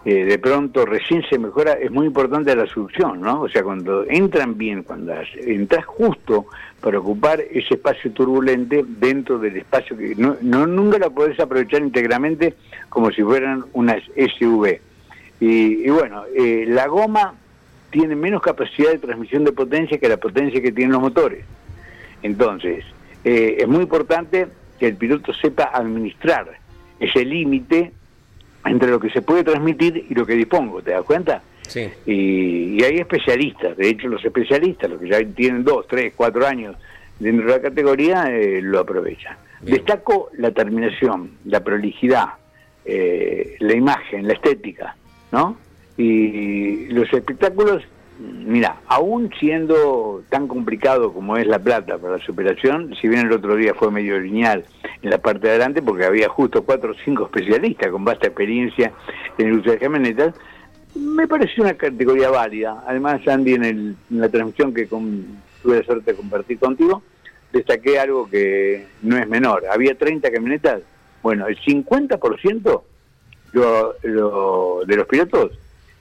Eh, 0.05 0.25
de 0.25 0.37
pronto 0.37 0.85
recién 0.85 1.23
se 1.29 1.39
mejora, 1.39 1.73
es 1.73 1.89
muy 1.89 2.07
importante 2.07 2.53
la 2.53 2.67
succión, 2.67 3.21
¿no? 3.21 3.43
O 3.43 3.49
sea, 3.49 3.63
cuando 3.63 4.03
entran 4.09 4.57
bien, 4.57 4.83
cuando 4.83 5.13
entras 5.37 5.85
justo 5.85 6.47
para 6.81 6.99
ocupar 6.99 7.39
ese 7.39 7.75
espacio 7.75 8.11
turbulente 8.11 8.83
dentro 8.85 9.39
del 9.39 9.55
espacio 9.55 9.95
que 9.95 10.13
no, 10.15 10.35
nunca 10.67 10.99
la 10.99 11.09
podés 11.09 11.39
aprovechar 11.39 11.81
íntegramente 11.81 12.55
como 12.89 13.11
si 13.11 13.23
fueran 13.23 13.63
unas 13.71 14.03
SUV. 14.37 14.81
Y, 15.39 15.89
bueno, 15.89 16.23
eh, 16.35 16.65
la 16.67 16.87
goma 16.87 17.35
tiene 17.89 18.15
menos 18.15 18.41
capacidad 18.41 18.91
de 18.91 18.97
transmisión 18.97 19.45
de 19.45 19.53
potencia 19.53 19.97
que 19.97 20.09
la 20.09 20.17
potencia 20.17 20.61
que 20.61 20.71
tienen 20.73 20.91
los 20.91 21.01
motores. 21.01 21.45
Entonces, 22.21 22.83
eh, 23.23 23.55
es 23.59 23.67
muy 23.67 23.83
importante 23.83 24.47
que 24.79 24.87
el 24.87 24.95
piloto 24.97 25.33
sepa 25.33 25.71
administrar 25.73 26.47
ese 26.99 27.23
límite 27.23 27.93
entre 28.65 28.89
lo 28.89 28.99
que 28.99 29.09
se 29.09 29.21
puede 29.21 29.43
transmitir 29.43 30.05
y 30.09 30.13
lo 30.13 30.25
que 30.25 30.33
dispongo, 30.33 30.81
¿te 30.81 30.91
das 30.91 31.03
cuenta? 31.03 31.41
Sí. 31.67 31.89
Y, 32.05 32.83
hay 32.83 32.97
especialistas, 32.97 33.77
de 33.77 33.89
hecho 33.89 34.07
los 34.07 34.23
especialistas, 34.23 34.89
los 34.89 34.99
que 34.99 35.09
ya 35.09 35.23
tienen 35.23 35.63
dos, 35.63 35.87
tres, 35.87 36.13
cuatro 36.15 36.45
años 36.45 36.75
dentro 37.19 37.47
de 37.47 37.51
la 37.51 37.61
categoría, 37.61 38.25
eh, 38.29 38.61
lo 38.61 38.79
aprovechan. 38.79 39.37
Destaco 39.61 40.29
la 40.37 40.51
terminación, 40.51 41.37
la 41.45 41.63
prolijidad, 41.63 42.25
eh, 42.83 43.55
la 43.59 43.73
imagen, 43.73 44.27
la 44.27 44.33
estética, 44.33 44.95
¿no? 45.31 45.57
Y 45.95 46.87
los 46.87 47.11
espectáculos, 47.13 47.83
mira, 48.19 48.81
aún 48.87 49.31
siendo 49.39 50.23
tan 50.29 50.47
complicado 50.47 51.13
como 51.13 51.37
es 51.37 51.47
La 51.47 51.59
Plata 51.59 51.97
para 51.97 52.17
la 52.17 52.23
superación, 52.23 52.93
si 52.99 53.07
bien 53.07 53.27
el 53.27 53.33
otro 53.33 53.55
día 53.55 53.73
fue 53.73 53.91
medio 53.91 54.19
lineal 54.19 54.65
en 55.01 55.09
la 55.09 55.17
parte 55.17 55.47
de 55.47 55.51
adelante, 55.51 55.81
porque 55.81 56.05
había 56.05 56.29
justo 56.29 56.63
cuatro 56.63 56.91
o 56.91 56.95
cinco 57.03 57.25
especialistas 57.25 57.89
con 57.91 58.05
vasta 58.05 58.27
experiencia 58.27 58.91
en 59.37 59.47
el 59.47 59.59
uso 59.59 59.71
de 59.71 59.77
camionetas, 59.77 60.35
me 60.95 61.27
pareció 61.27 61.63
una 61.63 61.73
categoría 61.73 62.29
válida. 62.29 62.83
Además, 62.87 63.27
Andy, 63.27 63.53
en, 63.53 63.63
el, 63.63 63.95
la 64.09 64.29
transmisión 64.29 64.73
que 64.73 64.85
tuve 64.85 65.77
la 65.77 65.83
suerte 65.83 66.11
de 66.11 66.17
compartir 66.17 66.59
contigo, 66.59 67.01
destaqué 67.51 67.99
algo 67.99 68.29
que 68.29 68.85
no 69.01 69.17
es 69.17 69.27
menor. 69.27 69.63
Había 69.71 69.97
30 69.97 70.31
camionetas, 70.31 70.81
bueno, 71.21 71.47
el 71.47 71.57
50% 71.59 72.81
lo, 73.53 73.95
lo, 74.03 74.81
de 74.85 74.95
los 74.95 75.07
pilotos 75.07 75.51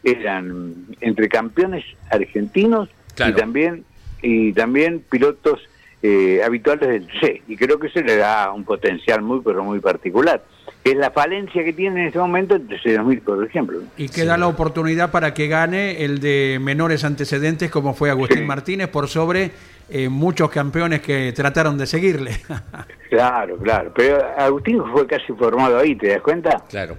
eran 0.04 0.74
entre 1.00 1.28
campeones 1.28 1.84
argentinos 2.10 2.88
Claro. 3.14 3.32
y 3.32 3.34
también 3.36 3.84
y 4.22 4.52
también 4.54 5.02
pilotos 5.10 5.60
eh, 6.02 6.40
habituales 6.44 6.88
del 6.88 7.08
C 7.20 7.42
y 7.46 7.56
creo 7.56 7.78
que 7.78 7.88
eso 7.88 8.00
le 8.00 8.16
da 8.16 8.50
un 8.52 8.64
potencial 8.64 9.20
muy 9.22 9.40
pero 9.44 9.62
muy 9.62 9.80
particular 9.80 10.42
es 10.82 10.96
la 10.96 11.10
falencia 11.10 11.62
que 11.62 11.72
tiene 11.74 12.00
en 12.00 12.06
este 12.08 12.18
momento 12.18 12.54
el 12.56 12.66
TC2000 12.66 13.20
por 13.20 13.44
ejemplo 13.46 13.78
Y 13.98 14.08
que 14.08 14.24
da 14.24 14.36
la 14.38 14.48
oportunidad 14.48 15.10
para 15.10 15.34
que 15.34 15.46
gane 15.46 16.02
el 16.04 16.18
de 16.20 16.58
menores 16.60 17.04
antecedentes, 17.04 17.70
como 17.70 17.94
fue 17.94 18.10
Agustín 18.10 18.38
Sí. 18.38 18.44
Martínez, 18.44 18.88
por 18.88 19.08
sobre 19.08 19.50
eh, 19.90 20.08
muchos 20.08 20.50
campeones 20.50 21.02
que 21.02 21.32
trataron 21.32 21.76
de 21.76 21.86
seguirle. 21.86 22.30
claro 23.10 23.56
claro 23.58 23.92
pero 23.94 24.18
Agustín 24.38 24.82
fue 24.90 25.06
casi 25.06 25.32
formado 25.34 25.78
ahí 25.78 25.94
te 25.96 26.08
das 26.08 26.22
cuenta 26.22 26.64
Claro. 26.70 26.96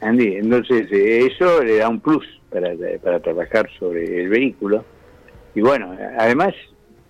Andy 0.00 0.36
entonces 0.36 0.86
eh, 0.92 1.26
eso 1.30 1.62
le 1.64 1.78
da 1.78 1.88
un 1.88 2.00
plus 2.00 2.24
para, 2.50 2.70
para 3.02 3.20
trabajar 3.20 3.68
sobre 3.78 4.22
el 4.22 4.28
vehículo 4.28 4.84
y 5.54 5.60
bueno 5.60 5.96
además 6.18 6.54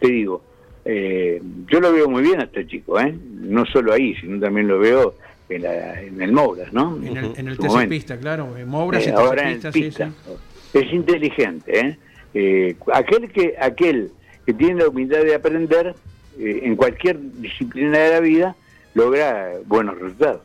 te 0.00 0.08
digo 0.08 0.42
eh, 0.84 1.40
yo 1.70 1.80
lo 1.80 1.92
veo 1.92 2.08
muy 2.08 2.22
bien 2.22 2.40
a 2.40 2.44
este 2.44 2.66
chico 2.66 2.98
eh 3.00 3.14
no 3.40 3.64
solo 3.66 3.92
ahí 3.92 4.14
sino 4.20 4.40
también 4.40 4.68
lo 4.68 4.78
veo 4.78 5.14
en, 5.48 5.62
la- 5.62 6.02
en 6.02 6.20
el 6.20 6.32
Mouras 6.32 6.72
no 6.72 6.96
en 6.96 7.16
el, 7.16 7.32
en 7.36 7.48
el 7.48 7.58
momento. 7.58 7.88
Pista, 7.90 8.18
claro. 8.18 8.56
en 8.56 8.68
Mouras 8.68 9.06
Eh, 9.06 9.12
ahora 9.16 9.48
en 9.50 9.54
Pista, 9.54 9.72
sí, 9.72 9.82
pista. 9.82 10.10
sí. 10.24 10.78
Es 10.78 10.92
inteligente, 10.92 11.80
¿eh? 11.80 11.98
Eh, 12.34 12.76
aquel 12.92 13.30
que 13.32 13.54
aquel 13.58 14.10
que 14.44 14.52
tiene 14.52 14.82
la 14.82 14.88
humildad 14.88 15.22
de 15.24 15.34
aprender 15.34 15.94
eh, 16.38 16.60
en 16.62 16.76
cualquier 16.76 17.18
disciplina 17.40 17.98
de 17.98 18.10
la 18.10 18.20
vida 18.20 18.56
logra 18.94 19.52
buenos 19.66 19.98
resultados. 19.98 20.42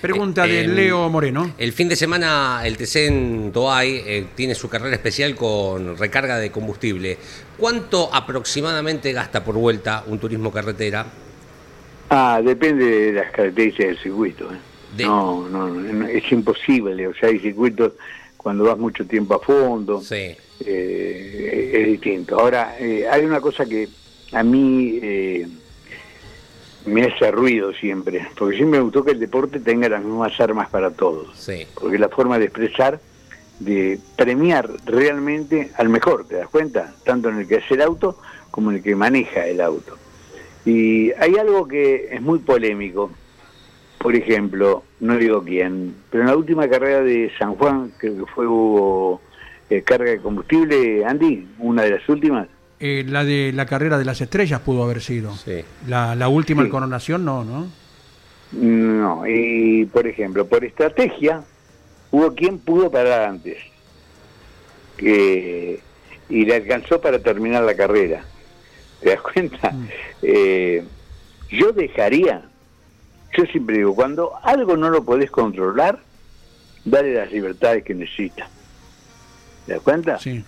Pregunta 0.00 0.46
de 0.46 0.60
Eh, 0.64 0.68
Leo 0.68 1.08
Moreno. 1.08 1.54
El 1.58 1.72
fin 1.72 1.88
de 1.88 1.96
semana 1.96 2.60
el 2.64 2.76
TC 2.76 3.06
en 3.06 3.50
Toay 3.52 4.02
eh, 4.06 4.26
tiene 4.36 4.54
su 4.54 4.68
carrera 4.68 4.94
especial 4.94 5.34
con 5.34 5.96
recarga 5.96 6.38
de 6.38 6.50
combustible. 6.52 7.18
¿Cuánto 7.56 8.08
aproximadamente 8.14 9.12
gasta 9.12 9.42
por 9.44 9.56
vuelta 9.56 10.04
un 10.06 10.18
turismo 10.20 10.52
carretera? 10.52 11.04
Ah, 12.10 12.40
depende 12.44 12.84
de 12.84 13.12
las 13.12 13.32
características 13.32 13.88
del 13.88 13.98
circuito. 13.98 14.44
¿eh? 14.52 14.56
De- 14.96 15.04
No, 15.04 15.48
no, 15.48 15.68
no, 15.68 16.06
es 16.06 16.30
imposible. 16.30 17.08
O 17.08 17.14
sea, 17.14 17.28
hay 17.30 17.40
circuitos 17.40 17.92
cuando 18.36 18.64
vas 18.64 18.78
mucho 18.78 19.04
tiempo 19.04 19.34
a 19.34 19.40
fondo. 19.40 20.00
Sí. 20.00 20.36
eh, 20.64 21.70
es 21.74 21.86
distinto. 21.88 22.38
Ahora, 22.38 22.76
eh, 22.78 23.04
hay 23.10 23.24
una 23.24 23.40
cosa 23.40 23.66
que 23.66 23.88
a 24.32 24.42
mí 24.44 24.98
eh, 25.02 25.46
me 26.88 27.04
hace 27.04 27.30
ruido 27.30 27.72
siempre, 27.74 28.26
porque 28.36 28.56
siempre 28.56 28.78
me 28.78 28.84
gustó 28.84 29.04
que 29.04 29.12
el 29.12 29.20
deporte 29.20 29.60
tenga 29.60 29.88
las 29.88 30.02
mismas 30.02 30.38
armas 30.40 30.68
para 30.68 30.90
todos, 30.90 31.28
Sí. 31.38 31.66
porque 31.74 31.98
la 31.98 32.08
forma 32.08 32.38
de 32.38 32.46
expresar, 32.46 33.00
de 33.60 33.98
premiar 34.16 34.68
realmente 34.86 35.70
al 35.76 35.88
mejor, 35.88 36.26
¿te 36.26 36.36
das 36.36 36.48
cuenta? 36.48 36.94
Tanto 37.04 37.28
en 37.28 37.38
el 37.38 37.48
que 37.48 37.56
hace 37.56 37.74
el 37.74 37.82
auto 37.82 38.18
como 38.50 38.70
en 38.70 38.76
el 38.78 38.82
que 38.82 38.94
maneja 38.96 39.46
el 39.46 39.60
auto. 39.60 39.96
Y 40.64 41.12
hay 41.12 41.36
algo 41.36 41.66
que 41.66 42.08
es 42.12 42.20
muy 42.20 42.38
polémico, 42.40 43.10
por 43.98 44.14
ejemplo, 44.14 44.84
no 45.00 45.16
digo 45.16 45.42
quién, 45.42 45.94
pero 46.10 46.22
en 46.22 46.28
la 46.30 46.36
última 46.36 46.68
carrera 46.68 47.00
de 47.02 47.30
San 47.38 47.54
Juan, 47.56 47.92
creo 47.98 48.24
que 48.24 48.32
fue 48.32 48.46
hubo 48.46 49.20
eh, 49.70 49.82
carga 49.82 50.10
de 50.10 50.18
combustible, 50.18 51.04
Andy, 51.04 51.46
una 51.58 51.82
de 51.82 51.90
las 51.90 52.08
últimas. 52.08 52.48
Eh, 52.80 53.04
la 53.08 53.24
de 53.24 53.52
la 53.52 53.66
carrera 53.66 53.98
de 53.98 54.04
las 54.04 54.20
estrellas 54.20 54.60
pudo 54.60 54.84
haber 54.84 55.00
sido. 55.00 55.34
Sí. 55.36 55.64
La, 55.86 56.14
la 56.14 56.28
última 56.28 56.62
Sí. 56.62 56.66
en 56.66 56.70
coronación, 56.70 57.24
no, 57.24 57.44
¿no? 57.44 57.68
No, 58.52 59.26
y 59.26 59.84
por 59.86 60.06
ejemplo, 60.06 60.46
por 60.46 60.64
estrategia, 60.64 61.42
hubo 62.10 62.34
quien 62.34 62.58
pudo 62.60 62.90
parar 62.90 63.28
antes 63.28 63.58
que, 64.96 65.80
y 66.28 66.44
le 66.44 66.54
alcanzó 66.56 67.00
para 67.00 67.18
terminar 67.18 67.62
la 67.64 67.74
carrera. 67.74 68.24
¿Te 69.00 69.10
das 69.10 69.20
cuenta? 69.22 69.72
Eh, 70.22 70.84
yo 71.50 71.72
dejaría, 71.72 72.42
yo 73.36 73.44
siempre 73.46 73.78
digo, 73.78 73.94
cuando 73.94 74.32
algo 74.42 74.76
no 74.76 74.90
lo 74.90 75.04
podés 75.04 75.30
controlar, 75.30 75.98
dale 76.84 77.14
las 77.14 77.30
libertades 77.30 77.84
que 77.84 77.94
necesita. 77.94 78.48
¿Te 79.66 79.74
das 79.74 79.82
cuenta? 79.82 80.18
Sí. 80.18 80.42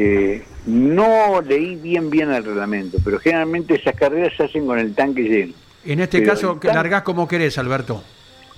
Eh, 0.00 0.42
no 0.66 1.40
leí 1.40 1.74
bien 1.76 2.08
bien 2.10 2.30
el 2.30 2.44
reglamento, 2.44 2.98
pero 3.04 3.18
generalmente 3.18 3.74
esas 3.74 3.94
carreras 3.96 4.32
se 4.36 4.44
hacen 4.44 4.64
con 4.66 4.78
el 4.78 4.94
tanque 4.94 5.22
lleno. 5.22 5.54
En 5.84 6.00
este 6.00 6.18
Pero 6.20 6.30
caso, 6.32 6.60
largás 6.62 7.02
como 7.02 7.26
querés, 7.26 7.58
Alberto. 7.58 8.02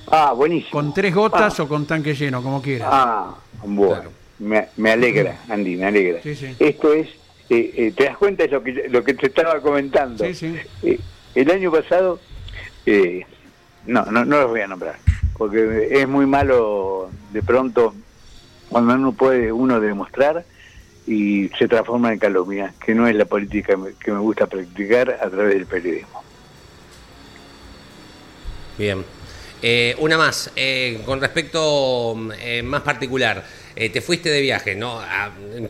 Ah, 0.08 0.32
buenísimo. 0.32 0.70
Con 0.72 0.92
tres 0.92 1.14
gotas 1.14 1.58
Ah. 1.58 1.62
o 1.62 1.68
con 1.68 1.86
tanque 1.86 2.14
lleno, 2.14 2.42
como 2.42 2.60
quieras. 2.60 2.88
Ah, 2.90 3.34
bueno. 3.64 3.94
Claro. 3.94 4.12
Me, 4.40 4.68
me 4.76 4.90
alegra, 4.92 5.38
Andy, 5.48 5.76
me 5.76 5.86
alegra. 5.86 6.20
Sí, 6.22 6.34
sí. 6.34 6.54
Esto 6.58 6.92
es, 6.92 7.08
eh, 7.48 7.72
eh, 7.76 7.92
¿te 7.96 8.04
das 8.04 8.16
cuenta 8.16 8.42
de 8.44 8.48
lo 8.50 8.62
que, 8.62 8.72
lo 8.88 9.04
que 9.04 9.14
te 9.14 9.26
estaba 9.26 9.60
comentando? 9.60 10.24
Sí, 10.24 10.34
sí. 10.34 10.56
Eh, 10.82 10.98
el 11.34 11.50
año 11.50 11.70
pasado, 11.70 12.18
eh, 12.86 13.24
no, 13.86 14.04
no, 14.06 14.24
no 14.24 14.40
los 14.40 14.50
voy 14.50 14.60
a 14.62 14.66
nombrar, 14.66 14.96
porque 15.38 15.88
es 15.90 16.08
muy 16.08 16.26
malo 16.26 17.10
de 17.32 17.42
pronto 17.42 17.94
cuando 18.68 18.96
no 18.96 19.12
puede 19.12 19.52
uno 19.52 19.78
demostrar 19.80 20.44
y 21.06 21.48
se 21.58 21.68
transforma 21.68 22.12
en 22.12 22.18
calumnia, 22.18 22.74
que 22.84 22.94
no 22.94 23.06
es 23.06 23.14
la 23.14 23.24
política 23.24 23.76
que 24.02 24.12
me 24.12 24.18
gusta 24.18 24.46
practicar 24.46 25.18
a 25.20 25.28
través 25.28 25.54
del 25.54 25.66
periodismo. 25.66 26.22
Bien. 28.78 29.04
Eh, 29.62 29.94
una 29.98 30.16
más, 30.16 30.50
eh, 30.56 31.02
con 31.04 31.20
respecto 31.20 32.16
eh, 32.40 32.62
más 32.62 32.80
particular, 32.80 33.44
eh, 33.76 33.88
te 33.90 34.00
fuiste 34.00 34.28
de 34.30 34.40
viaje, 34.40 34.74
¿no? 34.74 35.00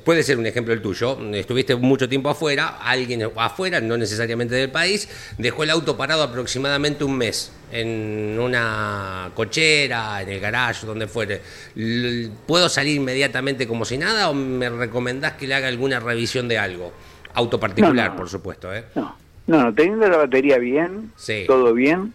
Puede 0.05 0.23
ser 0.23 0.39
un 0.39 0.47
ejemplo 0.47 0.73
el 0.73 0.81
tuyo, 0.83 1.19
estuviste 1.35 1.77
mucho 1.77 2.09
tiempo 2.09 2.31
afuera, 2.31 2.79
alguien 2.83 3.23
afuera, 3.37 3.81
no 3.81 3.97
necesariamente 3.97 4.55
del 4.55 4.71
país, 4.71 5.09
dejó 5.39 5.63
el 5.65 5.71
auto 5.71 5.97
parado 5.97 6.23
aproximadamente 6.23 7.05
un 7.05 7.17
mes 7.17 7.53
en 7.73 8.37
una 8.41 9.31
cochera, 9.35 10.23
en 10.23 10.29
el 10.29 10.41
garage, 10.41 10.87
donde 10.87 11.07
fuere. 11.07 11.41
¿Puedo 12.47 12.69
salir 12.69 12.97
inmediatamente 12.97 13.67
como 13.69 13.85
si 13.85 13.97
nada 13.99 14.29
o 14.31 14.35
me 14.35 14.69
recomendás 14.69 15.35
que 15.35 15.47
le 15.47 15.55
haga 15.55 15.69
alguna 15.69 16.01
revisión 16.01 16.49
de 16.49 16.59
algo? 16.59 16.93
Auto 17.35 17.61
particular, 17.61 18.07
No, 18.09 18.13
no. 18.13 18.17
por 18.17 18.29
supuesto, 18.29 18.75
¿eh? 18.75 18.85
No, 18.97 19.17
no, 19.47 19.63
no, 19.65 19.75
teniendo 19.75 20.09
la 20.09 20.17
batería 20.17 20.59
bien, 20.59 21.13
Sí. 21.17 21.45
todo 21.47 21.73
bien, 21.75 21.99
en 22.01 22.13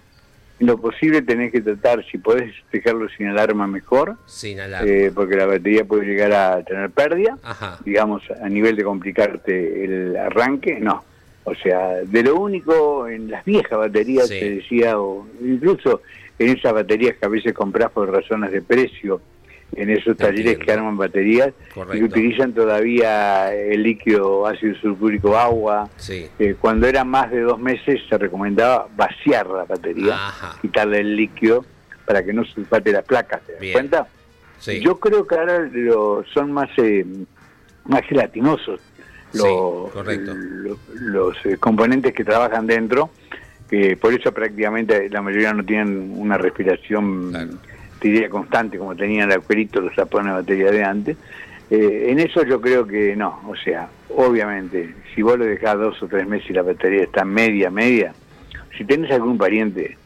lo 0.60 0.78
posible 0.80 1.22
tenés 1.22 1.52
que 1.52 1.62
tratar, 1.62 2.06
si 2.10 2.18
podés 2.18 2.54
dejarlo 2.72 3.08
sin 3.10 3.28
alarma 3.28 3.68
mejor, 3.68 4.16
Sin 4.26 4.60
alarma. 4.60 4.90
eh, 4.90 5.12
porque 5.14 5.36
la 5.36 5.46
batería 5.46 5.84
puede 5.84 6.06
llegar 6.06 6.32
a 6.34 6.64
tener 6.64 6.90
pérdida, 6.92 7.38
Ajá. 7.44 7.78
digamos, 7.84 8.24
a 8.42 8.48
nivel 8.48 8.76
de 8.76 8.84
complicarte 8.84 9.84
el 9.84 10.16
arranque, 10.18 10.80
no. 10.80 11.04
O 11.44 11.54
sea, 11.56 11.90
de 12.04 12.24
lo 12.24 12.38
único 12.40 13.08
en 13.08 13.30
las 13.30 13.44
viejas 13.46 13.78
baterías, 13.78 14.28
Sí. 14.30 14.40
te 14.40 14.50
decía, 14.56 15.00
o 15.00 15.28
incluso 15.42 16.02
en 16.40 16.58
esas 16.58 16.74
baterías 16.74 17.16
que 17.18 17.26
a 17.26 17.30
veces 17.30 17.54
compras 17.54 17.92
por 17.92 18.10
razones 18.12 18.52
de 18.52 18.62
precio, 18.62 19.22
en 19.76 19.90
esos 19.90 20.16
talleres 20.18 20.40
Entiendo. 20.54 20.66
que 20.66 20.72
arman 20.72 20.98
baterías, 20.98 21.54
Correcto. 21.74 21.98
y 21.98 22.04
utilizan 22.04 22.54
todavía 22.54 23.54
el 23.54 23.84
líquido 23.84 24.48
ácido 24.48 24.74
sulfúrico 24.76 25.38
agua, 25.38 25.90
Sí. 25.98 26.28
eh, 26.40 26.56
cuando 26.60 26.88
era 26.88 27.04
más 27.04 27.30
de 27.32 27.42
dos 27.42 27.60
meses 27.60 28.00
se 28.10 28.18
recomendaba 28.18 28.88
vaciar 28.96 29.48
la 29.48 29.66
batería, 29.66 30.14
Ajá. 30.16 30.58
quitarle 30.62 31.00
el 31.02 31.16
líquido 31.16 31.66
para 32.06 32.24
que 32.24 32.32
no 32.34 32.46
sulfate 32.46 32.92
las 32.92 33.04
placas, 33.04 33.42
¿te 33.42 33.52
das 33.54 33.62
Bien. 33.62 33.74
cuenta? 33.74 34.08
Sí. 34.60 34.80
Yo 34.80 34.98
creo 35.00 35.28
que 35.28 35.36
ahora 35.36 35.60
lo- 35.72 36.24
son 36.34 36.52
más 36.52 36.70
eh, 36.78 37.06
más 37.86 38.02
gelatinosos 38.08 38.80
Sí, 39.32 39.40
los, 39.44 39.92
los 41.02 41.46
eh, 41.46 41.58
componentes 41.58 42.14
que 42.14 42.24
trabajan 42.24 42.66
dentro, 42.66 43.10
que 43.70 43.98
por 43.98 44.14
eso 44.14 44.32
prácticamente 44.32 45.10
la 45.10 45.22
mayoría 45.22 45.54
no 45.54 45.64
tienen 45.66 46.14
una 46.16 46.38
respiración 46.38 47.32
Claro. 47.32 47.52
Diría 48.02 48.30
constante 48.30 48.78
como 48.78 48.96
tenían 48.96 49.32
el 49.32 49.38
acuerito, 49.38 49.82
los 49.82 49.96
tapones 49.96 50.28
de 50.28 50.42
batería 50.42 50.72
de 50.72 50.84
antes. 50.84 51.18
Eh, 51.70 52.08
en 52.10 52.20
eso 52.20 52.44
yo 52.44 52.62
creo 52.62 52.86
que 52.86 53.16
no, 53.16 53.42
o 53.48 53.56
sea, 53.56 53.90
obviamente, 54.10 54.94
si 55.14 55.22
vos 55.22 55.38
lo 55.38 55.46
dejás 55.46 55.78
dos 55.78 56.02
o 56.04 56.08
tres 56.08 56.28
meses 56.28 56.50
y 56.50 56.54
la 56.54 56.62
batería 56.62 57.04
está 57.04 57.26
media, 57.26 57.72
media, 57.72 58.14
si 58.78 58.86
tenés 58.86 59.12
algún 59.12 59.38
pariente, 59.38 59.98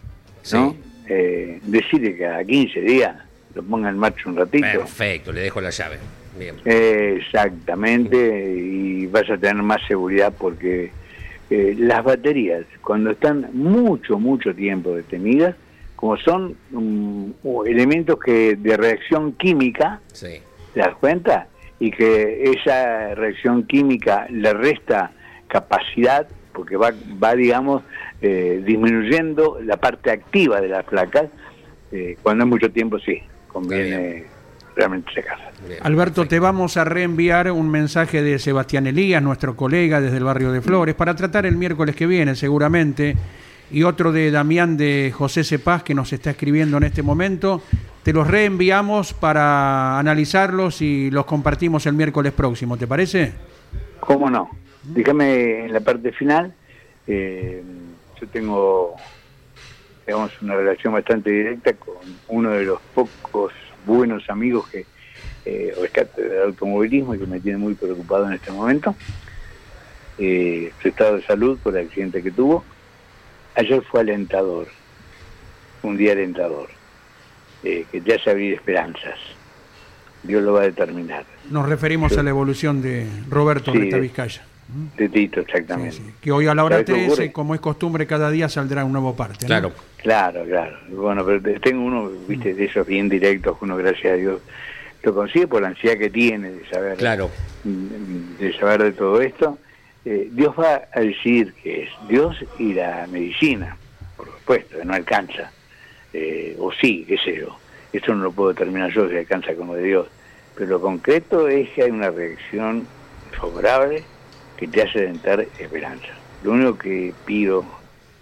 ¿no? 0.53 0.71
Sí. 0.71 0.79
Eh, 1.09 1.59
decirle 1.63 2.15
que 2.15 2.27
a 2.27 2.43
15 2.43 2.81
días 2.81 3.15
lo 3.55 3.63
ponga 3.63 3.89
en 3.89 3.97
marcha 3.97 4.29
un 4.29 4.37
ratito. 4.37 4.67
Perfecto, 4.71 5.31
le 5.31 5.41
dejo 5.41 5.59
la 5.59 5.71
llave. 5.71 5.97
Bien. 6.37 6.55
Exactamente, 6.63 8.55
y 8.55 9.07
vas 9.07 9.29
a 9.29 9.37
tener 9.37 9.61
más 9.61 9.81
seguridad 9.87 10.31
porque 10.37 10.91
eh, 11.49 11.75
las 11.77 12.03
baterías, 12.03 12.63
cuando 12.81 13.11
están 13.11 13.49
mucho, 13.53 14.19
mucho 14.19 14.53
tiempo 14.53 14.95
detenidas, 14.95 15.55
como 15.99 16.15
son 16.15 16.55
mm, 16.71 17.31
elementos 17.65 18.17
que 18.23 18.55
de 18.55 18.77
reacción 18.77 19.33
química, 19.33 19.99
Sí. 20.13 20.39
¿te 20.73 20.79
das 20.79 20.95
cuenta? 20.95 21.47
Y 21.77 21.91
que 21.91 22.51
esa 22.51 23.15
reacción 23.15 23.63
química 23.63 24.25
le 24.29 24.53
resta 24.53 25.11
capacidad, 25.49 26.25
porque 26.53 26.77
va, 26.77 26.93
va 27.21 27.35
digamos, 27.35 27.83
eh, 28.21 28.63
disminuyendo 28.65 29.59
la 29.61 29.75
parte 29.75 30.09
activa 30.09 30.61
de 30.61 30.69
las 30.69 30.85
placas, 30.85 31.25
eh, 31.91 32.15
cuando 32.23 32.45
es 32.45 32.49
mucho 32.49 32.71
tiempo 32.71 32.97
sí, 32.99 33.21
conviene 33.49 34.23
realmente 34.77 35.11
sacarlas. 35.13 35.53
Bien. 35.67 35.79
Alberto, 35.83 36.25
te 36.29 36.39
vamos 36.39 36.77
a 36.77 36.85
reenviar 36.85 37.51
un 37.51 37.69
mensaje 37.69 38.21
de 38.23 38.39
Sebastián 38.39 38.87
Elías, 38.87 39.21
nuestro 39.21 39.57
colega 39.57 39.99
desde 39.99 40.15
el 40.15 40.23
barrio 40.23 40.53
de 40.53 40.61
Flores, 40.61 40.95
para 40.95 41.13
tratar 41.13 41.45
el 41.45 41.57
miércoles 41.57 41.93
que 41.93 42.07
viene 42.07 42.35
seguramente, 42.35 43.17
y 43.71 43.83
otro 43.83 44.11
de 44.11 44.31
Damián 44.31 44.77
de 44.77 45.13
José 45.15 45.43
Cepaz 45.43 45.83
que 45.83 45.93
nos 45.93 46.13
está 46.13 46.31
escribiendo 46.31 46.77
en 46.77 46.83
este 46.83 47.03
momento. 47.03 47.61
Te 48.03 48.13
los 48.13 48.27
reenviamos 48.27 49.13
para 49.13 49.99
analizarlos 49.99 50.81
y 50.81 51.11
los 51.11 51.25
compartimos 51.25 51.85
el 51.85 51.93
miércoles 51.93 52.33
próximo, 52.33 52.77
¿te 52.77 52.87
parece? 52.87 53.33
¿Cómo 53.99 54.29
no? 54.29 54.49
Dígame 54.83 55.65
en 55.65 55.73
la 55.73 55.81
parte 55.81 56.11
final, 56.11 56.53
eh, 57.05 57.61
yo 58.19 58.27
tengo 58.27 58.95
digamos, 60.09 60.31
una 60.41 60.55
relación 60.55 60.93
bastante 60.93 61.29
directa 61.29 61.73
con 61.73 61.95
uno 62.29 62.51
de 62.51 62.63
los 62.63 62.79
pocos 62.95 63.53
buenos 63.85 64.27
amigos 64.29 64.67
que 64.69 64.85
eh, 65.45 65.73
rescate 65.79 66.23
del 66.23 66.43
automovilismo 66.45 67.13
y 67.13 67.19
que 67.19 67.27
me 67.27 67.39
tiene 67.39 67.59
muy 67.59 67.75
preocupado 67.75 68.25
en 68.27 68.33
este 68.33 68.51
momento. 68.51 68.95
Eh, 70.17 70.71
su 70.81 70.87
estado 70.87 71.17
de 71.17 71.23
salud 71.23 71.59
por 71.61 71.77
el 71.77 71.85
accidente 71.85 72.23
que 72.23 72.31
tuvo. 72.31 72.63
Ayer 73.55 73.81
fue 73.83 74.01
alentador, 74.01 74.67
un 75.83 75.97
día 75.97 76.13
alentador, 76.13 76.67
eh, 77.63 77.85
que 77.91 78.01
te 78.01 78.15
hace 78.15 78.29
abrir 78.29 78.53
esperanzas. 78.53 79.17
Dios 80.23 80.43
lo 80.43 80.53
va 80.53 80.61
a 80.61 80.63
determinar. 80.63 81.25
Nos 81.49 81.67
referimos 81.67 82.17
a 82.17 82.23
la 82.23 82.29
evolución 82.29 82.81
de 82.81 83.07
Roberto 83.29 83.71
Sí, 83.71 83.79
Reta 83.79 83.95
de- 83.97 84.01
Vizcaya. 84.01 84.43
De 84.97 85.09
Tito, 85.09 85.39
exactamente. 85.39 85.93
sí. 85.97 86.03
Que 86.21 86.31
hoy 86.31 86.45
a 86.45 86.53
la 86.53 86.63
hora 86.63 86.75
¿Sabes 86.75 86.85
qué 86.85 86.93
13, 86.93 87.07
ocurre? 87.11 87.31
como 87.31 87.55
es 87.55 87.61
costumbre, 87.61 88.05
cada 88.05 88.29
día 88.29 88.47
saldrá 88.49 88.85
un 88.85 88.91
nuevo 88.91 89.15
parte. 89.15 89.45
¿no? 89.45 89.47
Claro. 89.47 89.71
Claro, 89.97 90.43
claro. 90.45 90.77
Bueno, 90.89 91.25
pero 91.25 91.41
te- 91.41 91.59
tengo 91.59 91.83
uno, 91.83 92.09
viste, 92.27 92.53
de 92.53 92.65
esos 92.65 92.85
bien 92.85 93.09
directos 93.09 93.57
que 93.57 93.65
uno, 93.65 93.75
gracias 93.77 94.13
a 94.13 94.15
Dios, 94.15 94.41
lo 95.01 95.13
consigue 95.15 95.47
por 95.47 95.61
la 95.63 95.69
ansiedad 95.69 95.97
que 95.97 96.09
tiene 96.11 96.51
de 96.51 96.65
saber, 96.69 96.97
Claro. 96.97 97.31
de 97.63 98.53
saber 98.59 98.83
de 98.83 98.91
todo 98.91 99.19
esto. 99.21 99.57
Eh, 100.05 100.29
Dios 100.31 100.55
va 100.57 100.83
a 100.93 100.99
decidir 101.01 101.53
que 101.53 101.83
es 101.83 101.89
Dios 102.07 102.37
y 102.57 102.73
la 102.73 103.05
medicina, 103.07 103.77
por 104.15 104.27
supuesto, 104.27 104.77
que 104.77 104.85
no 104.85 104.93
alcanza. 104.93 105.51
Eh, 106.13 106.55
o 106.59 106.71
sí, 106.71 107.05
qué 107.07 107.17
sé 107.17 107.35
yo. 107.35 107.57
Esto 107.91 108.13
no 108.13 108.23
lo 108.23 108.31
puedo 108.31 108.49
determinar 108.49 108.91
yo 108.91 109.09
si 109.09 109.17
alcanza 109.17 109.53
como 109.55 109.75
de 109.75 109.83
Dios. 109.83 110.07
Pero 110.55 110.69
lo 110.71 110.81
concreto 110.81 111.47
es 111.47 111.69
que 111.69 111.83
hay 111.83 111.91
una 111.91 112.09
reacción 112.09 112.87
favorable 113.31 114.03
que 114.57 114.67
te 114.67 114.81
hace 114.81 115.01
dentar 115.01 115.41
esperanza. 115.59 116.07
Lo 116.43 116.51
único 116.51 116.77
que 116.77 117.13
pido, 117.25 117.65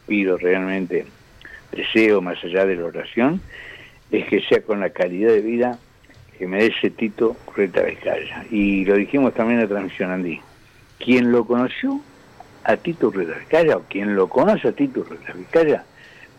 pido 0.07 0.37
realmente, 0.37 1.05
deseo 1.71 2.21
más 2.21 2.43
allá 2.43 2.65
de 2.65 2.75
la 2.75 2.85
oración, 2.85 3.41
es 4.11 4.25
que 4.27 4.41
sea 4.41 4.61
con 4.61 4.79
la 4.79 4.89
calidad 4.89 5.29
de 5.29 5.41
vida 5.41 5.79
que 6.37 6.47
merece 6.47 6.91
Tito 6.91 7.35
Reta 7.55 7.81
Vizcaya. 7.81 8.45
Y 8.51 8.85
lo 8.85 8.95
dijimos 8.95 9.33
también 9.33 9.59
en 9.59 9.65
la 9.65 9.69
transmisión 9.69 10.11
Andí. 10.11 10.39
Quien 10.97 11.31
lo 11.31 11.45
conoció 11.45 12.01
a 12.63 12.77
Tito 12.77 13.11
Vizcaya, 13.11 13.77
o 13.77 13.81
quien 13.83 14.15
lo 14.15 14.27
conoce 14.27 14.67
a 14.67 14.71
Tito 14.71 15.05
Vizcaya, 15.35 15.83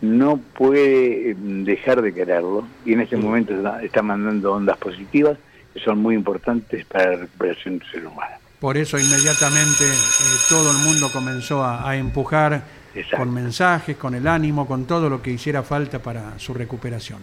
no 0.01 0.39
puede 0.39 1.31
eh, 1.31 1.37
dejar 1.39 2.03
de 2.03 2.15
quererlo 2.15 2.65
y 2.85 2.93
en 2.93 3.01
este 3.01 3.17
momento 3.17 3.55
está, 3.83 4.03
mandando 4.03 4.53
ondas 4.53 4.77
positivas 4.79 5.37
que 5.75 5.81
son 5.81 5.99
muy 5.99 6.15
importantes 6.15 6.85
para 6.87 7.13
la 7.13 7.17
recuperación 7.19 7.79
del 7.79 7.91
ser 7.91 8.07
humano. 8.07 8.37
Por 8.61 8.77
eso 8.77 8.99
inmediatamente 8.99 9.85
eh, 9.85 10.37
todo 10.49 10.71
el 10.71 10.79
mundo 10.79 11.11
comenzó 11.13 11.63
a, 11.65 11.89
a 11.89 11.97
empujar 11.97 12.63
Exacto. 12.95 13.19
con 13.19 13.35
mensajes, 13.35 13.97
con 13.97 14.15
el 14.15 14.27
ánimo, 14.27 14.67
con 14.67 14.85
todo 14.85 15.09
lo 15.09 15.23
que 15.23 15.31
hiciera 15.31 15.63
falta 15.63 16.01
para 16.01 16.39
su 16.39 16.55
recuperación. 16.55 17.21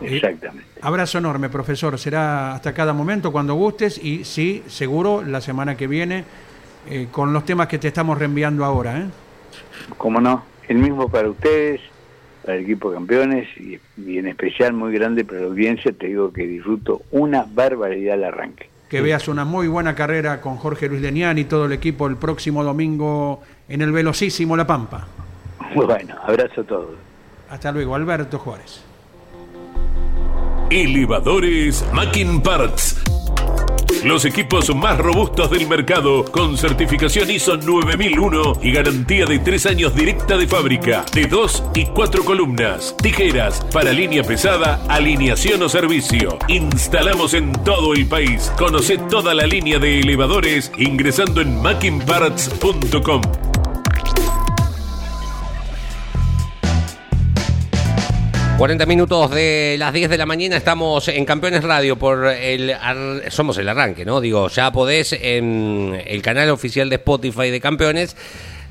Eh, 0.00 0.16
Exactamente. 0.16 0.68
abrazo 0.82 1.18
enorme, 1.18 1.48
profesor. 1.48 1.98
Será 1.98 2.54
hasta 2.54 2.72
cada 2.74 2.92
momento 2.92 3.32
cuando 3.32 3.54
gustes 3.54 3.98
y 4.02 4.24
sí, 4.24 4.62
seguro, 4.66 5.22
la 5.22 5.40
semana 5.40 5.76
que 5.76 5.86
viene, 5.86 6.24
eh, 6.88 7.08
con 7.10 7.32
los 7.32 7.44
temas 7.44 7.68
que 7.68 7.78
te 7.78 7.88
estamos 7.88 8.18
reenviando 8.18 8.64
ahora. 8.64 8.98
¿eh? 8.98 9.06
Como 9.96 10.20
no, 10.20 10.44
el 10.68 10.78
mismo 10.78 11.08
para 11.08 11.28
ustedes, 11.28 11.80
para 12.44 12.56
el 12.56 12.64
equipo 12.64 12.90
de 12.90 12.96
campeones 12.96 13.48
y, 13.56 13.78
y 13.96 14.18
en 14.18 14.28
especial 14.28 14.72
muy 14.72 14.92
grande 14.92 15.24
para 15.24 15.40
la 15.40 15.46
audiencia, 15.46 15.92
te 15.92 16.06
digo 16.06 16.32
que 16.32 16.46
disfruto 16.46 17.02
una 17.10 17.46
barbaridad 17.48 18.14
al 18.14 18.24
arranque. 18.24 18.68
Que 18.88 19.00
veas 19.00 19.28
una 19.28 19.44
muy 19.44 19.66
buena 19.66 19.94
carrera 19.94 20.40
con 20.40 20.56
Jorge 20.56 20.88
Luis 20.88 21.00
Lenián 21.00 21.38
y 21.38 21.44
todo 21.44 21.64
el 21.64 21.72
equipo 21.72 22.06
el 22.06 22.16
próximo 22.16 22.62
domingo 22.62 23.42
en 23.68 23.82
el 23.82 23.92
velocísimo 23.92 24.56
La 24.56 24.66
Pampa. 24.66 25.06
Bueno, 25.74 26.14
abrazo 26.22 26.60
a 26.60 26.64
todos. 26.64 26.90
Hasta 27.50 27.72
luego, 27.72 27.96
Alberto 27.96 28.38
Juárez. 28.38 28.84
Elevadores 30.70 31.84
Mackin 31.92 32.40
Parts. 32.42 33.02
Los 34.04 34.26
equipos 34.26 34.74
más 34.76 34.98
robustos 34.98 35.50
del 35.50 35.66
mercado 35.66 36.26
con 36.26 36.58
certificación 36.58 37.30
ISO 37.30 37.56
9001 37.56 38.58
y 38.60 38.70
garantía 38.70 39.24
de 39.24 39.38
3 39.38 39.64
años 39.64 39.94
directa 39.94 40.36
de 40.36 40.46
fábrica, 40.46 41.06
de 41.14 41.24
2 41.24 41.64
y 41.74 41.86
4 41.86 42.22
columnas, 42.22 42.94
tijeras 43.02 43.64
para 43.72 43.92
línea 43.92 44.22
pesada, 44.22 44.84
alineación 44.90 45.62
o 45.62 45.70
servicio. 45.70 46.38
Instalamos 46.48 47.32
en 47.32 47.50
todo 47.64 47.94
el 47.94 48.06
país. 48.06 48.52
Conoce 48.58 48.98
toda 48.98 49.32
la 49.32 49.46
línea 49.46 49.78
de 49.78 50.00
elevadores 50.00 50.70
ingresando 50.76 51.40
en 51.40 51.62
mackinparts.com. 51.62 53.22
40 58.64 58.86
minutos 58.86 59.30
de 59.30 59.76
las 59.78 59.92
10 59.92 60.08
de 60.08 60.16
la 60.16 60.24
mañana 60.24 60.56
estamos 60.56 61.06
en 61.08 61.26
Campeones 61.26 61.62
Radio 61.64 61.96
por 61.98 62.28
el 62.28 62.70
ar- 62.70 63.30
somos 63.30 63.58
el 63.58 63.68
arranque, 63.68 64.06
¿no? 64.06 64.22
Digo, 64.22 64.48
ya 64.48 64.72
podés 64.72 65.12
en 65.12 66.02
el 66.06 66.22
canal 66.22 66.48
oficial 66.48 66.88
de 66.88 66.96
Spotify 66.96 67.50
de 67.50 67.60
Campeones 67.60 68.16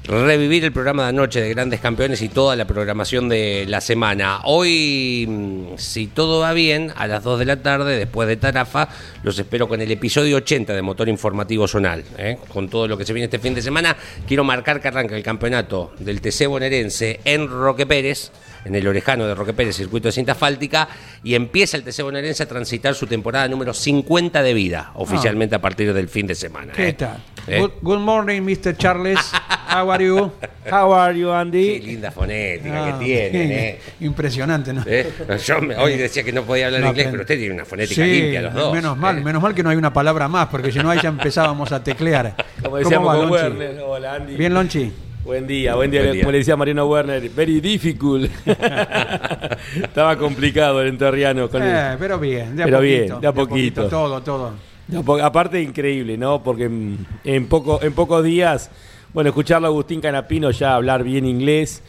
revivir 0.04 0.66
el 0.66 0.74
programa 0.74 1.04
de 1.04 1.10
anoche 1.10 1.41
de 1.41 1.49
Grandes 1.49 1.80
Campeones 1.80 2.22
y 2.22 2.30
toda 2.30 2.56
la 2.56 2.66
programación 2.66 3.30
de 3.30 3.66
la 3.68 3.80
semana. 3.80 4.41
Hoy, 4.43 5.26
mm, 5.28 5.78
si 5.78 6.08
todo 6.08 6.41
va 6.41 6.54
bien, 6.54 6.91
a 6.95 7.08
las 7.08 7.24
2 7.24 7.39
de 7.39 7.45
la 7.45 7.62
tarde, 7.62 7.97
después 7.97 8.28
de 8.28 8.36
Tarafa, 8.36 8.89
los 9.24 9.39
espero 9.39 9.68
con 9.68 9.82
el 9.82 9.91
episodio 9.91 10.38
80 10.38 10.74
de 10.74 10.82
Motor 10.82 11.08
Informativo 11.08 11.68
Zonal. 11.68 12.04
¿eh? 12.18 12.38
Con 12.51 12.70
todo 12.70 12.88
lo 12.88 12.97
que 12.97 13.06
se 13.06 13.14
viene 13.14 13.26
este 13.26 13.39
fin 13.39 13.54
de 13.54 13.62
semana, 13.62 13.95
quiero 14.28 14.43
marcar 14.43 14.82
que 14.82 14.89
arranca 14.89 15.16
el 15.16 15.24
campeonato 15.24 15.93
del 15.99 16.20
TC 16.20 16.47
bonaerense 16.47 17.22
en 17.24 17.47
Roque 17.47 17.86
Pérez 17.86 18.32
en 18.66 18.76
el 18.76 18.88
Orejano 18.88 19.28
de 19.28 19.36
Roque 19.36 19.54
Pérez, 19.54 19.76
circuito 19.76 20.08
de 20.08 20.14
cinta 20.14 20.34
asfáltica, 20.34 20.88
y 21.22 21.36
empieza 21.36 21.76
el 21.76 21.84
TC 21.84 22.01
bonaerense 22.01 22.43
a 22.43 22.45
transitar 22.47 22.95
su 22.95 23.08
temporada 23.08 23.47
número 23.49 23.74
50 23.74 24.41
de 24.41 24.54
vida, 24.54 24.91
oficialmente 24.95 25.56
a 25.56 25.62
partir 25.62 25.93
del 25.93 26.08
fin 26.08 26.28
de 26.28 26.36
semana. 26.36 26.72
¿Qué 26.74 26.89
¿eh? 26.89 26.93
tal? 26.93 27.22
¿Eh? 27.47 27.59
Good, 27.59 27.71
good 27.81 27.99
morning, 27.99 28.41
Mr. 28.41 28.75
Charles. 28.77 29.19
How 29.67 29.91
are 29.91 30.05
you? 30.05 30.31
How 30.71 30.93
are 30.93 31.17
you, 31.17 31.27
Qué 31.27 31.33
Andy? 31.33 31.79
linda 31.81 32.11
fonética 32.11 32.85
Ah, 32.85 32.99
que 32.99 33.05
tienen, 33.05 33.51
¿eh? 33.51 33.79
Impresionante, 34.01 34.71
¿no? 34.71 34.83
¿Eh? 34.85 35.11
Yo 35.45 35.59
me- 35.61 35.75
hoy 35.75 35.97
decía 35.97 36.23
que 36.23 36.31
no 36.31 36.43
podía 36.43 36.67
hablar 36.67 36.81
No, 36.81 36.87
inglés, 36.89 37.07
pero- 37.11 37.21
usted 37.23 37.37
tiene 37.37 37.53
una 37.55 37.65
fonética 37.65 38.03
Sí, 38.05 38.11
limpia 38.21 38.41
los 38.43 38.53
dos. 38.53 38.73
menos 38.73 38.95
mal, 38.97 39.17
¿eh? 39.17 39.21
menos 39.21 39.41
mal 39.41 39.53
que 39.53 39.61
no 39.63 39.69
hay 39.71 39.75
una 39.77 39.91
palabra 39.91 40.27
más, 40.29 40.47
porque 40.47 40.71
si 40.71 40.79
no 40.79 40.89
ahí 40.89 40.99
ya 41.01 41.09
empezábamos 41.09 41.71
a 41.71 41.83
teclear. 41.83 42.35
Como 42.63 42.77
decíamos 42.77 43.09
va, 43.09 43.17
con 43.19 43.27
Lonchi? 43.29 43.43
Werner. 43.43 43.79
Hola, 43.85 44.13
Andy. 44.15 44.35
Bien, 44.35 44.53
Lonchi. 44.53 44.93
Buen 45.25 45.47
día, 45.47 45.75
buen 45.75 45.89
día. 45.91 46.01
Buen 46.01 46.13
día. 46.13 46.21
Como 46.21 46.31
le 46.33 46.37
decía 46.39 46.55
Mariano 46.55 46.85
Werner, 46.85 47.29
very 47.29 47.59
difficult. 47.61 48.29
Estaba 49.81 50.17
complicado 50.17 50.81
el 50.81 50.89
enterriano 50.89 51.49
con 51.49 51.61
Eh, 51.63 51.95
pero 51.97 52.19
bien, 52.19 52.55
de 52.55 52.63
a 52.63 52.65
Pero 52.65 52.77
poquito. 52.77 53.03
bien, 53.05 53.21
de 53.21 53.27
a 53.27 53.31
poquito. 53.33 53.87
Todo, 53.87 54.21
todo. 54.21 54.53
No, 54.88 55.03
aparte 55.23 55.61
increíble, 55.61 56.17
¿no? 56.17 56.43
Porque 56.43 56.65
en, 56.65 57.05
en 57.23 57.47
poco, 57.47 57.81
en 57.81 57.93
pocos 57.93 58.23
días, 58.23 58.69
bueno, 59.13 59.29
escucharlo 59.29 59.67
a 59.67 59.69
Agustín 59.69 60.01
Canapino 60.01 60.51
ya 60.51 60.75
hablar 60.75 61.03
bien 61.03 61.25
inglés, 61.25 61.81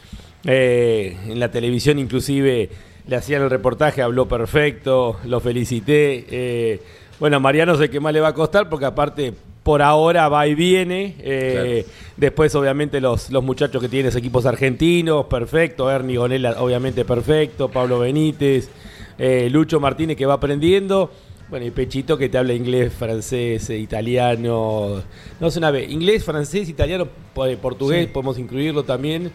eh, 0.44 1.16
en 1.26 1.40
la 1.40 1.50
televisión 1.50 1.98
inclusive 1.98 2.70
le 3.06 3.16
hacían 3.16 3.42
el 3.42 3.50
reportaje, 3.50 4.02
habló 4.02 4.28
perfecto, 4.28 5.16
lo 5.24 5.40
felicité. 5.40 6.24
eh, 6.30 6.82
bueno, 7.20 7.38
Mariano 7.40 7.76
sé 7.76 7.90
que 7.90 8.00
más 8.00 8.12
le 8.12 8.20
va 8.20 8.28
a 8.28 8.34
costar 8.34 8.68
porque 8.68 8.86
aparte 8.86 9.32
por 9.62 9.82
ahora 9.82 10.28
va 10.28 10.46
y 10.46 10.54
viene. 10.54 11.14
eh, 11.20 11.86
Después 12.16 12.54
obviamente 12.54 13.00
los, 13.00 13.30
los 13.30 13.42
muchachos 13.42 13.80
que 13.82 13.88
tienen 13.88 14.16
equipos 14.16 14.46
argentinos, 14.46 15.26
perfecto. 15.26 15.90
Ernie 15.90 16.16
Gonella 16.16 16.60
obviamente 16.60 17.04
perfecto, 17.04 17.68
Pablo 17.68 17.98
Benítez, 18.00 18.68
eh, 19.18 19.48
Lucho 19.50 19.80
Martínez 19.80 20.16
que 20.16 20.26
va 20.26 20.34
aprendiendo. 20.34 21.10
Bueno, 21.54 21.66
y 21.66 21.70
Pechito 21.70 22.18
que 22.18 22.28
te 22.28 22.36
habla 22.36 22.52
inglés, 22.52 22.92
francés, 22.92 23.70
eh, 23.70 23.78
italiano. 23.78 25.00
No 25.38 25.46
es 25.46 25.56
una 25.56 25.70
vez. 25.70 25.88
Inglés, 25.88 26.24
francés, 26.24 26.68
italiano, 26.68 27.06
eh, 27.46 27.56
portugués, 27.62 28.08
podemos 28.08 28.40
incluirlo 28.40 28.82
también. 28.82 29.30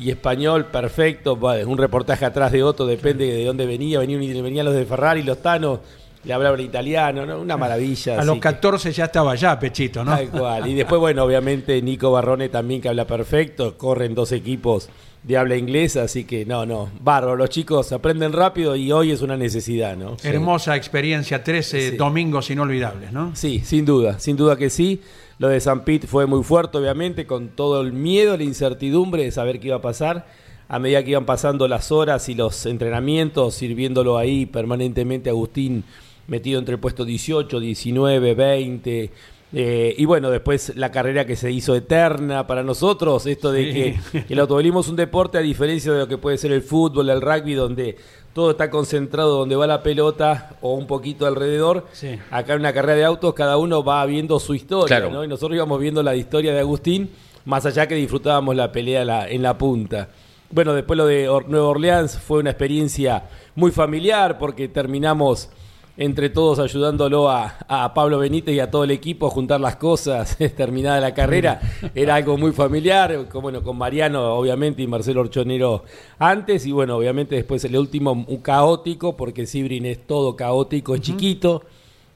Y 0.00 0.08
español, 0.08 0.66
perfecto. 0.66 1.34
Un 1.34 1.76
reportaje 1.76 2.24
atrás 2.24 2.52
de 2.52 2.62
otro, 2.62 2.86
depende 2.86 3.26
de 3.26 3.44
dónde 3.44 3.66
venía. 3.66 3.98
Venía- 3.98 4.40
Venían 4.40 4.66
los 4.66 4.74
de 4.76 4.84
Ferrari, 4.84 5.24
los 5.24 5.42
Tanos, 5.42 5.80
le 6.22 6.32
hablaban 6.32 6.60
italiano, 6.60 7.26
¿no? 7.26 7.40
Una 7.40 7.56
maravilla. 7.56 8.20
A 8.20 8.24
los 8.24 8.36
que- 8.36 8.40
14 8.42 8.92
ya 8.92 9.06
estaba 9.06 9.32
allá, 9.32 9.58
Pechito, 9.58 10.04
¿no? 10.04 10.12
Tal 10.12 10.28
cual. 10.30 10.68
Y 10.68 10.74
después, 10.74 11.00
bueno, 11.00 11.24
obviamente 11.24 11.82
Nico 11.82 12.12
Barrone 12.12 12.50
también 12.50 12.80
que 12.82 12.88
habla 12.88 13.04
perfecto, 13.04 13.76
corren 13.76 14.14
dos 14.14 14.30
equipos 14.30 14.88
de 15.24 15.36
habla 15.38 15.56
inglesa, 15.56 16.02
así 16.02 16.24
que 16.24 16.44
no, 16.44 16.66
no, 16.66 16.90
bárbaro, 17.00 17.34
los 17.36 17.48
chicos 17.48 17.90
aprenden 17.92 18.32
rápido 18.32 18.76
y 18.76 18.92
hoy 18.92 19.10
es 19.10 19.22
una 19.22 19.36
necesidad, 19.38 19.96
¿no? 19.96 20.16
Hermosa 20.22 20.76
experiencia, 20.76 21.42
13 21.42 21.90
Sí. 21.92 21.96
domingos 21.96 22.50
inolvidables, 22.50 23.10
¿no? 23.10 23.34
Sí, 23.34 23.60
sin 23.64 23.84
duda, 23.86 24.18
sin 24.18 24.36
duda 24.36 24.56
que 24.56 24.68
sí. 24.70 25.00
Lo 25.38 25.48
de 25.48 25.60
San 25.60 25.82
Pete 25.84 26.06
fue 26.06 26.26
muy 26.26 26.44
fuerte, 26.44 26.76
obviamente, 26.78 27.26
con 27.26 27.48
todo 27.48 27.80
el 27.80 27.92
miedo, 27.92 28.36
la 28.36 28.44
incertidumbre 28.44 29.24
de 29.24 29.30
saber 29.32 29.58
qué 29.60 29.68
iba 29.68 29.76
a 29.76 29.82
pasar. 29.82 30.26
A 30.68 30.78
medida 30.78 31.02
que 31.02 31.10
iban 31.10 31.26
pasando 31.26 31.66
las 31.68 31.90
horas 31.90 32.28
y 32.28 32.34
los 32.34 32.64
entrenamientos, 32.66 33.54
sirviéndolo 33.54 34.16
ahí 34.16 34.46
permanentemente 34.46 35.28
Agustín, 35.30 35.84
metido 36.26 36.58
entre 36.58 36.74
el 36.74 36.80
puesto 36.80 37.04
18, 37.04 37.60
19, 37.60 38.34
20. 38.34 39.10
Eh, 39.54 39.94
y 39.96 40.04
bueno, 40.04 40.30
después 40.30 40.72
la 40.76 40.90
carrera 40.90 41.24
que 41.26 41.36
se 41.36 41.50
hizo 41.50 41.74
eterna 41.74 42.46
para 42.46 42.62
nosotros, 42.62 43.26
esto 43.26 43.52
de 43.52 43.64
Sí. 44.12 44.20
que 44.26 44.32
el 44.34 44.38
automovilismo 44.40 44.80
es 44.80 44.88
un 44.88 44.96
deporte 44.96 45.38
a 45.38 45.40
diferencia 45.40 45.92
de 45.92 45.98
lo 46.00 46.08
que 46.08 46.18
puede 46.18 46.38
ser 46.38 46.52
el 46.52 46.62
fútbol, 46.62 47.08
el 47.10 47.20
rugby, 47.20 47.54
donde 47.54 47.96
todo 48.32 48.50
está 48.50 48.68
concentrado 48.68 49.38
donde 49.38 49.54
va 49.54 49.66
la 49.66 49.82
pelota 49.82 50.56
o 50.60 50.74
un 50.74 50.86
poquito 50.88 51.24
alrededor. 51.26 51.86
Sí. 51.92 52.18
Acá 52.32 52.54
en 52.54 52.60
una 52.60 52.72
carrera 52.72 52.96
de 52.98 53.04
autos 53.04 53.32
cada 53.34 53.56
uno 53.58 53.84
va 53.84 54.04
viendo 54.06 54.40
su 54.40 54.54
historia, 54.54 54.96
Claro. 54.98 55.10
¿no? 55.12 55.24
Y 55.24 55.28
nosotros 55.28 55.54
íbamos 55.54 55.78
viendo 55.80 56.02
la 56.02 56.16
historia 56.16 56.52
de 56.52 56.58
Agustín, 56.60 57.10
más 57.44 57.64
allá 57.64 57.86
que 57.86 57.94
disfrutábamos 57.94 58.56
la 58.56 58.72
pelea 58.72 59.02
en 59.02 59.06
la, 59.06 59.28
en 59.28 59.42
la 59.42 59.56
punta. 59.56 60.08
Bueno, 60.50 60.72
después 60.74 60.96
lo 60.96 61.06
de 61.06 61.28
Or- 61.28 61.48
Nueva 61.48 61.68
Orleans 61.68 62.18
fue 62.18 62.38
una 62.40 62.50
experiencia 62.50 63.24
muy 63.54 63.70
familiar 63.70 64.36
porque 64.38 64.66
terminamos 64.68 65.48
entre 65.96 66.28
todos 66.28 66.58
ayudándolo 66.58 67.30
a, 67.30 67.56
a 67.68 67.94
Pablo 67.94 68.18
Benítez 68.18 68.54
y 68.54 68.60
a 68.60 68.70
todo 68.70 68.84
el 68.84 68.90
equipo 68.90 69.28
a 69.28 69.30
juntar 69.30 69.60
las 69.60 69.76
cosas 69.76 70.36
terminada 70.56 71.00
la 71.00 71.14
carrera. 71.14 71.60
Era 71.94 72.16
algo 72.16 72.36
muy 72.36 72.52
familiar, 72.52 73.28
con, 73.28 73.42
bueno, 73.42 73.62
con 73.62 73.78
Mariano 73.78 74.34
obviamente 74.34 74.82
y 74.82 74.86
Marcelo 74.86 75.20
Orchonero 75.20 75.84
antes 76.18 76.66
y 76.66 76.72
bueno, 76.72 76.96
obviamente 76.96 77.36
después 77.36 77.64
el 77.64 77.76
último 77.76 78.12
un 78.12 78.38
caótico 78.38 79.16
porque 79.16 79.46
Sibrin 79.46 79.86
es 79.86 80.06
todo 80.06 80.34
caótico, 80.34 80.94
es 80.94 81.00
chiquito, 81.00 81.62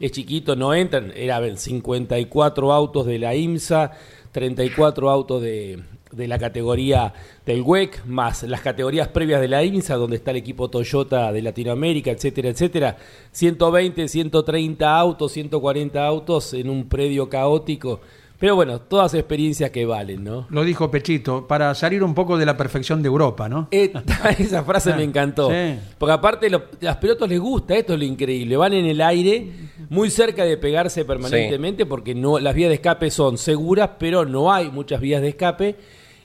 es 0.01 0.13
chiquito, 0.13 0.57
no 0.57 0.75
entran, 0.75 1.13
eran 1.15 1.57
54 1.57 2.73
autos 2.73 3.07
de 3.07 3.19
la 3.19 3.35
IMSA, 3.35 3.93
34 4.33 5.11
autos 5.11 5.43
de, 5.43 5.83
de 6.13 6.29
la 6.29 6.39
categoría 6.39 7.13
del 7.45 7.63
WEC, 7.63 8.05
más 8.07 8.43
las 8.43 8.61
categorías 8.61 9.09
previas 9.09 9.41
de 9.41 9.49
la 9.49 9.65
IMSA, 9.65 9.97
donde 9.97 10.17
está 10.17 10.31
el 10.31 10.39
equipo 10.39 10.69
Toyota 10.69 11.33
de 11.33 11.43
Latinoamérica, 11.43 12.11
etcétera, 12.11 12.49
etcétera. 12.49 12.97
120, 13.33 14.09
130 14.09 14.99
autos, 14.99 15.33
140 15.33 16.07
autos 16.07 16.55
en 16.55 16.71
un 16.71 16.89
predio 16.89 17.29
caótico. 17.29 18.01
Pero 18.39 18.55
bueno, 18.55 18.81
todas 18.81 19.15
experiencias 19.15 19.71
que 19.71 19.85
valen, 19.85 20.23
¿no? 20.23 20.47
Lo 20.51 20.63
dijo 20.63 20.91
Pechito, 20.93 21.49
para 21.49 21.75
salir 21.75 22.05
un 22.05 22.15
poco 22.15 22.39
de 22.39 22.47
la 22.47 22.57
perfección 22.57 23.03
de 23.03 23.09
Europa, 23.09 23.49
¿no? 23.49 23.67
Esta- 23.73 24.05
esa 24.39 24.63
frase 24.63 24.95
me 24.95 25.03
encantó. 25.03 25.51
Sí. 25.51 25.77
Porque 25.99 26.13
aparte 26.13 26.49
lo- 26.49 26.59
a 26.59 26.85
los 26.85 26.97
pilotos 26.99 27.29
les 27.29 27.41
gusta, 27.41 27.75
esto 27.77 27.95
es 27.95 27.99
lo 27.99 28.05
increíble. 28.05 28.57
Van 28.57 28.73
en 28.75 28.87
el 28.87 29.01
aire, 29.01 29.49
muy 29.91 30.09
cerca 30.09 30.45
de 30.45 30.57
pegarse 30.57 31.05
permanentemente, 31.05 31.85
porque 31.85 32.15
no 32.15 32.39
las 32.39 32.55
vías 32.55 32.69
de 32.69 32.77
escape 32.77 33.11
son 33.11 33.39
seguras, 33.39 33.91
pero 33.99 34.25
no 34.25 34.53
hay 34.53 34.71
muchas 34.71 35.01
vías 35.01 35.21
de 35.21 35.31
escape. 35.31 35.75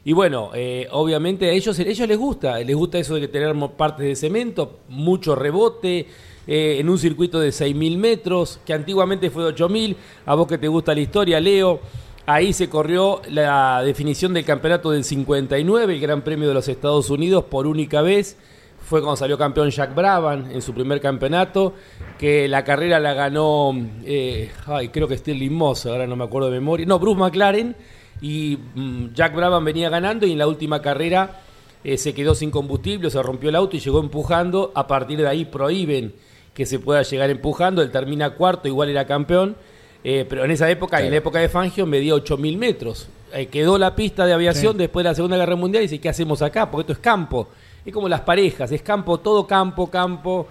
Y 0.05 0.13
bueno, 0.13 0.51
eh, 0.53 0.87
obviamente 0.91 1.49
a 1.49 1.51
ellos, 1.53 1.79
a 1.79 1.81
ellos 1.81 2.07
les 2.07 2.17
gusta, 2.17 2.59
les 2.59 2.75
gusta 2.75 2.99
eso 2.99 3.15
de 3.15 3.27
tener 3.27 3.55
partes 3.75 4.05
de 4.05 4.15
cemento, 4.15 4.81
mucho 4.89 5.33
rebote, 5.33 6.05
eh, 6.47 6.77
en 6.79 6.89
un 6.89 6.97
circuito 6.97 7.39
de 7.39 7.49
6.000 7.49 7.97
metros, 7.97 8.59
que 8.65 8.73
antiguamente 8.73 9.29
fue 9.29 9.43
de 9.43 9.55
8.000, 9.55 9.95
a 10.25 10.35
vos 10.35 10.47
que 10.47 10.57
te 10.57 10.67
gusta 10.67 10.93
la 10.93 11.01
historia, 11.01 11.39
Leo, 11.39 11.79
ahí 12.25 12.53
se 12.53 12.69
corrió 12.69 13.21
la 13.29 13.81
definición 13.83 14.33
del 14.33 14.45
campeonato 14.45 14.91
del 14.91 15.03
59, 15.03 15.93
el 15.93 15.99
Gran 15.99 16.21
Premio 16.21 16.47
de 16.47 16.53
los 16.53 16.67
Estados 16.67 17.09
Unidos, 17.09 17.45
por 17.45 17.67
única 17.67 18.01
vez, 18.01 18.37
fue 18.79 19.01
cuando 19.01 19.15
salió 19.15 19.37
campeón 19.37 19.69
Jack 19.69 19.95
Brabham 19.95 20.51
en 20.51 20.61
su 20.61 20.73
primer 20.73 20.99
campeonato, 20.99 21.73
que 22.17 22.47
la 22.47 22.63
carrera 22.63 22.99
la 22.99 23.13
ganó, 23.13 23.73
eh, 24.05 24.51
ay, 24.67 24.89
creo 24.89 25.07
que 25.07 25.17
Sterling 25.17 25.53
Moss, 25.53 25.85
ahora 25.85 26.05
no 26.05 26.15
me 26.15 26.25
acuerdo 26.25 26.49
de 26.49 26.59
memoria, 26.59 26.85
no, 26.85 26.99
Bruce 26.99 27.19
McLaren, 27.19 27.75
y 28.21 28.57
mm, 28.75 29.13
Jack 29.13 29.35
Brabham 29.35 29.63
venía 29.63 29.89
ganando 29.89 30.25
y 30.25 30.33
en 30.33 30.37
la 30.37 30.47
última 30.47 30.81
carrera 30.81 31.41
eh, 31.83 31.97
se 31.97 32.13
quedó 32.13 32.35
sin 32.35 32.51
combustible, 32.51 33.09
se 33.09 33.21
rompió 33.21 33.49
el 33.49 33.55
auto 33.55 33.75
y 33.75 33.79
llegó 33.79 33.99
empujando, 33.99 34.71
a 34.75 34.87
partir 34.87 35.19
de 35.19 35.27
ahí 35.27 35.45
prohíben 35.45 36.13
que 36.53 36.65
se 36.65 36.79
pueda 36.79 37.01
llegar 37.01 37.29
empujando, 37.29 37.81
él 37.81 37.91
termina 37.91 38.31
cuarto, 38.31 38.67
igual 38.67 38.89
era 38.89 39.05
campeón, 39.07 39.55
eh, 40.03 40.25
pero 40.27 40.43
en 40.45 40.51
esa 40.51 40.69
época, 40.69 41.01
en 41.01 41.09
la 41.11 41.17
época 41.17 41.39
de 41.39 41.49
Fangio, 41.49 41.85
medía 41.85 42.13
8.000 42.13 42.57
metros. 42.57 43.07
Eh, 43.33 43.47
quedó 43.47 43.77
la 43.79 43.95
pista 43.95 44.25
de 44.25 44.33
aviación 44.33 44.77
después 44.77 45.03
de 45.03 45.09
la 45.09 45.15
Segunda 45.15 45.37
Guerra 45.37 45.55
Mundial 45.55 45.83
y 45.83 45.87
dice, 45.87 45.99
¿qué 45.99 46.09
hacemos 46.09 46.41
acá? 46.41 46.69
Porque 46.69 46.81
esto 46.81 46.93
es 46.93 46.99
campo. 46.99 47.47
Es 47.85 47.91
como 47.93 48.07
las 48.07 48.21
parejas, 48.21 48.71
es 48.71 48.81
campo, 48.83 49.19
todo 49.19 49.47
campo, 49.47 49.89
campo. 49.89 50.47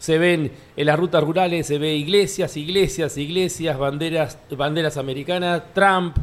Se 0.00 0.18
ven 0.18 0.50
en 0.76 0.86
las 0.86 0.98
rutas 0.98 1.22
rurales, 1.22 1.66
se 1.66 1.78
ve 1.78 1.94
iglesias, 1.94 2.56
iglesias, 2.56 3.16
iglesias, 3.16 3.78
banderas, 3.78 4.38
banderas 4.50 4.96
americanas, 4.96 5.62
Trump, 5.72 6.16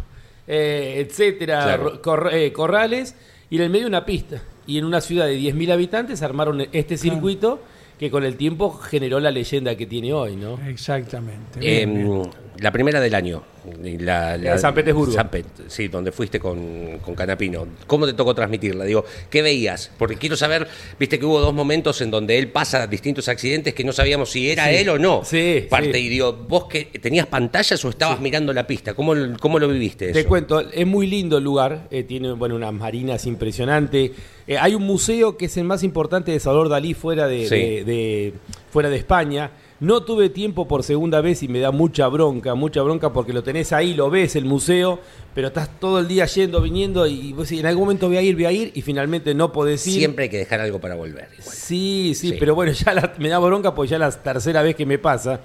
eh, 0.48 1.06
etcétera, 1.08 1.64
Claro. 1.64 1.84
ro- 1.84 2.02
cor- 2.02 2.32
corrales, 2.54 3.16
y 3.50 3.56
en 3.56 3.62
el 3.64 3.70
medio 3.70 3.88
una 3.88 4.06
pista. 4.06 4.42
Y 4.68 4.78
en 4.78 4.86
una 4.86 5.02
ciudad 5.02 5.26
de 5.28 5.36
10.000 5.38 5.72
habitantes 5.72 6.22
armaron 6.22 6.62
este 6.74 6.98
circuito 6.98 7.60
que 8.02 8.10
con 8.10 8.24
el 8.24 8.36
tiempo 8.36 8.72
generó 8.72 9.20
la 9.20 9.30
leyenda 9.30 9.78
que 9.78 9.86
tiene 9.86 10.12
hoy, 10.12 10.36
¿no? 10.36 10.58
Exactamente. 10.68 11.60
Eh. 11.62 11.86
La 12.62 12.72
primera 12.72 13.00
del 13.02 13.14
año. 13.16 13.44
La, 14.00 14.38
de 14.38 14.58
San 14.58 14.74
Petersburgo. 14.74 15.14
San 15.14 15.30
Pet- 15.30 15.46
sí, 15.68 15.88
donde 15.88 16.12
fuiste 16.12 16.40
con, 16.40 17.00
con 17.00 17.14
Canapino. 17.16 17.68
¿Cómo 17.88 18.06
te 18.08 18.14
tocó 18.14 18.34
transmitirla? 18.34 18.86
Digo, 18.86 19.04
¿qué 19.30 19.42
veías? 19.42 19.92
Porque 19.98 20.16
quiero 20.16 20.36
saber, 20.36 20.68
viste 21.00 21.20
que 21.20 21.26
hubo 21.26 21.40
dos 21.40 21.54
momentos 21.54 22.02
en 22.02 22.10
donde 22.12 22.38
él 22.40 22.50
pasa 22.50 22.88
distintos 22.88 23.28
accidentes 23.28 23.74
que 23.74 23.84
no 23.84 23.92
sabíamos 23.94 24.30
si 24.32 24.50
era 24.50 24.66
Sí. 24.70 24.76
él 24.78 24.90
o 24.90 24.98
no. 25.00 25.24
Sí, 25.26 25.66
Parte, 25.70 25.94
sí. 25.94 26.00
y 26.06 26.10
digo, 26.10 26.34
¿vos 26.34 26.66
que 26.66 26.86
tenías 27.02 27.28
pantallas 27.28 27.84
o 27.84 27.90
estabas 27.90 28.20
mirando 28.20 28.54
la 28.54 28.66
pista? 28.66 28.94
¿Cómo, 28.94 29.14
cómo 29.40 29.60
lo 29.60 29.68
viviste 29.68 30.06
eso? 30.06 30.14
Te 30.14 30.26
cuento, 30.26 30.60
es 30.62 30.88
muy 30.88 31.08
lindo 31.08 31.38
el 31.40 31.44
lugar, 31.44 31.88
eh, 31.92 32.04
tiene 32.04 32.32
bueno, 32.34 32.56
unas 32.56 32.74
marinas 32.74 33.26
impresionantes. 33.26 34.12
Eh, 34.48 34.58
hay 34.58 34.76
un 34.76 34.84
museo 34.84 35.38
que 35.38 35.46
es 35.46 35.58
el 35.58 35.64
más 35.66 35.84
importante 35.84 36.32
de 36.32 36.40
Salvador 36.40 36.70
Dalí 36.70 36.94
fuera 36.94 37.28
de, 37.28 37.48
Sí. 37.48 37.56
de- 37.56 37.84
de- 37.86 38.34
fuera 38.72 38.90
de 38.90 38.98
España. 38.98 39.52
No 39.82 40.04
tuve 40.04 40.30
tiempo 40.30 40.68
por 40.68 40.84
segunda 40.84 41.22
vez 41.22 41.42
y 41.42 41.48
me 41.48 41.60
da 41.60 41.72
mucha 41.72 42.08
bronca, 42.08 42.54
mucha 42.54 42.84
bronca 42.84 43.12
porque 43.12 43.34
lo 43.34 43.42
tenés 43.42 43.74
ahí, 43.74 43.96
lo 43.96 44.12
ves 44.12 44.36
el 44.36 44.46
museo, 44.46 45.00
pero 45.34 45.48
estás 45.48 45.80
todo 45.80 45.98
el 46.00 46.08
día 46.08 46.26
yendo, 46.28 46.62
viniendo 46.62 47.08
y 47.08 47.36
en 47.50 47.66
algún 47.66 47.86
momento 47.86 48.08
voy 48.08 48.18
a 48.18 48.22
ir, 48.22 48.36
voy 48.36 48.46
a 48.46 48.52
ir 48.52 48.72
y 48.76 48.84
finalmente 48.84 49.34
no 49.34 49.52
podés 49.52 49.86
ir. 49.88 49.96
Siempre 49.96 50.26
hay 50.26 50.30
que 50.30 50.38
dejar 50.38 50.62
algo 50.62 50.80
para 50.80 50.94
volver. 50.94 51.30
igual. 51.38 51.56
Sí, 51.56 52.14
sí, 52.16 52.30
Sí. 52.30 52.36
pero 52.40 52.54
bueno, 52.54 52.72
ya 52.74 52.94
la- 52.94 53.14
me 53.18 53.28
da 53.30 53.40
bronca 53.40 53.74
porque 53.74 53.90
ya 53.90 53.96
es 53.98 54.02
la 54.02 54.12
tercera 54.12 54.62
vez 54.62 54.76
que 54.76 54.86
me 54.86 55.00
pasa. 55.00 55.42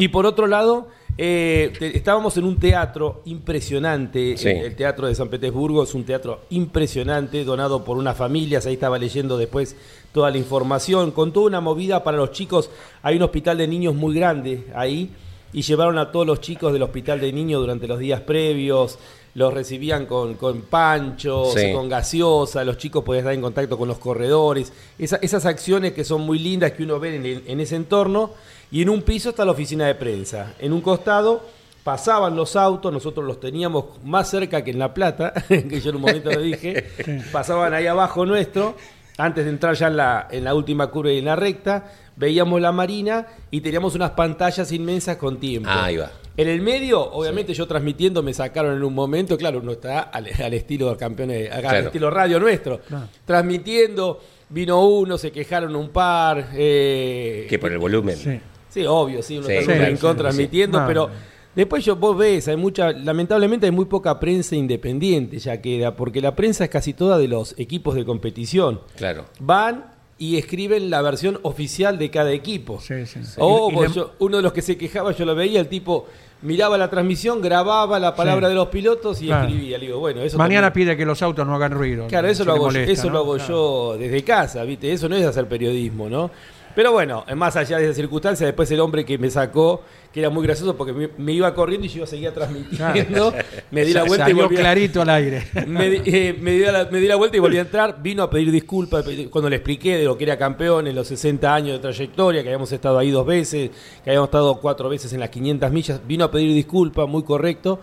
Y 0.00 0.08
por 0.08 0.26
otro 0.26 0.46
lado, 0.46 0.88
eh, 1.18 1.72
te- 1.78 1.96
estábamos 1.96 2.36
en 2.36 2.44
un 2.44 2.56
teatro 2.58 3.22
impresionante. 3.26 4.36
Sí. 4.36 4.48
El, 4.48 4.56
el 4.66 4.76
teatro 4.76 5.06
de 5.06 5.14
San 5.14 5.28
Petersburgo 5.28 5.82
es 5.82 5.94
un 5.94 6.04
teatro 6.04 6.40
impresionante, 6.50 7.44
donado 7.44 7.84
por 7.84 7.96
unas 7.96 8.16
familias. 8.16 8.66
Ahí 8.66 8.74
estaba 8.74 8.98
leyendo 8.98 9.36
después 9.36 9.76
toda 10.12 10.30
la 10.30 10.38
información. 10.38 11.10
Con 11.10 11.32
toda 11.32 11.46
una 11.46 11.60
movida 11.60 12.02
para 12.02 12.16
los 12.16 12.32
chicos. 12.32 12.70
Hay 13.02 13.16
un 13.16 13.22
hospital 13.22 13.58
de 13.58 13.68
niños 13.68 13.94
muy 13.94 14.14
grande 14.14 14.66
ahí. 14.74 15.10
Y 15.52 15.62
llevaron 15.62 15.98
a 15.98 16.12
todos 16.12 16.26
los 16.26 16.40
chicos 16.40 16.72
del 16.72 16.82
hospital 16.82 17.20
de 17.20 17.32
niños 17.32 17.60
durante 17.60 17.88
los 17.88 17.98
días 17.98 18.20
previos. 18.20 18.98
Los 19.34 19.52
recibían 19.54 20.06
con, 20.06 20.34
con 20.34 20.62
panchos, 20.62 21.54
Sí. 21.54 21.72
con 21.72 21.88
gaseosa, 21.88 22.64
los 22.64 22.78
chicos 22.78 23.04
podían 23.04 23.22
estar 23.22 23.34
en 23.34 23.40
contacto 23.40 23.78
con 23.78 23.86
los 23.86 23.98
corredores, 23.98 24.72
Esa- 24.98 25.18
esas 25.22 25.46
acciones 25.46 25.92
que 25.92 26.02
son 26.02 26.22
muy 26.22 26.40
lindas 26.40 26.72
que 26.72 26.82
uno 26.82 26.98
ve 26.98 27.14
en, 27.14 27.42
en 27.46 27.60
ese 27.60 27.76
entorno, 27.76 28.30
y 28.70 28.82
en 28.82 28.88
un 28.88 29.02
piso 29.02 29.30
está 29.30 29.44
la 29.44 29.52
oficina 29.52 29.86
de 29.86 29.94
prensa, 29.94 30.54
en 30.58 30.72
un 30.72 30.80
costado 30.80 31.42
pasaban 31.84 32.36
los 32.36 32.56
autos, 32.56 32.92
nosotros 32.92 33.26
los 33.26 33.40
teníamos 33.40 33.86
más 34.04 34.28
cerca 34.30 34.62
que 34.62 34.70
en 34.70 34.78
La 34.78 34.92
Plata, 34.92 35.32
que 35.48 35.80
yo 35.80 35.90
en 35.90 35.96
un 35.96 36.02
momento 36.02 36.30
lo 36.30 36.40
dije, 36.40 36.84
pasaban 37.32 37.72
ahí 37.72 37.86
abajo 37.86 38.26
nuestro, 38.26 38.76
antes 39.16 39.44
de 39.44 39.50
entrar 39.50 39.74
ya 39.74 39.86
en 39.88 39.96
la, 39.96 40.28
en 40.30 40.44
la 40.44 40.54
última 40.54 40.88
curva 40.88 41.10
y 41.10 41.18
en 41.18 41.24
la 41.24 41.36
recta, 41.36 41.90
veíamos 42.16 42.60
la 42.60 42.70
marina 42.70 43.26
y 43.50 43.62
teníamos 43.62 43.94
unas 43.94 44.10
pantallas 44.10 44.70
inmensas 44.72 45.16
con 45.16 45.40
tiempo. 45.40 45.68
Ah, 45.72 45.86
ahí 45.86 45.96
va. 45.96 46.10
En 46.36 46.48
el 46.48 46.60
medio, 46.60 47.00
obviamente 47.02 47.54
yo 47.54 47.66
transmitiendo 47.66 48.22
me 48.22 48.32
sacaron 48.34 48.76
en 48.76 48.82
un 48.84 48.94
momento, 48.94 49.36
claro, 49.38 49.58
uno 49.60 49.72
está 49.72 50.00
al, 50.00 50.26
al 50.42 50.54
estilo 50.54 50.94
campeones, 50.98 51.50
al 51.50 51.60
Claro. 51.62 51.86
estilo 51.86 52.10
radio 52.10 52.38
nuestro, 52.38 52.80
transmitiendo, 53.24 54.20
vino 54.50 54.84
uno, 54.86 55.16
se 55.18 55.32
quejaron 55.32 55.74
un 55.76 55.88
par, 55.90 56.50
eh, 56.54 57.46
Que 57.48 57.58
por 57.58 57.72
el 57.72 57.78
volumen. 57.78 58.16
Sí. 58.16 58.40
Sí, 58.70 58.84
obvio, 58.86 59.22
sí, 59.22 59.36
uno 59.38 59.46
Sí, 59.46 59.52
está 59.52 59.74
en 59.74 59.80
un 59.80 59.86
rincón 59.88 60.16
transmitiendo, 60.16 60.82
pero 60.86 61.08
No. 61.08 61.12
después 61.54 61.84
yo 61.84 61.96
vos 61.96 62.16
ves, 62.16 62.48
hay 62.48 62.56
mucha, 62.56 62.92
lamentablemente 62.92 63.66
hay 63.66 63.72
muy 63.72 63.84
poca 63.84 64.18
prensa 64.18 64.56
independiente 64.56 65.38
ya 65.38 65.60
queda, 65.60 65.94
porque 65.96 66.20
la 66.22 66.34
prensa 66.34 66.64
es 66.64 66.70
casi 66.70 66.94
toda 66.94 67.18
de 67.18 67.28
los 67.28 67.54
equipos 67.58 67.94
de 67.96 68.04
competición. 68.04 68.80
Claro. 68.96 69.26
Van 69.40 69.84
y 70.18 70.36
escriben 70.36 70.90
la 70.90 71.02
versión 71.02 71.38
oficial 71.42 71.98
de 71.98 72.10
cada 72.10 72.30
equipo. 72.32 72.78
Sí, 72.80 73.06
sí. 73.06 73.20
O 73.38 73.70
vos, 73.70 73.94
yo- 73.94 74.12
uno 74.18 74.36
de 74.36 74.42
los 74.42 74.52
que 74.52 74.62
se 74.62 74.76
quejaba, 74.76 75.12
yo 75.12 75.24
lo 75.24 75.34
veía, 75.34 75.60
el 75.60 75.68
tipo 75.68 76.06
miraba 76.42 76.76
la 76.78 76.88
transmisión, 76.90 77.40
grababa 77.40 77.98
la 77.98 78.14
palabra 78.14 78.46
Sí. 78.48 78.50
de 78.50 78.54
los 78.54 78.68
pilotos 78.68 79.20
y 79.22 79.26
Claro. 79.26 79.48
escribía. 79.48 79.78
Le 79.78 79.86
digo, 79.86 79.98
bueno, 79.98 80.20
eso 80.22 80.36
Mañana 80.38 80.68
también- 80.68 80.88
pide 80.88 80.96
que 80.98 81.04
los 81.06 81.20
autos 81.22 81.46
no 81.46 81.54
hagan 81.54 81.72
ruido. 81.72 82.06
Claro, 82.06 82.28
eso 82.28 82.44
lo 82.44 82.52
hago, 82.52 82.66
molesta, 82.66 82.92
eso 82.92 83.06
¿no? 83.08 83.12
lo 83.14 83.18
hago 83.20 83.34
Claro. 83.36 83.48
yo 83.48 83.96
desde 83.98 84.22
casa, 84.22 84.62
¿viste? 84.64 84.92
Eso 84.92 85.08
no 85.08 85.16
es 85.16 85.24
hacer 85.24 85.48
periodismo, 85.48 86.08
¿no? 86.10 86.30
Pero 86.74 86.92
bueno, 86.92 87.24
más 87.36 87.56
allá 87.56 87.78
de 87.78 87.84
esa 87.86 87.94
circunstancia, 87.94 88.46
después 88.46 88.70
el 88.70 88.80
hombre 88.80 89.04
que 89.04 89.18
me 89.18 89.28
sacó, 89.30 89.82
que 90.12 90.20
era 90.20 90.30
muy 90.30 90.44
gracioso 90.44 90.76
porque 90.76 90.92
me, 90.92 91.08
me 91.18 91.32
iba 91.32 91.52
corriendo 91.54 91.86
y 91.86 91.88
yo 91.90 91.96
iba 91.96 92.04
a 92.04 92.08
seguir 92.08 92.30
transmitiendo, 92.32 93.32
me 93.70 93.84
di 93.84 93.92
la 93.92 94.04
vuelta 94.04 94.30
y 94.30 94.32
volví 94.32 94.56
a- 94.56 94.60
clarito 94.60 95.02
al 95.02 95.10
aire. 95.10 95.42
me, 95.66 95.90
di- 95.90 96.02
eh, 96.04 96.36
me 96.40 96.52
di 96.52 96.60
la, 96.60 96.88
me 96.90 97.00
di 97.00 97.06
la 97.08 97.16
vuelta 97.16 97.36
y 97.36 97.40
volví 97.40 97.58
a 97.58 97.62
entrar, 97.62 98.00
vino 98.02 98.22
a 98.22 98.30
pedir 98.30 98.50
disculpas 98.52 99.04
cuando 99.30 99.50
le 99.50 99.56
expliqué 99.56 99.96
de 99.98 100.04
lo 100.04 100.16
que 100.16 100.24
era 100.24 100.38
campeón 100.38 100.86
en 100.86 100.94
los 100.94 101.08
60 101.08 101.52
años 101.54 101.72
de 101.74 101.78
trayectoria, 101.80 102.42
que 102.42 102.48
habíamos 102.48 102.70
estado 102.72 102.98
ahí 102.98 103.10
dos 103.10 103.26
veces, 103.26 103.70
que 104.04 104.10
habíamos 104.10 104.28
estado 104.28 104.60
cuatro 104.60 104.88
veces 104.88 105.12
en 105.12 105.20
las 105.20 105.30
500 105.30 105.70
millas, 105.72 106.00
vino 106.06 106.24
a 106.24 106.30
pedir 106.30 106.54
disculpas, 106.54 107.08
muy 107.08 107.24
correcto, 107.24 107.80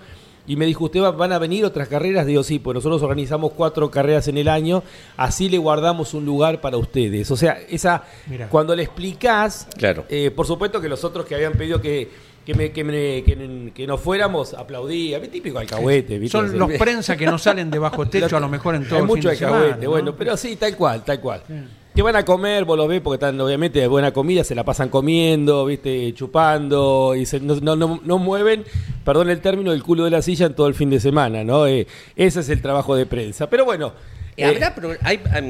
y 0.47 0.55
me 0.55 0.65
dijo, 0.65 0.85
¿usted 0.85 1.01
va- 1.01 1.11
van 1.11 1.33
a 1.33 1.39
venir 1.39 1.65
otras 1.65 1.87
carreras? 1.89 2.25
Digo, 2.25 2.41
sí, 2.41 2.57
pues 2.57 2.73
nosotros 2.73 3.03
organizamos 3.03 3.51
cuatro 3.53 3.91
carreras 3.91 4.27
en 4.29 4.37
el 4.37 4.47
año, 4.47 4.81
así 5.17 5.49
le 5.49 5.57
guardamos 5.57 6.13
un 6.13 6.25
lugar 6.25 6.61
para 6.61 6.77
ustedes. 6.77 7.29
O 7.31 7.37
sea, 7.37 7.59
esa 7.69 8.03
cuando 8.49 8.75
le 8.75 8.83
explicás, 8.83 9.67
Claro. 9.77 10.05
eh, 10.09 10.31
por 10.31 10.47
supuesto 10.47 10.79
que 10.81 10.89
los 10.89 11.03
otros 11.03 11.25
que 11.25 11.35
habían 11.35 11.53
pedido 11.53 11.81
que, 11.81 12.09
que, 12.45 12.53
me- 12.53 12.71
que, 12.71 12.83
me- 12.85 13.23
que- 13.25 13.71
que 13.75 13.85
nos 13.85 13.99
fuéramos, 13.99 14.53
aplaudía, 14.53 15.21
típico 15.29 15.59
alcahuete, 15.59 16.17
¿viste? 16.17 16.37
Son 16.37 16.57
los 16.57 16.71
prensa 16.73 17.17
que 17.17 17.25
no 17.25 17.37
salen 17.37 17.69
de 17.69 17.77
bajo 17.79 18.05
techo 18.09 18.37
a 18.37 18.39
lo 18.39 18.47
mejor 18.47 18.75
en 18.75 18.85
todo 18.85 18.95
Hay 18.95 19.01
el 19.01 19.07
mucho 19.07 19.29
fin 19.29 19.37
de 19.39 19.45
alcahuete, 19.45 19.65
semana, 19.67 19.83
¿no? 19.83 19.89
bueno, 19.91 20.15
pero 20.15 20.37
sí, 20.37 20.55
tal 20.55 20.77
cual, 20.77 21.03
tal 21.03 21.19
cual. 21.19 21.41
Que 21.97 22.03
van 22.03 22.15
a 22.15 22.23
comer, 22.23 22.63
vos 22.63 22.77
los 22.77 22.87
ves 22.87 23.01
porque 23.01 23.15
están 23.15 23.41
obviamente 23.41 23.79
de 23.79 23.87
buena 23.87 24.11
comida, 24.13 24.43
se 24.43 24.53
la 24.53 24.63
pasan 24.63 24.89
comiendo, 24.89 25.65
viste, 25.65 26.13
chupando, 26.13 27.15
y 27.15 27.25
se- 27.25 27.39
no, 27.39 27.55
no, 27.55 27.75
no- 27.75 27.99
no 28.05 28.17
mueven, 28.19 28.63
perdón 29.03 29.31
el 29.31 29.41
término, 29.41 29.73
el 29.73 29.81
culo 29.81 30.03
de 30.03 30.11
la 30.11 30.21
silla 30.21 30.45
en 30.45 30.53
todo 30.53 30.67
el 30.67 30.75
fin 30.75 30.91
de 30.91 30.99
semana, 30.99 31.43
¿no? 31.43 31.65
Eh, 31.65 31.87
ese 32.15 32.41
es 32.41 32.49
el 32.49 32.61
trabajo 32.61 32.95
de 32.95 33.07
prensa. 33.07 33.49
Pero 33.49 33.65
bueno, 33.65 33.93
Eh, 34.39 34.43
eh, 34.43 34.45
¿Habrá 34.45 34.75
pro- 34.75 34.91
hay- 35.01 35.19
a, 35.33 35.41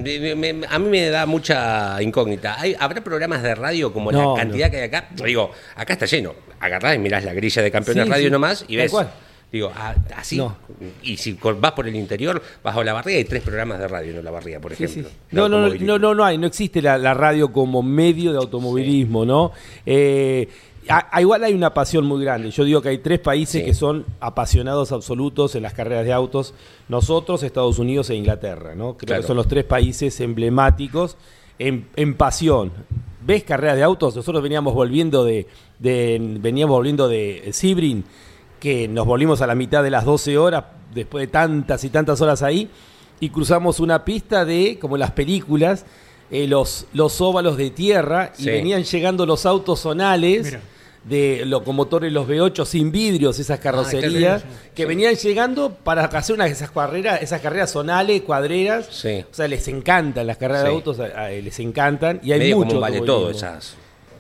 mí 0.80 0.89
me 0.89 1.10
da 1.10 1.26
mucha 1.26 2.02
incógnita. 2.02 2.58
Hay- 2.58 2.74
¿Habrá 2.80 3.04
programas 3.04 3.43
de 3.43 3.54
radio 3.54 3.91
como 3.91 4.10
la 4.14 4.24
cantidad 4.38 4.72
que 4.72 4.78
hay 4.78 4.84
acá? 4.84 5.10
Digo, 5.22 5.52
acá 5.76 5.91
está 5.91 6.06
lleno. 6.06 6.34
Agarrás 6.62 6.95
y 6.95 7.00
mirás 7.00 7.26
la 7.26 7.34
grilla 7.34 7.62
de 7.62 7.70
campeones 7.72 8.06
Sí, 8.06 8.10
radio 8.10 8.28
sí, 8.28 8.32
nomás 8.32 8.64
y 8.70 8.78
ves. 8.78 8.89
cual. 8.89 9.12
Digo, 9.52 9.72
ah, 9.74 9.95
así. 10.16 10.38
No. 10.38 10.58
Y 11.04 11.16
si 11.18 11.34
vas 11.34 11.72
por 11.72 11.88
el 11.88 11.95
interior, 11.95 12.41
vas 12.64 12.76
a 12.76 12.84
la 12.84 12.91
barriga 12.93 13.16
y 13.16 13.20
hay 13.20 13.26
tres 13.26 13.41
programas 13.43 13.80
de 13.80 13.88
radio 13.88 14.18
en 14.20 14.26
la 14.26 14.32
barriga, 14.32 14.60
por 14.60 14.74
ejemplo. 14.74 15.04
sí. 15.04 15.16
No, 15.32 15.48
no, 15.48 15.70
no, 15.70 15.74
no, 15.74 15.98
no, 16.00 16.14
no 16.16 16.26
hay, 16.26 16.38
no 16.38 16.48
existe 16.48 16.82
la, 16.82 16.98
la 16.98 17.14
radio 17.14 17.52
como 17.52 17.82
medio 17.82 18.34
de 18.34 18.39
automovilismo, 18.39 19.26
¿no? 19.26 19.54
Eh, 19.86 20.50
a- 20.89 21.08
a- 21.18 21.22
igual 21.22 21.43
hay 21.45 21.54
una 21.54 21.74
pasión 21.74 22.06
muy 22.06 22.22
grande. 22.24 22.52
Yo 22.52 22.64
digo 22.66 22.82
que 22.82 22.89
hay 22.89 22.98
tres 22.98 23.20
países 23.20 23.64
que 23.64 23.74
son 23.74 24.06
apasionados 24.20 24.91
absolutos 24.91 25.56
en 25.56 25.64
las 25.64 25.74
carreras 25.74 26.06
de 26.06 26.12
autos. 26.14 26.54
Nosotros, 26.89 27.41
Estados 27.43 27.80
Unidos 27.80 28.10
e 28.10 28.16
Inglaterra, 28.16 28.76
¿no? 28.76 28.95
Creo 28.98 29.08
Claro. 29.08 29.22
que 29.22 29.28
son 29.28 29.38
los 29.38 29.48
tres 29.48 29.64
países 29.64 30.20
emblemáticos 30.20 31.16
en, 31.60 31.88
en 31.95 32.16
pasión. 32.16 32.72
¿Ves 33.26 33.43
carreras 33.43 33.76
de 33.78 33.84
autos? 33.84 34.16
Nosotros 34.16 34.41
veníamos 34.43 34.74
volviendo 34.74 35.26
de, 35.26 35.48
de- 35.80 36.18
veníamos 36.39 36.76
volviendo 36.78 37.08
de 37.10 37.50
Sebring, 37.52 38.04
que 38.60 38.88
nos 38.88 39.05
volvimos 39.05 39.41
a 39.41 39.47
la 39.47 39.55
mitad 39.55 39.84
de 39.84 39.89
las 39.91 40.05
12 40.05 40.38
horas, 40.38 40.64
después 40.93 41.22
de 41.24 41.28
tantas 41.28 41.84
y 41.84 41.89
tantas 41.89 42.22
horas 42.22 42.41
ahí, 42.43 42.70
y 43.20 43.30
cruzamos 43.30 43.80
una 43.80 44.03
pista 44.05 44.45
de, 44.45 44.78
como 44.80 44.97
las 44.97 45.12
películas, 45.12 45.86
eh, 46.32 46.47
los, 46.47 46.86
los 46.93 47.22
óvalos 47.22 47.58
de 47.58 47.70
tierra, 47.70 48.32
y 48.38 48.45
venían 48.45 48.84
llegando 48.84 49.26
los 49.26 49.45
autos 49.45 49.80
zonales. 49.82 50.45
Mira. 50.45 50.62
De 51.05 51.45
locomotores, 51.45 52.12
los 52.12 52.28
V8 52.28 52.66
sin 52.66 52.91
vidrios, 52.91 53.39
esas 53.39 53.60
carrocerías, 53.62 54.41
claro, 54.41 54.55
sí. 54.62 54.70
que 54.76 54.86
venían 54.86 55.16
llegando 55.16 55.74
para 55.74 56.03
hacer 56.03 56.36
una 56.36 56.43
de 56.43 56.51
esas 56.51 56.70
carreras, 56.70 57.22
esas 57.22 57.39
carreras 57.39 57.72
zonales, 57.72 58.24
cuadreras. 58.24 58.89
Sí. 58.91 59.24
O 59.32 59.34
sea, 59.34 59.47
les 59.47 59.66
encantan 59.70 60.28
las 60.28 60.36
carreras 60.36 60.64
de 60.64 60.70
autos, 60.70 60.99
a- 60.99 61.05
a- 61.28 61.30
les 61.30 61.58
encantan. 61.62 62.20
Y 62.24 62.34
hay 62.34 62.39
Medio 62.39 62.58
mucho 62.58 62.68
como 62.68 62.80
un 62.80 62.82
vale 62.82 62.99
todo 63.01 63.30
esas. 63.32 63.76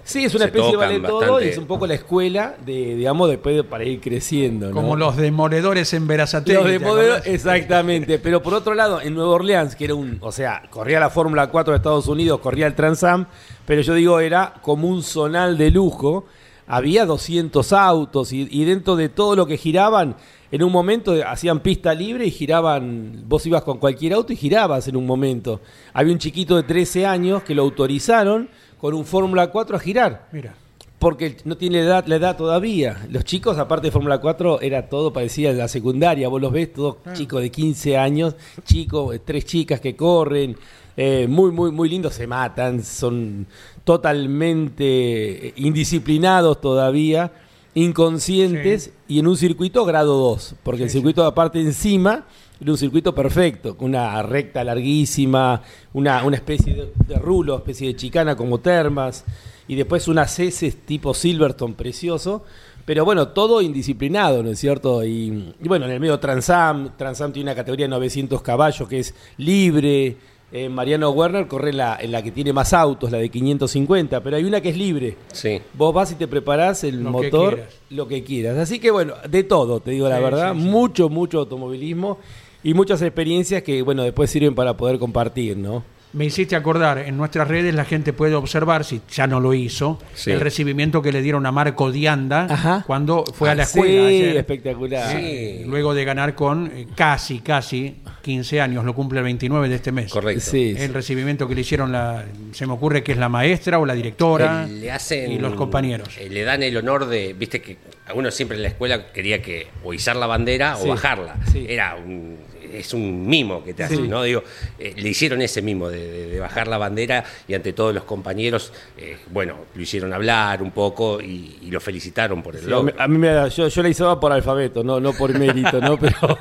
Sí, 0.07 0.23
es 0.23 0.33
una 0.33 0.43
se 0.45 0.47
especie 0.47 0.71
de 0.71 0.77
vale 0.77 0.99
todo 1.01 1.19
bastante. 1.19 1.45
y 1.45 1.49
es 1.49 1.57
un 1.57 1.65
poco 1.67 1.85
la 1.85 1.93
escuela 1.95 2.55
de, 2.65 2.95
digamos, 2.95 3.29
después 3.29 3.55
de- 3.57 3.63
para 3.63 3.83
ir 3.83 3.99
creciendo. 3.99 4.69
¿no? 4.69 4.73
Como 4.75 4.95
los 4.95 5.17
demoledores 5.17 5.93
en 5.93 6.07
Verazategui. 6.07 6.53
Los 6.57 6.65
de 6.65 6.79
¿te 6.79 6.85
modelo- 6.85 7.13
acordás? 7.15 7.27
exactamente. 7.27 8.17
Pero 8.23 8.41
por 8.41 8.53
otro 8.53 8.73
lado, 8.73 9.01
en 9.01 9.13
Nueva 9.13 9.31
Orleans, 9.31 9.75
que 9.75 9.85
era 9.85 9.95
un, 9.95 10.17
o 10.21 10.31
sea, 10.31 10.63
corría 10.69 10.99
la 10.99 11.09
Fórmula 11.09 11.47
4 11.51 11.73
de 11.73 11.77
Estados 11.77 12.07
Unidos, 12.07 12.39
corría 12.39 12.67
el 12.67 12.73
Transam, 12.75 13.27
pero 13.65 13.81
yo 13.81 13.93
digo, 13.95 14.19
era 14.21 14.53
como 14.61 14.87
un 14.87 15.03
zonal 15.03 15.57
de 15.57 15.71
lujo. 15.71 16.25
Había 16.69 17.05
200 17.05 17.71
autos 17.73 18.33
y, 18.33 18.47
y 18.51 18.65
dentro 18.65 18.95
de 18.97 19.07
todo 19.09 19.35
lo 19.37 19.45
que 19.45 19.55
giraban, 19.57 20.15
en 20.51 20.63
un 20.63 20.71
momento 20.71 21.13
hacían 21.25 21.61
pista 21.61 21.93
libre 21.93 22.25
y 22.25 22.31
giraban, 22.31 23.23
vos 23.25 23.45
ibas 23.45 23.63
con 23.63 23.77
cualquier 23.77 24.13
auto 24.13 24.33
y 24.33 24.35
girabas 24.35 24.87
en 24.89 24.95
un 24.97 25.05
momento. 25.05 25.61
Había 25.93 26.11
un 26.13 26.19
chiquito 26.19 26.55
de 26.57 26.63
13 26.63 27.05
años 27.05 27.43
que 27.43 27.55
lo 27.55 27.61
autorizaron 27.63 28.49
con 28.79 28.93
un 28.93 29.05
Fórmula 29.05 29.47
4 29.47 29.75
a 29.75 29.79
girar 29.79 30.27
Mira. 30.31 30.55
porque 30.99 31.37
no 31.45 31.57
tiene 31.57 31.79
edad, 31.79 32.05
la 32.07 32.15
edad 32.15 32.37
todavía. 32.37 33.05
Los 33.09 33.23
chicos, 33.23 33.57
aparte 33.57 33.87
de 33.87 33.91
Fórmula 33.91 34.19
4, 34.19 34.61
era 34.61 34.89
todo 34.89 35.13
parecía 35.13 35.53
la 35.53 35.67
secundaria. 35.67 36.27
Vos 36.27 36.41
los 36.41 36.51
ves 36.51 36.73
todos 36.73 36.97
chicos 37.13 37.41
de 37.41 37.51
15 37.51 37.97
años, 37.97 38.35
chicos, 38.65 39.15
eh, 39.15 39.21
tres 39.23 39.45
chicas 39.45 39.79
que 39.79 39.95
corren, 39.95 40.55
eh, 40.95 41.27
muy, 41.29 41.51
muy, 41.51 41.71
muy 41.71 41.89
lindos, 41.89 42.15
se 42.15 42.25
matan, 42.25 42.83
son 42.83 43.45
totalmente 43.83 45.49
eh, 45.49 45.53
indisciplinados 45.57 46.59
todavía, 46.59 47.31
inconscientes 47.75 48.91
y 49.07 49.19
en 49.19 49.27
un 49.27 49.37
circuito 49.37 49.85
grado 49.85 50.17
2, 50.17 50.55
porque 50.63 50.83
el 50.83 50.89
circuito 50.89 51.23
aparte 51.23 51.61
encima 51.61 52.25
era 52.59 52.71
un 52.71 52.77
circuito 52.77 53.13
perfecto, 53.13 53.77
con 53.77 53.89
una 53.89 54.21
recta 54.23 54.63
larguísima, 54.63 55.61
una, 55.93 56.23
una 56.23 56.37
especie 56.37 56.73
de, 56.73 56.91
de 57.07 57.15
rulo, 57.19 57.57
especie 57.57 57.87
de 57.87 57.95
chicana 57.95 58.35
como 58.35 58.59
termas, 58.59 59.25
y 59.67 59.75
después 59.75 60.07
unas 60.07 60.39
heces 60.39 60.77
tipo 60.85 61.13
Silverstone 61.13 61.73
precioso, 61.73 62.43
pero 62.85 63.03
bueno, 63.03 63.29
todo 63.29 63.61
indisciplinado, 63.61 64.41
¿no 64.41 64.49
es 64.49 64.59
cierto? 64.59 65.03
Y, 65.03 65.53
y 65.61 65.67
bueno, 65.67 65.85
en 65.85 65.91
el 65.91 65.99
medio 65.99 66.19
Transam, 66.19 66.95
Transam 66.97 67.33
tiene 67.33 67.51
una 67.51 67.55
categoría 67.55 67.85
de 67.85 67.89
900 67.89 68.41
caballos 68.41 68.87
que 68.87 68.99
es 68.99 69.13
libre, 69.37 70.15
eh, 70.49 70.69
Mariano 70.69 71.09
Werner 71.09 71.45
corre 71.47 71.71
en 71.71 71.77
la, 71.77 71.97
en 71.99 72.13
la 72.13 72.23
que 72.23 72.31
tiene 72.31 72.53
más 72.53 72.71
autos, 72.71 73.11
la 73.11 73.17
de 73.17 73.27
550, 73.27 74.23
pero 74.23 74.37
hay 74.37 74.45
una 74.45 74.61
que 74.61 74.69
es 74.69 74.77
libre. 74.77 75.17
Sí. 75.33 75.61
Vos 75.73 75.93
vas 75.93 76.13
y 76.13 76.15
te 76.15 76.27
preparás 76.29 76.85
el 76.85 77.03
Lo 77.03 77.11
motor, 77.11 77.65
lo 77.89 78.07
que 78.07 78.23
quieras. 78.23 78.57
Así 78.57 78.79
que 78.79 78.89
bueno, 78.89 79.15
de 79.29 79.43
todo, 79.43 79.81
te 79.81 79.91
digo 79.91 80.07
la 80.07 80.19
verdad, 80.19 80.53
sí, 80.53 80.61
sí. 80.61 80.65
mucho, 80.65 81.09
mucho 81.09 81.39
automovilismo 81.39 82.19
y 82.63 82.73
muchas 82.73 83.01
experiencias 83.01 83.63
que 83.63 83.81
bueno, 83.81 84.03
después 84.03 84.29
sirven 84.29 84.55
para 84.55 84.75
poder 84.77 84.99
compartir, 84.99 85.57
¿no? 85.57 85.83
Me 86.13 86.23
hiciste 86.23 86.55
acordar, 86.55 86.99
en 86.99 87.17
nuestras 87.17 87.49
redes 87.49 87.75
la 87.75 87.83
gente 87.83 88.13
puede 88.13 88.33
observar, 88.33 88.85
si 88.85 89.01
ya 89.11 89.27
no 89.27 89.41
lo 89.41 89.53
hizo, 89.53 89.99
Sí. 90.13 90.31
el 90.31 90.39
recibimiento 90.39 91.01
que 91.01 91.11
le 91.11 91.21
dieron 91.21 91.45
a 91.45 91.51
Marco 91.51 91.91
Dianda 91.91 92.47
Ajá. 92.49 92.83
cuando 92.87 93.25
fue 93.33 93.49
a 93.49 93.55
la 93.55 93.63
Ah, 93.63 93.65
escuela. 93.65 94.09
sí, 94.09 94.15
ayer. 94.23 94.37
espectacular. 94.37 95.11
Sí. 95.19 95.63
Luego 95.65 95.93
de 95.93 96.05
ganar 96.05 96.33
con 96.33 96.71
eh, 96.73 96.87
casi, 96.95 97.39
casi 97.39 97.97
15 98.21 98.61
años, 98.61 98.85
lo 98.85 98.95
cumple 98.95 99.19
el 99.19 99.25
29 99.25 99.67
de 99.67 99.75
este 99.75 99.91
mes. 99.91 100.09
Correcto. 100.11 100.41
Sí, 100.49 100.75
sí. 100.77 100.81
El 100.81 100.93
recibimiento 100.93 101.45
que 101.45 101.53
le 101.55 101.61
hicieron, 101.61 101.91
la, 101.91 102.23
se 102.53 102.65
me 102.65 102.71
ocurre 102.73 103.03
que 103.03 103.11
es 103.11 103.17
la 103.17 103.27
maestra 103.29 103.77
o 103.77 103.85
la 103.85 103.93
directora 103.93 104.65
le 104.65 104.89
hacen 104.89 105.29
y 105.33 105.37
los 105.39 105.55
compañeros. 105.55 106.07
eh, 106.17 106.29
le 106.29 106.43
dan 106.43 106.63
el 106.63 106.75
honor 106.77 107.05
de 107.07 107.33
viste 107.33 107.61
que 107.61 107.77
a 108.07 108.13
uno 108.13 108.31
siempre 108.31 108.57
en 108.57 108.63
la 108.63 108.69
escuela 108.69 109.11
quería 109.11 109.41
que 109.41 109.67
o 109.83 109.93
izar 109.93 110.15
la 110.15 110.27
bandera 110.27 110.75
Sí, 110.75 110.85
o 110.85 110.89
bajarla 110.89 111.35
sí. 111.51 111.65
era 111.69 111.95
un 111.95 112.37
es 112.73 112.93
un 112.93 113.27
mimo 113.27 113.63
que 113.63 113.73
te 113.73 113.83
hacen 113.83 113.97
Sí. 114.03 114.07
no 114.07 114.23
digo 114.23 114.43
eh, 114.79 114.93
le 114.97 115.09
hicieron 115.09 115.41
ese 115.41 115.61
mimo 115.61 115.89
de, 115.89 115.99
de- 116.11 116.27
de 116.27 116.39
bajar 116.39 116.67
la 116.67 116.77
bandera 116.77 117.23
y 117.47 117.53
ante 117.53 117.73
todos 117.73 117.93
los 117.93 118.03
compañeros 118.03 118.71
eh, 118.97 119.17
bueno 119.31 119.55
lo 119.75 119.81
hicieron 119.81 120.13
hablar 120.13 120.61
un 120.61 120.71
poco 120.71 121.21
y, 121.21 121.57
y 121.61 121.71
lo 121.71 121.79
felicitaron 121.79 122.41
por 122.43 122.55
el 122.55 122.61
Sí, 122.61 122.67
a 122.67 122.69
logro 122.71 122.93
mí- 122.93 122.99
a 122.99 123.07
mí 123.07 123.17
me 123.17 123.27
da- 123.29 123.47
yo, 123.47 123.67
yo 123.67 123.83
la 123.83 123.89
izaba 123.89 124.19
por 124.19 124.31
alfabeto, 124.31 124.83
no, 124.83 124.99
no 124.99 125.13
por 125.13 125.37
mérito, 125.37 125.79
¿no? 125.81 125.97
Pero, 126.07 126.37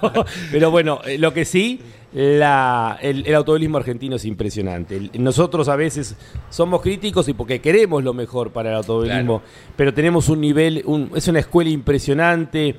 pero 0.53 0.70
bueno, 0.70 1.01
eh, 1.07 1.18
lo 1.18 1.33
que 1.33 1.45
sí, 1.45 1.81
la, 2.12 2.99
el, 3.03 3.27
el 3.27 3.35
automovilismo 3.35 3.77
argentino 3.79 4.16
es 4.16 4.24
impresionante. 4.24 5.11
Nosotros 5.18 5.68
a 5.68 5.77
veces 5.77 6.16
somos 6.51 6.81
críticos 6.83 7.29
y 7.29 7.35
porque 7.35 7.61
queremos 7.61 8.03
lo 8.03 8.14
mejor 8.14 8.53
para 8.53 8.70
el 8.70 8.77
automovilismo, 8.77 9.43
pero 9.77 9.93
tenemos 9.93 10.29
un 10.29 10.41
nivel, 10.41 10.83
un- 10.87 11.11
es 11.14 11.29
una 11.29 11.41
escuela 11.41 11.70
impresionante. 11.70 12.74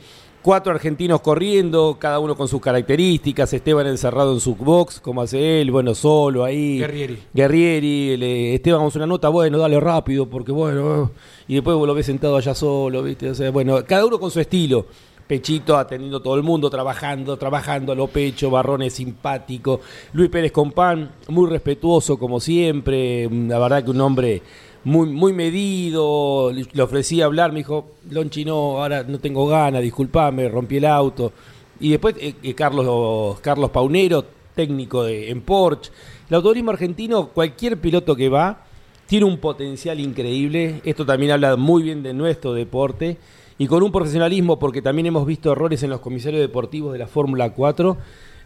Cuatro 0.48 0.72
argentinos 0.72 1.20
corriendo, 1.20 1.98
cada 2.00 2.20
uno 2.20 2.38
con 2.38 2.48
sus 2.48 2.62
características, 2.62 3.52
Esteban 3.52 3.86
encerrado 3.86 4.34
en 4.34 4.39
su 4.39 4.56
box, 4.56 5.02
como 5.02 5.22
hace 5.22 5.60
él, 5.60 5.72
bueno, 5.72 5.93
solo 5.93 6.45
ahí. 6.45 6.80
Guerrieri. 6.80 7.18
Guerrieri, 7.34 8.16
le- 8.16 8.56
Esteban 8.56 8.80
vamos 8.80 8.95
una 8.95 9.08
nota, 9.08 9.28
bueno, 9.28 9.58
dale 9.58 9.78
rápido, 9.78 10.26
porque 10.30 10.54
bueno, 10.54 11.12
y 11.50 11.56
después 11.56 11.76
vos 11.76 11.86
lo 11.86 11.93
ves 11.93 12.06
sentado 12.06 12.38
allá 12.38 12.56
solo, 12.56 13.04
¿viste? 13.04 13.30
O 13.30 13.36
sea, 13.36 13.52
bueno, 13.52 13.84
cada 13.86 14.06
uno 14.06 14.18
con 14.22 14.32
su 14.32 14.39
estilo. 14.39 14.86
Pechito 15.28 15.76
atendiendo 15.76 16.20
a 16.20 16.24
todo 16.24 16.36
el 16.36 16.43
mundo, 16.43 16.70
trabajando, 16.70 17.36
trabajando 17.36 17.91
a 17.91 17.95
lo 17.95 18.08
pecho, 18.08 18.50
Barrones 18.50 18.93
simpático, 18.93 19.82
Luis 20.14 20.30
Pérez 20.30 20.54
Compán, 20.54 21.12
muy 21.28 21.50
respetuoso 21.50 22.18
como 22.18 22.39
siempre, 22.39 23.30
la 23.30 23.60
verdad 23.60 23.84
que 23.84 23.91
un 23.91 24.00
hombre 24.00 24.41
muy, 24.84 25.09
muy 25.09 25.34
medido, 25.34 26.51
le 26.51 26.82
ofrecí 26.82 27.21
hablar, 27.21 27.51
me 27.51 27.59
dijo, 27.59 27.91
Lonchi 28.09 28.45
no, 28.45 28.82
ahora 28.82 29.03
no 29.03 29.19
tengo 29.19 29.47
ganas, 29.47 29.82
disculpame, 29.82 30.47
rompí 30.49 30.78
el 30.78 30.86
auto. 30.86 31.34
Y 31.80 31.89
después 31.91 32.15
eh, 32.19 32.36
eh, 32.41 32.53
Carlos, 32.53 33.39
Carlos 33.41 33.69
Paunero, 33.71 34.25
técnico 34.55 35.03
de, 35.03 35.30
en 35.30 35.41
Porsche. 35.41 35.91
El 36.30 36.36
automovilismo 36.36 36.71
argentino, 36.71 37.30
cualquier 37.30 37.80
piloto 37.80 38.15
que 38.15 38.30
va, 38.30 38.65
tiene 39.05 39.25
un 39.25 39.38
potencial 39.38 39.99
increíble. 39.99 40.82
Esto 40.84 41.05
también 41.05 41.32
habla 41.32 41.55
muy 41.55 41.84
bien 41.84 42.03
de 42.03 42.13
nuestro 42.13 42.53
deporte. 42.53 43.17
Y 43.57 43.67
con 43.67 43.82
un 43.82 43.91
profesionalismo, 43.91 44.59
porque 44.59 44.82
también 44.82 45.07
hemos 45.07 45.25
visto 45.25 45.51
errores 45.51 45.82
en 45.84 45.89
los 45.89 46.01
comisarios 46.01 46.41
deportivos 46.41 46.93
de 46.93 46.99
la 46.99 47.07
Fórmula 47.07 47.53
4, 47.53 47.97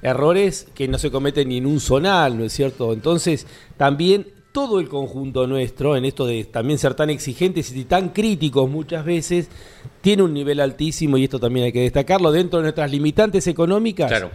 errores 0.02 0.68
que 0.74 0.88
no 0.88 0.98
se 0.98 1.12
cometen 1.12 1.50
ni 1.50 1.58
en 1.58 1.66
un 1.66 1.80
zonal, 1.80 2.38
¿no 2.38 2.46
es 2.46 2.54
cierto? 2.54 2.94
Entonces, 2.94 3.46
también 3.78 4.28
todo 4.52 4.80
el 4.80 4.90
conjunto 4.90 5.48
nuestro, 5.48 5.96
en 5.96 6.06
esto 6.06 6.26
de 6.26 6.44
también 6.44 6.78
ser 6.78 6.94
tan 6.94 7.10
exigentes 7.10 7.74
y 7.76 7.86
tan 7.86 8.10
críticos 8.10 8.70
muchas 8.70 9.06
veces, 9.06 9.50
tiene 10.02 10.24
un 10.24 10.34
nivel 10.34 10.60
altísimo 10.60 11.18
y 11.18 11.24
esto 11.26 11.40
también 11.40 11.66
hay 11.68 11.72
que 11.72 11.82
destacarlo 11.82 12.32
dentro 12.32 12.60
de 12.60 12.64
nuestras 12.64 12.92
limitantes 12.92 13.48
económicas. 13.48 14.10
Claro. 14.10 14.32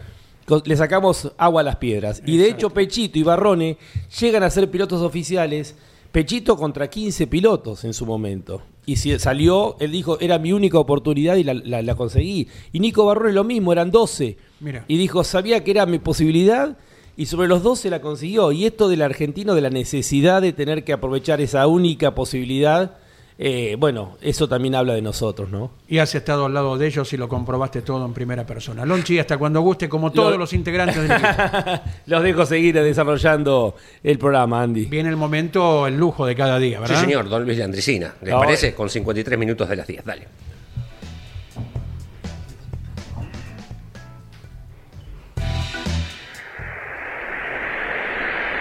Le 0.64 0.76
sacamos 0.76 1.32
agua 1.38 1.60
a 1.62 1.64
las 1.64 1.76
piedras. 1.76 2.22
Y 2.24 2.36
de 2.36 2.48
hecho, 2.48 2.70
Pechito 2.70 3.18
y 3.18 3.24
Barrone 3.24 3.78
llegan 4.20 4.42
a 4.44 4.50
ser 4.50 4.70
pilotos 4.70 5.02
oficiales. 5.02 5.74
Pechito 6.12 6.56
contra 6.56 6.88
15 6.88 7.26
pilotos 7.26 7.84
en 7.84 7.92
su 7.92 8.06
momento. 8.06 8.62
Y 8.86 8.96
si 8.96 9.18
salió, 9.18 9.76
él 9.80 9.90
dijo, 9.90 10.18
era 10.20 10.38
mi 10.38 10.52
única 10.52 10.78
oportunidad 10.78 11.34
y 11.36 11.42
la, 11.42 11.52
la- 11.52 11.82
la 11.82 11.94
conseguí. 11.96 12.46
Y 12.72 12.78
Nico 12.78 13.04
Barrone 13.04 13.32
lo 13.32 13.42
mismo, 13.42 13.72
eran 13.72 13.90
12. 13.90 14.36
Mira. 14.60 14.84
Y 14.86 14.96
dijo, 14.96 15.24
sabía 15.24 15.64
que 15.64 15.72
era 15.72 15.84
mi 15.84 15.98
posibilidad 15.98 16.78
y 17.16 17.26
sobre 17.26 17.48
los 17.48 17.62
12 17.62 17.90
la 17.90 18.00
consiguió. 18.00 18.52
Y 18.52 18.66
esto 18.66 18.88
del 18.88 19.02
argentino, 19.02 19.54
de 19.54 19.60
la 19.62 19.70
necesidad 19.70 20.42
de 20.42 20.52
tener 20.52 20.84
que 20.84 20.92
aprovechar 20.92 21.40
esa 21.40 21.66
única 21.66 22.14
posibilidad, 22.14 22.92
eh, 23.38 23.76
bueno, 23.78 24.16
eso 24.22 24.48
también 24.48 24.74
habla 24.74 24.94
de 24.94 25.02
nosotros, 25.02 25.50
¿no? 25.50 25.70
Y 25.88 25.98
has 25.98 26.14
estado 26.14 26.46
al 26.46 26.54
lado 26.54 26.78
de 26.78 26.86
ellos 26.86 27.12
y 27.12 27.18
lo 27.18 27.28
comprobaste 27.28 27.82
todo 27.82 28.04
en 28.06 28.14
primera 28.14 28.46
persona. 28.46 28.86
Lonchi, 28.86 29.18
hasta 29.18 29.36
cuando 29.36 29.60
guste, 29.60 29.88
como 29.90 30.10
todos 30.10 30.32
Lo- 30.32 30.38
los 30.38 30.52
integrantes 30.54 30.96
del 31.02 31.12
equipo. 31.12 31.28
Los 32.06 32.22
dejo 32.22 32.46
seguir 32.46 32.74
desarrollando 32.82 33.74
el 34.02 34.18
programa, 34.18 34.62
Andy. 34.62 34.86
Viene 34.86 35.10
el 35.10 35.16
momento, 35.16 35.86
el 35.86 35.96
lujo 35.98 36.24
de 36.24 36.34
cada 36.34 36.58
día, 36.58 36.78
Sí, 36.78 36.82
¿verdad? 36.82 37.00
señor, 37.02 37.28
don 37.28 37.44
Luis 37.44 37.58
Landricina. 37.58 38.14
¿Les 38.22 38.32
No, 38.32 38.40
parece? 38.40 38.68
eh. 38.68 38.74
Con 38.74 38.88
53 38.88 39.38
minutos 39.38 39.68
de 39.68 39.76
las 39.76 39.86
10. 39.86 40.02
Dale. 40.04 40.28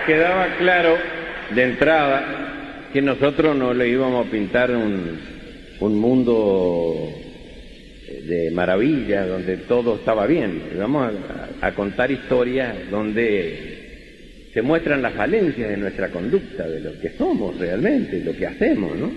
Quedaba 0.05 0.55
claro 0.57 0.97
de 1.53 1.63
entrada 1.63 2.89
que 2.93 3.01
nosotros 3.01 3.55
no 3.55 3.73
le 3.73 3.89
íbamos 3.89 4.27
a 4.27 4.31
pintar 4.31 4.71
un, 4.71 5.19
un 5.79 5.99
mundo 5.99 7.11
de 8.27 8.51
maravilla 8.51 9.25
donde 9.25 9.57
todo 9.57 9.95
estaba 9.95 10.25
bien. 10.25 10.61
Vamos 10.77 11.11
a, 11.61 11.67
a 11.67 11.71
contar 11.73 12.11
historias 12.11 12.89
donde 12.89 14.49
se 14.53 14.61
muestran 14.61 15.01
las 15.01 15.13
falencias 15.13 15.69
de 15.69 15.77
nuestra 15.77 16.09
conducta, 16.09 16.67
de 16.67 16.79
lo 16.79 16.99
que 16.99 17.09
somos 17.17 17.57
realmente, 17.57 18.23
lo 18.23 18.35
que 18.35 18.47
hacemos, 18.47 18.95
¿no? 18.95 19.11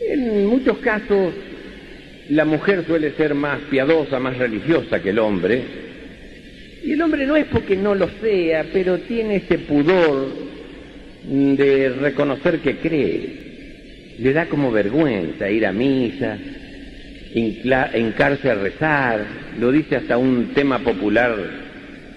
En 0.00 0.46
muchos 0.46 0.78
casos 0.78 1.32
la 2.30 2.44
mujer 2.44 2.84
suele 2.86 3.12
ser 3.12 3.34
más 3.34 3.60
piadosa, 3.70 4.18
más 4.18 4.36
religiosa 4.36 5.00
que 5.00 5.10
el 5.10 5.18
hombre, 5.18 5.89
y 6.82 6.92
el 6.92 7.02
hombre 7.02 7.26
no 7.26 7.36
es 7.36 7.46
porque 7.46 7.76
no 7.76 7.94
lo 7.94 8.08
sea, 8.20 8.64
pero 8.72 8.98
tiene 8.98 9.36
ese 9.36 9.58
pudor 9.58 10.28
de 11.24 11.88
reconocer 11.90 12.60
que 12.60 12.76
cree. 12.76 14.16
Le 14.18 14.32
da 14.32 14.46
como 14.46 14.70
vergüenza 14.70 15.50
ir 15.50 15.66
a 15.66 15.72
misa, 15.72 16.38
hincarse 17.34 18.50
a 18.50 18.54
rezar, 18.54 19.24
lo 19.58 19.70
dice 19.70 19.96
hasta 19.96 20.16
un 20.16 20.52
tema 20.54 20.78
popular 20.78 21.36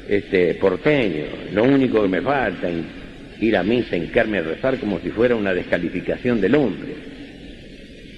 este, 0.07 0.55
porteño. 0.55 1.25
Lo 1.53 1.63
único 1.63 2.01
que 2.01 2.09
me 2.09 2.21
falta 2.21 2.69
ir 3.39 3.57
a 3.57 3.63
misa, 3.63 3.97
hincarme 3.97 4.39
a 4.39 4.43
rezar 4.43 4.77
como 4.77 4.99
si 4.99 5.09
fuera 5.09 5.35
una 5.35 5.53
descalificación 5.53 6.39
del 6.39 6.55
hombre. 6.55 6.95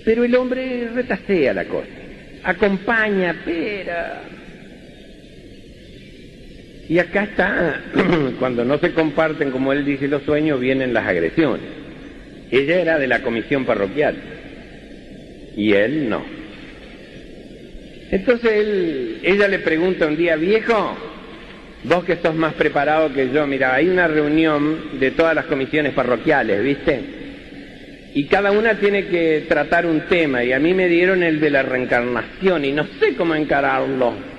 Pero 0.04 0.24
el 0.24 0.36
hombre 0.36 0.90
retasea 0.94 1.54
la 1.54 1.66
cosa, 1.66 1.88
acompaña, 2.44 3.36
pero 3.44 3.94
y 6.88 7.00
acá 7.00 7.24
está, 7.24 7.82
cuando 8.40 8.64
no 8.64 8.78
se 8.78 8.92
comparten, 8.94 9.52
como 9.52 9.74
él 9.74 9.86
dice, 9.86 10.08
los 10.08 10.24
sueños, 10.24 10.60
vienen 10.60 10.94
las 10.94 11.08
agresiones. 11.08 11.66
Ella 12.52 12.80
era 12.80 13.00
de 13.00 13.08
la 13.08 13.22
comisión 13.22 13.66
parroquial 13.66 14.16
y 15.58 15.74
él 15.74 16.10
no. 16.10 16.24
Entonces 18.12 18.52
él, 18.52 19.20
ella 19.24 19.48
le 19.48 19.60
pregunta 19.60 20.06
un 20.06 20.16
día, 20.16 20.36
viejo, 20.36 20.96
vos 21.86 22.04
que 22.06 22.18
sos 22.18 22.36
más 22.36 22.54
preparado 22.54 23.12
que 23.12 23.32
yo, 23.32 23.48
mira, 23.48 23.74
hay 23.74 23.90
una 23.90 24.08
reunión 24.08 25.00
de 25.00 25.12
todas 25.12 25.34
las 25.34 25.46
comisiones 25.46 25.94
parroquiales, 25.94 26.64
¿viste? 26.64 27.00
Y 28.14 28.26
cada 28.28 28.52
una 28.52 28.76
tiene 28.76 29.08
que 29.08 29.46
tratar 29.50 29.86
un 29.86 30.02
tema 30.02 30.44
y 30.44 30.54
a 30.54 30.60
mí 30.60 30.74
me 30.74 30.88
dieron 30.88 31.24
el 31.24 31.40
de 31.40 31.50
la 31.50 31.64
reencarnación 31.64 32.64
y 32.64 32.72
no 32.72 32.86
sé 33.00 33.16
cómo 33.16 33.34
encararlo. 33.34 34.35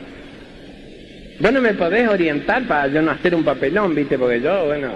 Vos 1.38 1.52
no 1.52 1.60
me 1.60 1.74
podés 1.74 2.08
orientar 2.08 2.66
para 2.66 2.86
yo 2.88 3.02
no 3.02 3.10
hacer 3.10 3.34
un 3.34 3.44
papelón, 3.44 3.94
viste, 3.94 4.18
porque 4.18 4.40
yo, 4.40 4.66
bueno, 4.66 4.90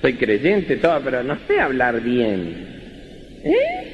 soy 0.00 0.14
creyente, 0.14 0.76
todo, 0.76 1.00
pero 1.04 1.22
no 1.22 1.38
sé 1.46 1.60
hablar 1.60 2.00
bien. 2.00 2.66
¿Eh? 3.44 3.86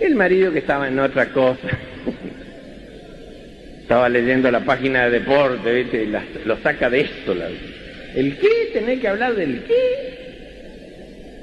El 0.00 0.16
marido 0.16 0.52
que 0.52 0.58
estaba 0.58 0.88
en 0.88 0.98
otra 0.98 1.26
cosa, 1.30 1.60
estaba 3.82 4.08
leyendo 4.08 4.50
la 4.50 4.64
página 4.64 5.04
de 5.04 5.20
deporte, 5.20 5.72
viste, 5.72 6.06
la- 6.06 6.24
lo 6.44 6.56
saca 6.58 6.90
de 6.90 7.02
esto. 7.02 7.32
¿El 8.16 8.36
qué? 8.38 8.70
¿Tenés 8.72 9.00
que 9.00 9.08
hablar 9.08 9.34
del 9.34 9.62
qué? 9.64 10.14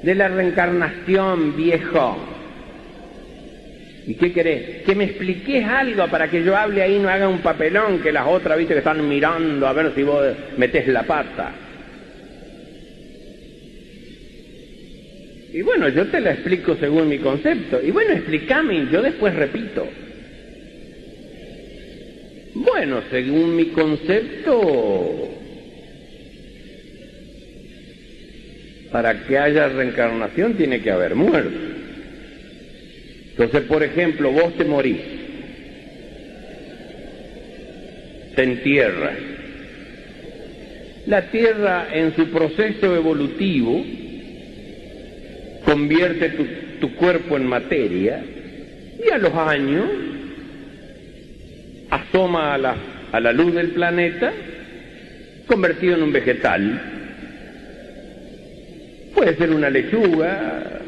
De 0.02 0.14
la 0.14 0.28
reencarnación, 0.28 1.56
viejo. 1.56 2.28
¿Y 4.06 4.14
qué 4.14 4.32
querés? 4.32 4.82
Que 4.82 4.94
me 4.94 5.04
expliques 5.04 5.64
algo 5.64 6.08
para 6.08 6.28
que 6.28 6.42
yo 6.42 6.56
hable 6.56 6.82
ahí 6.82 6.98
no 6.98 7.08
haga 7.08 7.28
un 7.28 7.38
papelón 7.38 8.00
que 8.00 8.12
las 8.12 8.26
otras, 8.26 8.58
viste, 8.58 8.74
que 8.74 8.78
están 8.78 9.08
mirando 9.08 9.66
a 9.66 9.72
ver 9.72 9.92
si 9.94 10.02
vos 10.02 10.24
metés 10.56 10.88
la 10.88 11.04
pata. 11.04 11.52
Y 15.52 15.60
bueno, 15.62 15.88
yo 15.90 16.06
te 16.06 16.20
la 16.20 16.32
explico 16.32 16.76
según 16.76 17.08
mi 17.08 17.18
concepto. 17.18 17.80
Y 17.82 17.90
bueno, 17.90 18.12
explícame 18.12 18.74
y 18.74 18.88
yo 18.90 19.02
después 19.02 19.34
repito. 19.34 19.86
Bueno, 22.54 23.02
según 23.10 23.54
mi 23.56 23.66
concepto, 23.66 25.30
para 28.90 29.26
que 29.26 29.38
haya 29.38 29.68
reencarnación 29.68 30.54
tiene 30.54 30.80
que 30.80 30.90
haber 30.90 31.14
muerte. 31.14 31.81
Entonces, 33.32 33.62
por 33.62 33.82
ejemplo, 33.82 34.30
vos 34.30 34.56
te 34.56 34.64
morís, 34.64 35.00
te 38.36 38.42
entierras. 38.42 39.16
La 41.06 41.30
tierra 41.30 41.88
en 41.92 42.14
su 42.14 42.28
proceso 42.28 42.94
evolutivo 42.94 43.84
convierte 45.64 46.28
tu, 46.80 46.94
cuerpo 46.94 47.36
en 47.36 47.46
materia 47.46 48.22
y 49.04 49.10
a 49.10 49.18
los 49.18 49.34
años 49.34 49.84
asoma 51.90 52.54
a 52.54 52.76
a 53.12 53.20
la 53.20 53.32
luz 53.32 53.54
del 53.54 53.68
planeta 53.68 54.32
convertido 55.46 55.96
en 55.96 56.02
un 56.02 56.12
vegetal. 56.12 56.80
Puede 59.14 59.36
ser 59.36 59.50
una 59.50 59.70
lechuga, 59.70 60.81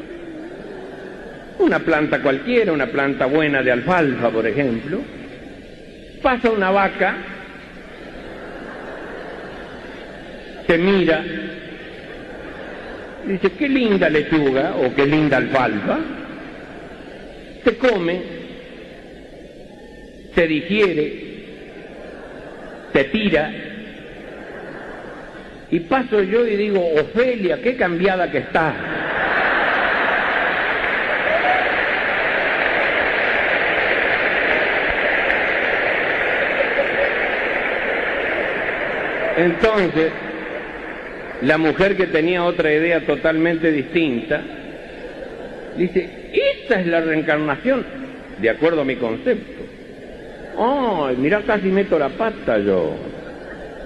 una 1.59 1.79
planta 1.79 2.21
cualquiera, 2.21 2.71
una 2.71 2.87
planta 2.87 3.25
buena 3.25 3.61
de 3.61 3.71
alfalfa, 3.71 4.29
por 4.29 4.45
ejemplo. 4.45 4.99
Pasa 6.21 6.49
una 6.49 6.71
vaca, 6.71 7.15
te 10.67 10.77
mira, 10.77 11.23
dice, 13.27 13.51
qué 13.51 13.69
linda 13.69 14.09
lechuga 14.09 14.75
o 14.75 14.93
qué 14.93 15.05
linda 15.05 15.37
alfalfa. 15.37 15.99
te 17.63 17.77
come, 17.77 18.21
te 20.33 20.47
digiere, 20.47 21.23
te 22.91 23.03
tira, 23.05 23.51
y 25.71 25.79
paso 25.81 26.21
yo 26.21 26.45
y 26.47 26.55
digo, 26.55 26.79
Ofelia, 26.95 27.61
qué 27.61 27.75
cambiada 27.75 28.31
que 28.31 28.37
estás. 28.39 28.73
Entonces, 39.37 40.11
la 41.41 41.57
mujer 41.57 41.97
que 41.97 42.07
tenía 42.07 42.43
otra 42.43 42.73
idea 42.73 43.05
totalmente 43.05 43.71
distinta, 43.71 44.41
dice, 45.77 46.31
esta 46.33 46.79
es 46.79 46.87
la 46.87 47.01
reencarnación, 47.01 47.85
de 48.39 48.49
acuerdo 48.49 48.81
a 48.81 48.85
mi 48.85 48.95
concepto. 48.95 49.63
Ay, 50.57 51.17
mira, 51.17 51.41
casi 51.41 51.67
meto 51.67 51.99
la 51.99 52.09
pata 52.09 52.59
yo. 52.59 52.95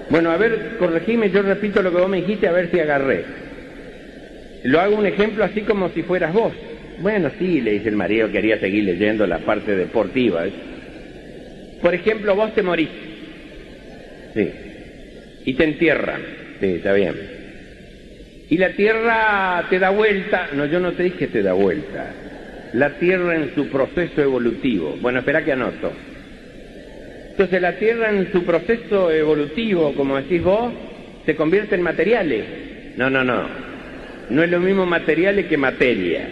Bueno, 0.08 0.30
a 0.30 0.36
ver, 0.36 0.76
corregime, 0.78 1.30
yo 1.30 1.42
repito 1.42 1.82
lo 1.82 1.90
que 1.90 2.00
vos 2.00 2.08
me 2.08 2.18
dijiste, 2.18 2.46
a 2.46 2.52
ver 2.52 2.70
si 2.70 2.78
agarré. 2.78 3.24
Lo 4.64 4.80
hago 4.80 4.96
un 4.96 5.06
ejemplo 5.06 5.44
así 5.44 5.62
como 5.62 5.88
si 5.90 6.02
fueras 6.02 6.32
vos. 6.32 6.52
Bueno, 6.98 7.30
sí, 7.38 7.60
le 7.60 7.72
dice 7.72 7.88
el 7.88 7.96
marido, 7.96 8.30
quería 8.30 8.58
seguir 8.60 8.84
leyendo 8.84 9.26
la 9.26 9.38
parte 9.38 9.74
deportiva. 9.74 10.46
¿eh? 10.46 10.52
Por 11.80 11.94
ejemplo, 11.94 12.36
vos 12.36 12.54
te 12.54 12.62
morís. 12.62 12.90
Sí. 14.34 14.69
Y 15.44 15.54
te 15.54 15.64
entierran. 15.64 16.20
Sí, 16.60 16.66
está 16.66 16.92
bien. 16.92 17.14
Y 18.50 18.58
la 18.58 18.70
tierra 18.72 19.66
te 19.70 19.78
da 19.78 19.90
vuelta. 19.90 20.48
No, 20.54 20.66
yo 20.66 20.80
no 20.80 20.92
te 20.92 21.04
dije 21.04 21.28
te 21.28 21.42
da 21.42 21.52
vuelta. 21.52 22.12
La 22.74 22.98
tierra 22.98 23.36
en 23.36 23.54
su 23.54 23.68
proceso 23.68 24.20
evolutivo. 24.22 24.96
Bueno, 25.00 25.20
espera 25.20 25.44
que 25.44 25.52
anoto. 25.52 25.92
Entonces 27.32 27.62
la 27.62 27.72
tierra 27.78 28.10
en 28.10 28.30
su 28.32 28.44
proceso 28.44 29.10
evolutivo, 29.10 29.94
como 29.94 30.16
decís 30.16 30.42
vos, 30.42 30.72
se 31.24 31.34
convierte 31.36 31.74
en 31.74 31.82
materiales. 31.82 32.44
No, 32.96 33.08
no, 33.08 33.24
no. 33.24 33.48
No 34.30 34.42
es 34.42 34.50
lo 34.50 34.60
mismo 34.60 34.84
materiales 34.86 35.46
que 35.46 35.56
materia. 35.56 36.28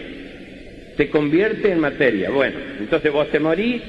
Se 0.96 1.08
convierte 1.08 1.70
en 1.70 1.78
materia. 1.80 2.30
Bueno, 2.30 2.56
entonces 2.80 3.10
vos 3.12 3.28
te 3.30 3.40
morís, 3.40 3.80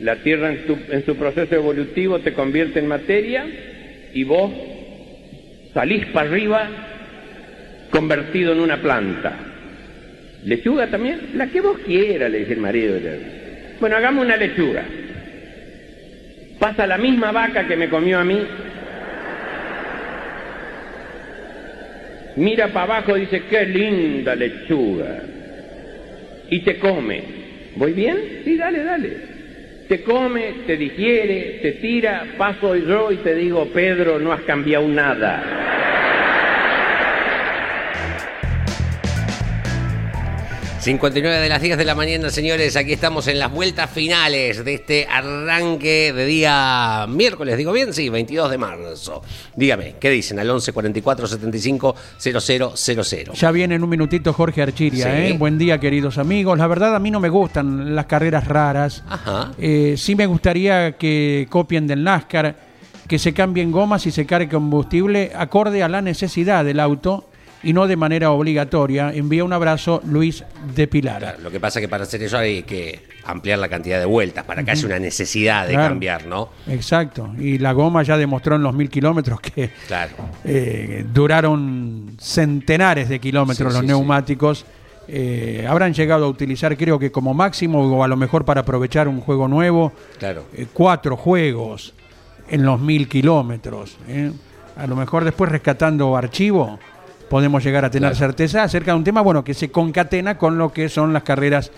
la 0.00 0.16
tierra 0.16 0.50
en, 0.50 0.66
tu- 0.66 0.78
en 0.90 1.04
su 1.04 1.14
proceso 1.16 1.54
evolutivo 1.54 2.18
te 2.20 2.32
convierte 2.32 2.78
en 2.80 2.88
materia 2.88 3.44
y 4.18 4.24
vos 4.24 4.50
salís 5.72 6.06
para 6.06 6.28
arriba 6.28 6.68
convertido 7.88 8.52
en 8.52 8.58
una 8.58 8.78
planta. 8.78 9.32
¿Lechuga 10.44 10.88
también? 10.88 11.30
La 11.34 11.46
que 11.46 11.60
vos 11.60 11.78
quieras, 11.86 12.28
le 12.28 12.40
dice 12.40 12.54
el 12.54 12.58
marido. 12.58 12.98
Bueno, 13.78 13.96
hagamos 13.96 14.24
una 14.24 14.36
lechuga. 14.36 14.82
Pasa 16.58 16.84
la 16.88 16.98
misma 16.98 17.30
vaca 17.30 17.68
que 17.68 17.76
me 17.76 17.88
comió 17.88 18.18
a 18.18 18.24
mí. 18.24 18.40
Mira 22.34 22.72
para 22.72 22.96
abajo 22.96 23.16
y 23.16 23.20
dice, 23.20 23.44
qué 23.48 23.66
linda 23.66 24.34
lechuga. 24.34 25.22
Y 26.50 26.58
te 26.64 26.76
come. 26.80 27.22
¿Voy 27.76 27.92
bien? 27.92 28.16
Sí, 28.44 28.56
dale, 28.56 28.82
dale. 28.82 29.27
Te 29.88 30.02
come, 30.02 30.64
te 30.66 30.76
digiere, 30.76 31.60
te 31.62 31.72
tira, 31.80 32.34
paso 32.36 32.76
yo 32.76 33.10
y 33.10 33.16
te 33.16 33.34
digo, 33.34 33.70
Pedro, 33.72 34.18
no 34.18 34.32
has 34.32 34.42
cambiado 34.42 34.86
nada. 34.86 35.67
59 40.88 41.40
de 41.42 41.48
las 41.50 41.60
10 41.60 41.76
de 41.76 41.84
la 41.84 41.94
mañana, 41.94 42.30
señores. 42.30 42.74
Aquí 42.74 42.94
estamos 42.94 43.28
en 43.28 43.38
las 43.38 43.52
vueltas 43.52 43.90
finales 43.90 44.64
de 44.64 44.72
este 44.72 45.06
arranque 45.06 46.14
de 46.14 46.24
día 46.24 47.04
miércoles. 47.06 47.58
¿Digo 47.58 47.72
bien? 47.72 47.92
Sí, 47.92 48.08
22 48.08 48.50
de 48.50 48.56
marzo. 48.56 49.20
Dígame, 49.54 49.96
¿qué 50.00 50.08
dicen 50.08 50.38
al 50.38 50.48
11 50.48 50.72
44 50.72 51.26
75 51.26 51.94
0000? 52.16 53.32
Ya 53.34 53.50
viene 53.50 53.74
en 53.74 53.84
un 53.84 53.90
minutito 53.90 54.32
Jorge 54.32 54.62
Archiria, 54.62 55.04
Sí. 55.04 55.10
¿eh? 55.10 55.36
Buen 55.38 55.58
día, 55.58 55.78
queridos 55.78 56.16
amigos. 56.16 56.56
La 56.56 56.66
verdad, 56.66 56.96
a 56.96 56.98
mí 56.98 57.10
no 57.10 57.20
me 57.20 57.28
gustan 57.28 57.94
las 57.94 58.06
carreras 58.06 58.48
raras. 58.48 59.04
Ajá. 59.10 59.52
Eh, 59.58 59.96
sí 59.98 60.14
me 60.14 60.24
gustaría 60.24 60.92
que 60.92 61.46
copien 61.50 61.86
del 61.86 62.02
NASCAR, 62.02 62.56
que 63.06 63.18
se 63.18 63.34
cambien 63.34 63.70
gomas 63.72 64.06
y 64.06 64.10
se 64.10 64.24
cargue 64.24 64.48
combustible 64.48 65.32
acorde 65.36 65.82
a 65.82 65.88
la 65.90 66.00
necesidad 66.00 66.64
del 66.64 66.80
auto 66.80 67.27
y 67.62 67.72
no 67.72 67.86
de 67.86 67.96
manera 67.96 68.30
obligatoria. 68.30 69.12
Envía 69.12 69.44
un 69.44 69.52
abrazo, 69.52 70.00
Luis 70.04 70.44
de 70.74 70.86
Pilar. 70.86 71.18
Claro, 71.20 71.38
lo 71.42 71.50
que 71.50 71.58
pasa 71.60 71.78
es 71.78 71.84
que 71.84 71.88
para 71.88 72.04
hacer 72.04 72.22
eso 72.22 72.38
hay 72.38 72.62
que 72.62 73.00
ampliar 73.24 73.58
la 73.58 73.68
cantidad 73.68 73.98
de 73.98 74.06
vueltas 74.06 74.44
para 74.44 74.62
que 74.64 74.70
haya 74.70 74.86
una 74.86 74.98
necesidad 74.98 75.66
de 75.66 75.74
Claro. 75.74 75.88
cambiar, 75.90 76.26
¿no? 76.26 76.48
Exacto. 76.66 77.30
Y 77.38 77.58
la 77.58 77.72
goma 77.72 78.02
ya 78.02 78.16
demostró 78.16 78.56
en 78.56 78.62
los 78.62 78.74
mil 78.74 78.88
kilómetros 78.88 79.40
que 79.40 79.70
Claro. 79.86 80.12
eh, 80.44 81.04
duraron 81.12 82.16
centenares 82.18 83.08
de 83.08 83.18
kilómetros 83.18 83.72
Sí, 83.72 83.78
los 83.78 83.80
sí, 83.82 83.86
neumáticos. 83.86 84.64
Eh, 85.10 85.66
habrán 85.68 85.94
llegado 85.94 86.26
a 86.26 86.28
utilizar, 86.28 86.76
creo 86.76 86.98
que 86.98 87.10
como 87.10 87.32
máximo, 87.34 87.80
o 87.82 88.04
a 88.04 88.08
lo 88.08 88.16
mejor 88.16 88.44
para 88.44 88.60
aprovechar 88.62 89.08
un 89.08 89.20
juego 89.20 89.48
nuevo, 89.48 89.92
Claro. 90.18 90.44
eh, 90.54 90.66
cuatro 90.72 91.16
juegos 91.16 91.94
en 92.50 92.64
los 92.64 92.80
mil 92.80 93.08
kilómetros. 93.08 93.96
A 94.76 94.86
lo 94.86 94.96
mejor 94.96 95.24
después 95.24 95.50
rescatando 95.50 96.16
archivo 96.16 96.78
podemos 97.28 97.62
llegar 97.64 97.84
a 97.84 97.90
tener 97.90 98.10
Claro. 98.10 98.16
certeza 98.26 98.62
acerca 98.62 98.92
de 98.92 98.98
un 98.98 99.04
tema 99.04 99.20
bueno 99.20 99.44
que 99.44 99.54
se 99.54 99.70
concatena 99.70 100.36
con 100.38 100.58
lo 100.58 100.72
que 100.72 100.88
son 100.88 101.12
las 101.12 101.22
carreras 101.22 101.70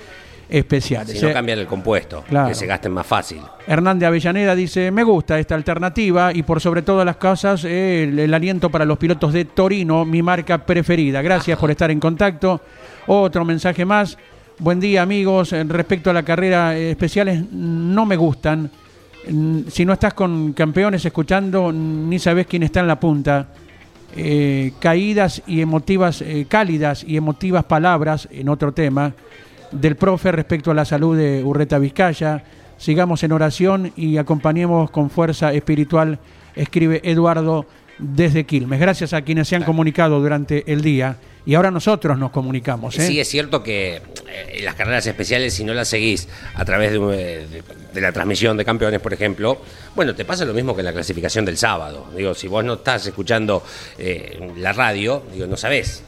especiales. 0.48 1.16
Si 1.16 1.22
no 1.24 1.30
¿eh? 1.30 1.32
cambian 1.32 1.58
el 1.60 1.66
compuesto, 1.66 2.24
Claro. 2.28 2.48
que 2.48 2.54
se 2.54 2.66
gasten 2.66 2.92
más 2.92 3.06
fácil. 3.06 3.38
Hernández 3.66 4.08
Avellaneda 4.08 4.54
dice, 4.56 4.90
me 4.90 5.04
gusta 5.04 5.38
esta 5.38 5.54
alternativa 5.54 6.32
y 6.34 6.42
por 6.42 6.60
sobre 6.60 6.82
todas 6.82 7.06
las 7.06 7.16
cosas 7.16 7.64
eh, 7.64 8.04
el, 8.04 8.18
el 8.18 8.34
aliento 8.34 8.68
para 8.70 8.84
los 8.84 8.98
pilotos 8.98 9.32
de 9.32 9.44
Torino, 9.44 10.04
mi 10.04 10.22
marca 10.22 10.58
preferida. 10.66 11.22
Gracias 11.22 11.56
por 11.58 11.70
estar 11.70 11.90
en 11.90 12.00
contacto. 12.00 12.60
Otro 13.06 13.44
mensaje 13.44 13.84
más. 13.84 14.18
Buen 14.58 14.80
día 14.80 15.02
amigos. 15.02 15.52
En 15.52 15.68
Respecto 15.68 16.10
a 16.10 16.12
la 16.12 16.22
carrera 16.24 16.76
eh, 16.76 16.90
especiales, 16.90 17.42
no 17.52 18.04
me 18.04 18.16
gustan. 18.16 18.70
Mm, 19.28 19.60
Si 19.68 19.84
no 19.84 19.92
estás 19.92 20.14
con 20.14 20.52
campeones 20.52 21.04
escuchando, 21.04 21.70
ni 21.72 22.18
sabes 22.18 22.46
quién 22.48 22.64
está 22.64 22.80
en 22.80 22.88
la 22.88 22.98
punta. 22.98 23.46
Eh, 24.16 24.72
caídas 24.80 25.42
y 25.46 25.60
emotivas, 25.60 26.20
eh, 26.22 26.46
cálidas 26.48 27.04
y 27.06 27.16
emotivas 27.16 27.64
palabras 27.64 28.28
en 28.32 28.48
otro 28.48 28.72
tema 28.72 29.12
del 29.70 29.94
profe 29.94 30.32
respecto 30.32 30.72
a 30.72 30.74
la 30.74 30.84
salud 30.84 31.16
de 31.16 31.44
Urreta 31.44 31.78
Vizcaya. 31.78 32.42
Sigamos 32.76 33.22
en 33.22 33.32
oración 33.32 33.92
y 33.94 34.16
acompañemos 34.16 34.90
con 34.90 35.10
fuerza 35.10 35.52
espiritual, 35.52 36.18
escribe 36.56 37.00
Eduardo 37.04 37.66
desde 38.00 38.44
Quilmes. 38.44 38.80
Gracias 38.80 39.12
a 39.12 39.22
quienes 39.22 39.48
se 39.48 39.56
han 39.56 39.64
comunicado 39.64 40.20
durante 40.20 40.70
el 40.72 40.82
día 40.82 41.16
y 41.46 41.54
ahora 41.54 41.70
nosotros 41.70 42.18
nos 42.18 42.30
comunicamos. 42.30 42.98
¿eh? 42.98 43.06
Sí, 43.06 43.20
es 43.20 43.28
cierto 43.28 43.62
que 43.62 43.96
eh, 43.96 44.60
las 44.62 44.74
carreras 44.74 45.06
especiales, 45.06 45.54
si 45.54 45.64
no 45.64 45.72
las 45.74 45.88
seguís 45.88 46.28
a 46.54 46.64
través 46.64 46.92
de, 46.92 46.98
eh, 46.98 47.46
de- 47.50 47.62
de 47.92 48.00
la 48.00 48.12
transmisión 48.12 48.56
de 48.56 48.64
campeones, 48.64 49.00
por 49.00 49.12
ejemplo, 49.12 49.60
bueno, 49.96 50.14
te 50.14 50.24
pasa 50.24 50.44
lo 50.44 50.52
mismo 50.54 50.74
que 50.74 50.80
en 50.82 50.86
la 50.86 50.92
clasificación 50.92 51.44
del 51.44 51.56
sábado. 51.56 52.06
Digo, 52.16 52.34
si 52.34 52.46
vos 52.46 52.64
no 52.64 52.74
estás 52.74 53.06
escuchando 53.06 53.64
eh, 53.98 54.52
la 54.58 54.72
radio, 54.72 55.24
digo, 55.32 55.46
no 55.46 55.56
sabés. 55.56 56.02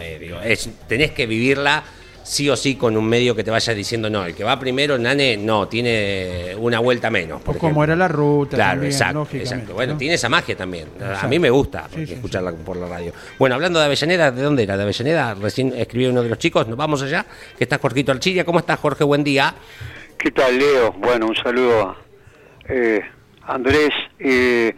Eh, 0.00 0.18
digo, 0.20 0.40
es- 0.40 0.68
tenés 0.88 1.12
que 1.12 1.26
vivirla 1.26 1.84
sí 2.24 2.48
o 2.48 2.56
sí 2.56 2.74
con 2.74 2.96
un 2.96 3.06
medio 3.06 3.36
que 3.36 3.44
te 3.44 3.50
vaya 3.50 3.74
diciendo, 3.74 4.10
no, 4.10 4.24
el 4.24 4.34
que 4.34 4.42
va 4.42 4.58
primero, 4.58 4.98
Nane, 4.98 5.36
no, 5.36 5.68
tiene 5.68 6.56
una 6.58 6.80
vuelta 6.80 7.10
menos. 7.10 7.40
O 7.40 7.44
por 7.44 7.58
como 7.58 7.82
ejemplo. 7.82 7.84
era 7.84 7.96
la 7.96 8.08
ruta. 8.08 8.56
Claro, 8.56 8.72
también, 8.72 8.92
exacto, 8.92 9.28
exacto. 9.32 9.74
Bueno, 9.74 9.92
¿no? 9.92 9.98
tiene 9.98 10.14
esa 10.14 10.28
magia 10.28 10.56
también. 10.56 10.88
A 11.00 11.28
mí 11.28 11.38
me 11.38 11.50
gusta 11.50 11.82
Sí, 11.84 11.88
porque 11.90 12.06
sí, 12.06 12.12
escucharla 12.14 12.52
por 12.52 12.76
la 12.76 12.88
radio. 12.88 13.12
Bueno, 13.38 13.54
hablando 13.54 13.78
de 13.78 13.84
Avellaneda, 13.84 14.30
¿de 14.32 14.42
dónde 14.42 14.62
era? 14.62 14.76
De 14.76 14.82
Avellaneda, 14.82 15.34
recién 15.34 15.72
escribió 15.76 16.10
uno 16.10 16.22
de 16.22 16.30
los 16.30 16.38
chicos. 16.38 16.66
Nos 16.66 16.78
vamos 16.78 17.02
allá, 17.02 17.26
que 17.56 17.64
está 17.64 17.78
Jorgito 17.78 18.10
Archiria. 18.10 18.44
¿Cómo 18.44 18.58
estás, 18.58 18.80
Jorge? 18.80 19.04
Buen 19.04 19.22
día. 19.22 19.54
¿Qué 20.18 20.30
tal, 20.30 20.58
Leo? 20.58 20.92
Bueno, 20.92 21.26
un 21.26 21.36
saludo 21.36 21.90
a 21.90 21.96
eh, 22.68 23.02
Andrés. 23.46 23.90
Eh, 24.18 24.74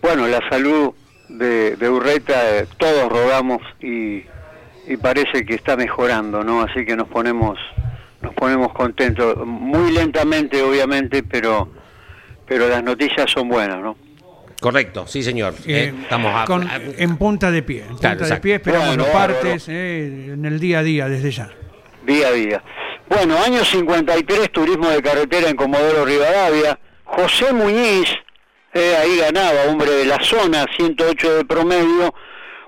bueno, 0.00 0.26
la 0.26 0.40
salud 0.50 0.92
de, 1.28 1.76
de 1.76 1.88
Urreta, 1.88 2.58
eh, 2.58 2.66
todos 2.76 3.08
rogamos 3.10 3.62
y, 3.80 4.24
y 4.86 4.96
parece 4.96 5.44
que 5.44 5.54
está 5.54 5.76
mejorando, 5.76 6.42
¿no? 6.42 6.62
Así 6.62 6.84
que 6.84 6.96
nos 6.96 7.08
ponemos 7.08 7.58
nos 8.20 8.34
ponemos 8.34 8.72
contentos, 8.72 9.36
muy 9.44 9.90
lentamente, 9.92 10.62
obviamente, 10.62 11.22
pero 11.22 11.68
pero 12.46 12.68
las 12.68 12.82
noticias 12.82 13.30
son 13.30 13.48
buenas, 13.48 13.78
¿no? 13.80 13.96
Correcto, 14.60 15.06
sí, 15.08 15.22
señor. 15.24 15.54
Eh, 15.66 15.86
Eh, 15.92 15.94
estamos 16.02 16.32
a- 16.34 16.44
con- 16.44 16.68
a- 16.68 16.76
en 16.98 17.16
punta 17.16 17.50
de 17.50 17.62
pie. 17.62 17.80
En 17.82 17.88
punta 17.96 18.14
de 18.14 18.36
pie 18.36 18.54
esperamos 18.56 18.88
Bueno, 18.88 19.02
los 19.04 19.12
partes 19.12 19.68
eh, 19.68 20.30
en 20.34 20.44
el 20.44 20.60
día 20.60 20.80
a 20.80 20.82
día 20.84 21.08
desde 21.08 21.30
ya. 21.32 21.50
día 22.06 22.28
a 22.28 22.32
día. 22.32 22.62
Bueno, 23.08 23.36
año 23.44 23.64
53, 23.64 24.52
turismo 24.52 24.88
de 24.88 25.02
carretera 25.02 25.48
en 25.50 25.56
Comodoro 25.56 26.04
Rivadavia. 26.04 26.78
José 27.04 27.52
Muñiz, 27.52 28.08
eh, 28.72 28.94
ahí 29.02 29.18
ganaba, 29.18 29.64
hombre 29.68 29.90
de 29.90 30.06
la 30.06 30.18
zona, 30.22 30.64
108 30.76 31.38
de 31.38 31.44
promedio. 31.44 32.14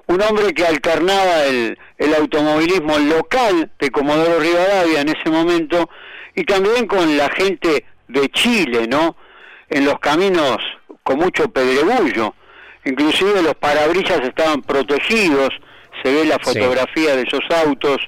Un 0.06 0.20
hombre 0.20 0.52
que 0.52 0.66
alternaba 0.66 1.44
el, 1.44 1.78
el 1.98 2.14
automovilismo 2.14 2.98
local 2.98 3.70
de 3.78 3.90
Comodoro 3.90 4.40
Rivadavia 4.40 5.00
en 5.00 5.08
ese 5.08 5.30
momento 5.30 5.88
y 6.34 6.44
también 6.44 6.86
con 6.86 7.16
la 7.16 7.30
gente 7.30 7.84
de 8.08 8.28
Chile, 8.30 8.86
¿no? 8.88 9.16
En 9.68 9.84
los 9.84 9.98
caminos 10.00 10.58
con 11.02 11.18
mucho 11.18 11.48
pedregullo, 11.48 12.34
inclusive 12.84 13.42
los 13.42 13.54
parabrisas 13.54 14.20
estaban 14.22 14.62
protegidos, 14.62 15.50
se 16.02 16.12
ve 16.12 16.24
la 16.24 16.38
fotografía 16.38 17.14
de 17.14 17.22
esos 17.22 17.44
autos, 17.64 17.98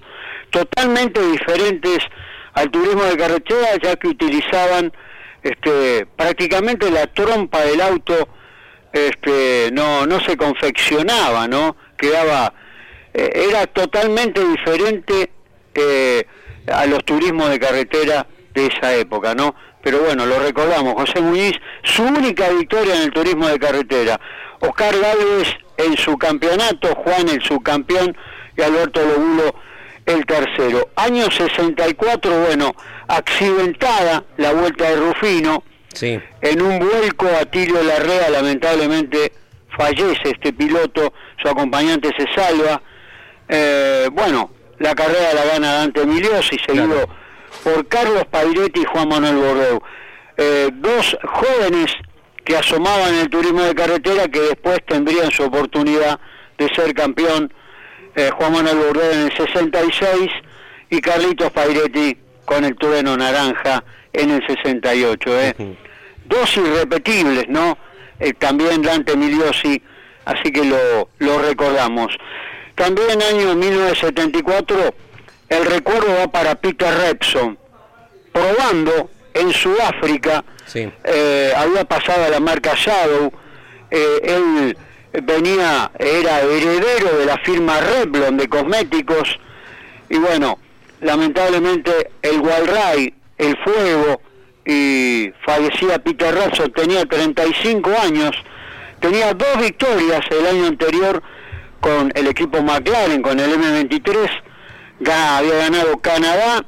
totalmente 0.51 1.21
diferentes 1.21 1.99
al 2.55 2.71
turismo 2.71 3.05
de 3.05 3.17
carretera, 3.17 3.77
ya 3.83 3.97
que 3.97 4.09
utilizaban 4.09 4.93
este, 5.43 6.07
prácticamente 6.07 6.91
la 6.91 7.07
trompa 7.07 7.61
del 7.61 7.81
auto, 7.81 8.29
este, 8.93 9.71
no, 9.73 10.07
no 10.07 10.21
se 10.21 10.37
confeccionaba, 10.37 11.47
¿no? 11.47 11.77
Quedaba, 11.97 12.53
eh, 13.19 13.47
era 13.49 13.67
totalmente 13.67 14.47
diferente 14.47 15.31
eh, 15.75 16.27
a 16.71 16.85
los 16.85 17.03
turismos 17.03 17.49
de 17.49 17.59
carretera 17.59 18.27
de 18.53 18.67
esa 18.67 18.95
época, 18.95 19.35
¿no? 19.35 19.55
Pero 19.83 20.01
bueno, 20.01 20.27
lo 20.27 20.39
recordamos, 20.39 20.93
José 20.95 21.23
Muñiz, 21.23 21.55
su 21.83 22.03
única 22.03 22.51
victoria 22.51 22.95
en 22.97 23.03
el 23.05 23.11
turismo 23.13 23.49
de 23.49 23.59
carretera. 23.59 24.21
Oscar 24.61 24.95
Gálvez 24.99 25.49
en 25.79 25.97
su 25.97 26.19
campeonato, 26.19 26.95
Juan 26.95 27.31
el 27.31 27.43
subcampeón 27.43 28.15
y 28.55 28.61
Alberto 28.61 29.01
Lobulo 29.01 29.55
el 30.05 30.27
tercero. 30.27 30.91
Año 30.97 31.31
64, 31.31 32.41
bueno, 32.47 32.75
accidentada 33.09 34.25
la 34.37 34.53
vuelta 34.53 34.91
de 34.91 34.97
Rufino. 34.97 35.63
Sí. 35.95 36.21
En 36.43 36.61
un 36.61 36.79
vuelco, 36.81 37.29
Atilio 37.41 37.83
Larrea 37.83 38.29
lamentablemente 38.29 39.33
fallece 39.75 40.33
este 40.33 40.53
piloto, 40.53 41.15
su 41.43 41.49
acompañante 41.49 42.11
se 42.19 42.27
salva. 42.35 42.83
Eh, 43.49 44.09
bueno, 44.13 44.51
la 44.79 44.95
carrera 44.95 45.35
la 45.35 45.45
gana 45.45 45.75
Dante 45.75 46.05
Miliosi, 46.05 46.57
seguido 46.67 47.09
por 47.63 47.87
Carlos 47.89 48.25
Pairetti 48.31 48.81
y 48.81 48.85
Juan 48.85 49.09
Manuel 49.09 49.37
Borreu. 49.37 49.81
Eh, 50.37 50.71
dos 50.73 51.17
jóvenes 51.25 51.93
que 52.45 52.57
asomaban 52.57 53.15
el 53.15 53.29
turismo 53.29 53.63
de 53.63 53.75
carretera 53.75 54.29
que 54.29 54.41
después 54.41 54.79
tendrían 54.87 55.31
su 55.31 55.45
oportunidad 55.45 56.21
de 56.59 56.69
ser 56.75 56.95
campeón. 56.95 57.53
Eh, 58.15 58.31
Juan 58.37 58.53
Manuel 58.53 58.77
Borreu 58.77 59.13
en 59.13 59.21
el 59.23 59.37
66 59.37 60.31
y 60.91 61.01
Carlitos 61.01 61.51
Pairetti 61.53 62.17
con 62.45 62.65
el 62.65 62.77
trueno 62.77 63.17
naranja 63.17 63.85
en 64.13 64.31
el 64.31 64.47
68. 64.47 65.41
¿eh? 65.41 65.55
Dos 66.25 66.57
irrepetibles, 66.57 67.49
¿no? 67.49 67.77
Eh, 68.19 68.33
también 68.33 68.81
Dante 68.83 69.17
Miliosi, 69.17 69.83
así 70.25 70.51
que 70.51 70.65
lo, 70.65 71.11
lo 71.19 71.39
recordamos. 71.41 72.17
También 72.77 73.11
en 73.11 73.23
año 73.23 73.55
1974 73.57 74.95
el 75.49 75.65
recuerdo 75.67 76.15
va 76.19 76.29
para 76.29 76.55
Peter 76.55 76.93
Repson, 76.95 77.59
probando 78.33 79.11
en 79.35 79.53
Sudáfrica, 79.53 80.45
Sí. 80.67 80.89
eh, 81.05 81.53
había 81.57 81.85
pasado 81.85 82.25
a 82.25 82.29
la 82.29 82.41
marca 82.41 82.75
Shadow, 82.77 83.33
eh, 83.91 84.19
él 84.25 84.77
venía, 85.23 85.91
era 85.99 86.41
heredero 86.43 87.17
de 87.19 87.27
la 87.27 87.39
firma 87.39 87.81
Revlon 87.81 88.37
de 88.37 88.49
cosméticos, 88.49 89.39
y 90.11 90.19
bueno, 90.19 90.59
lamentablemente 91.01 92.11
el 92.23 92.41
Walray, 92.41 93.15
el 93.39 93.57
fuego, 93.59 94.21
y 94.67 95.33
fallecía 95.47 95.99
Peter 96.01 96.35
Repson, 96.35 96.73
tenía 96.73 97.07
35 97.07 97.91
años, 98.03 98.33
tenía 99.01 99.33
dos 99.33 99.59
victorias 99.61 100.21
el 100.31 100.47
año 100.47 100.67
anterior 100.67 101.23
con 101.81 102.13
el 102.15 102.27
equipo 102.27 102.63
McLaren, 102.63 103.23
con 103.23 103.39
el 103.39 103.53
M23, 103.53 104.29
ga- 105.01 105.39
había 105.39 105.55
ganado 105.57 105.99
Canadá 105.99 106.65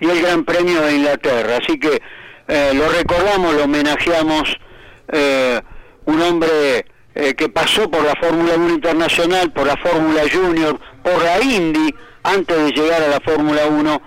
y 0.00 0.06
el 0.08 0.22
Gran 0.22 0.44
Premio 0.44 0.80
de 0.82 0.96
Inglaterra. 0.96 1.58
Así 1.62 1.78
que 1.78 2.00
eh, 2.48 2.72
lo 2.74 2.88
recordamos, 2.88 3.54
lo 3.54 3.64
homenajeamos, 3.64 4.56
eh, 5.12 5.60
un 6.06 6.20
hombre 6.22 6.84
eh, 7.14 7.34
que 7.34 7.48
pasó 7.48 7.90
por 7.90 8.04
la 8.04 8.14
Fórmula 8.16 8.54
1 8.56 8.70
Internacional, 8.74 9.52
por 9.52 9.66
la 9.66 9.76
Fórmula 9.76 10.22
Junior, 10.32 10.78
por 11.02 11.22
la 11.22 11.40
Indy, 11.40 11.94
antes 12.22 12.56
de 12.56 12.72
llegar 12.72 13.02
a 13.02 13.08
la 13.08 13.20
Fórmula 13.20 13.66
1. 13.66 14.02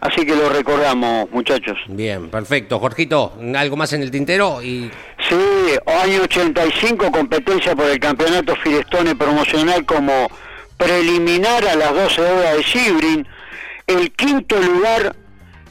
Así 0.00 0.26
que 0.26 0.36
lo 0.36 0.50
recordamos, 0.50 1.30
muchachos. 1.30 1.78
Bien, 1.88 2.28
perfecto. 2.28 2.78
Jorgito, 2.78 3.32
¿algo 3.56 3.76
más 3.76 3.92
en 3.94 4.02
el 4.02 4.10
tintero? 4.10 4.62
Y 4.62 4.90
Sí, 5.28 5.36
año 5.86 6.22
85, 6.22 7.10
competencia 7.10 7.74
por 7.74 7.86
el 7.86 7.98
campeonato 7.98 8.54
Firestone 8.56 9.14
promocional 9.16 9.86
como 9.86 10.28
preliminar 10.76 11.66
a 11.66 11.76
las 11.76 11.94
12 11.94 12.20
horas 12.20 12.56
de 12.56 12.62
Sibrin. 12.62 13.28
El 13.86 14.12
quinto 14.12 14.58
lugar 14.60 15.16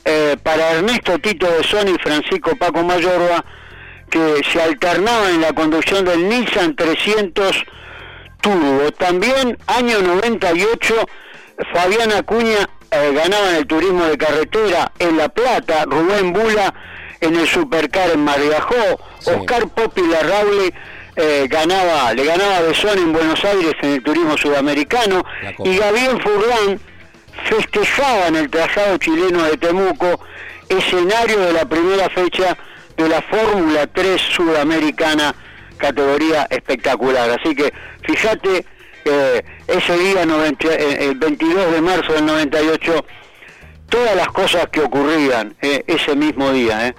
eh, 0.06 0.38
para 0.41 0.72
Ernesto 0.72 1.20
Tito 1.20 1.45
de 1.45 1.64
Sony 1.64 1.95
y 1.95 2.01
Francisco 2.01 2.56
Paco 2.56 2.84
Mayorba, 2.84 3.45
que 4.10 4.41
se 4.51 4.60
alternaban 4.60 5.36
en 5.36 5.41
la 5.41 5.54
conducción 5.54 6.04
del 6.04 6.28
Nissan 6.28 6.76
300 6.76 7.64
Turbo. 8.41 8.91
También, 8.93 9.58
año 9.68 10.01
98, 10.01 10.95
Fabián 11.74 12.12
Acuña 12.12 12.68
eh, 12.89 13.12
ganaba 13.14 13.51
en 13.51 13.56
el 13.58 13.68
turismo 13.68 14.06
de 14.06 14.18
carretera 14.18 14.91
en 14.97 15.16
La 15.16 15.30
Plata, 15.30 15.86
Rubén 15.86 16.34
Bula 16.34 16.74
en 17.24 17.36
el 17.36 17.47
Supercar 17.47 18.11
en 18.11 18.24
Mariajó, 18.24 18.99
Sí. 19.19 19.32
Oscar 19.32 19.67
Popi 19.69 20.01
Larraule 20.01 20.74
eh, 21.15 21.47
ganaba, 21.49 22.13
le 22.13 22.26
ganaba 22.26 22.57
a 22.57 22.61
Besón 22.61 22.97
en 22.97 23.13
Buenos 23.13 23.43
Aires 23.45 23.74
en 23.82 23.91
el 23.91 24.03
turismo 24.03 24.38
sudamericano 24.38 25.24
y 25.63 25.78
Gabriel 25.78 26.21
Furlan 26.21 26.80
festejaba 27.45 28.28
en 28.28 28.36
el 28.36 28.49
trazado 28.49 28.97
chileno 28.97 29.43
de 29.43 29.57
Temuco, 29.57 30.19
escenario 30.69 31.39
de 31.39 31.53
la 31.53 31.65
primera 31.65 32.09
fecha 32.09 32.57
de 32.97 33.09
la 33.09 33.21
Fórmula 33.21 33.88
3 33.88 34.21
sudamericana, 34.21 35.34
categoría 35.78 36.47
espectacular. 36.49 37.30
Así 37.30 37.55
que 37.55 37.74
fíjate, 38.03 38.65
eh, 39.05 39.41
ese 39.67 39.97
día 39.97 40.26
90 40.26 40.67
eh, 40.67 41.05
el 41.09 41.15
22 41.15 41.71
de 41.74 41.82
marzo 41.82 42.13
del 42.13 42.26
98, 42.26 43.05
todas 43.89 44.15
las 44.15 44.28
cosas 44.28 44.67
que 44.71 44.82
ocurrían 44.82 45.55
eh, 45.61 45.84
ese 45.88 46.15
mismo 46.15 46.51
día. 46.51 46.93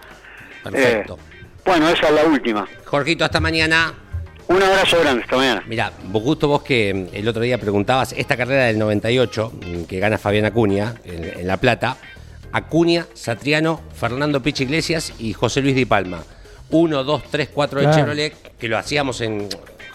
Perfecto. 0.70 1.18
Eh, 1.20 1.44
bueno, 1.64 1.88
esa 1.88 2.08
es 2.08 2.14
la 2.14 2.24
última. 2.24 2.68
Jorgito, 2.84 3.24
hasta 3.24 3.40
mañana. 3.40 3.94
Un 4.46 4.62
abrazo 4.62 5.00
grande 5.00 5.22
esta 5.22 5.36
mañana. 5.36 5.62
Mira, 5.66 5.90
vos 6.04 6.22
justo 6.22 6.48
vos 6.48 6.62
que 6.62 7.08
el 7.12 7.26
otro 7.26 7.42
día 7.42 7.56
preguntabas, 7.58 8.12
esta 8.12 8.36
carrera 8.36 8.64
del 8.64 8.78
98, 8.78 9.52
mm, 9.54 9.82
que 9.84 9.98
gana 9.98 10.18
Fabián 10.18 10.44
Acuña 10.44 10.94
en, 11.04 11.24
en 11.40 11.46
La 11.46 11.56
Plata, 11.56 11.96
Acuña, 12.52 13.06
Satriano, 13.14 13.80
Fernando 13.94 14.42
Pichi 14.42 14.64
Iglesias 14.64 15.14
y 15.18 15.32
José 15.32 15.62
Luis 15.62 15.74
Di 15.74 15.86
Palma. 15.86 16.22
1, 16.70 17.04
2, 17.04 17.22
3, 17.30 17.48
4 17.54 17.80
de. 17.80 17.94
Chevrolet, 17.94 18.34
que 18.58 18.68
lo 18.68 18.76
hacíamos 18.76 19.20
en 19.20 19.48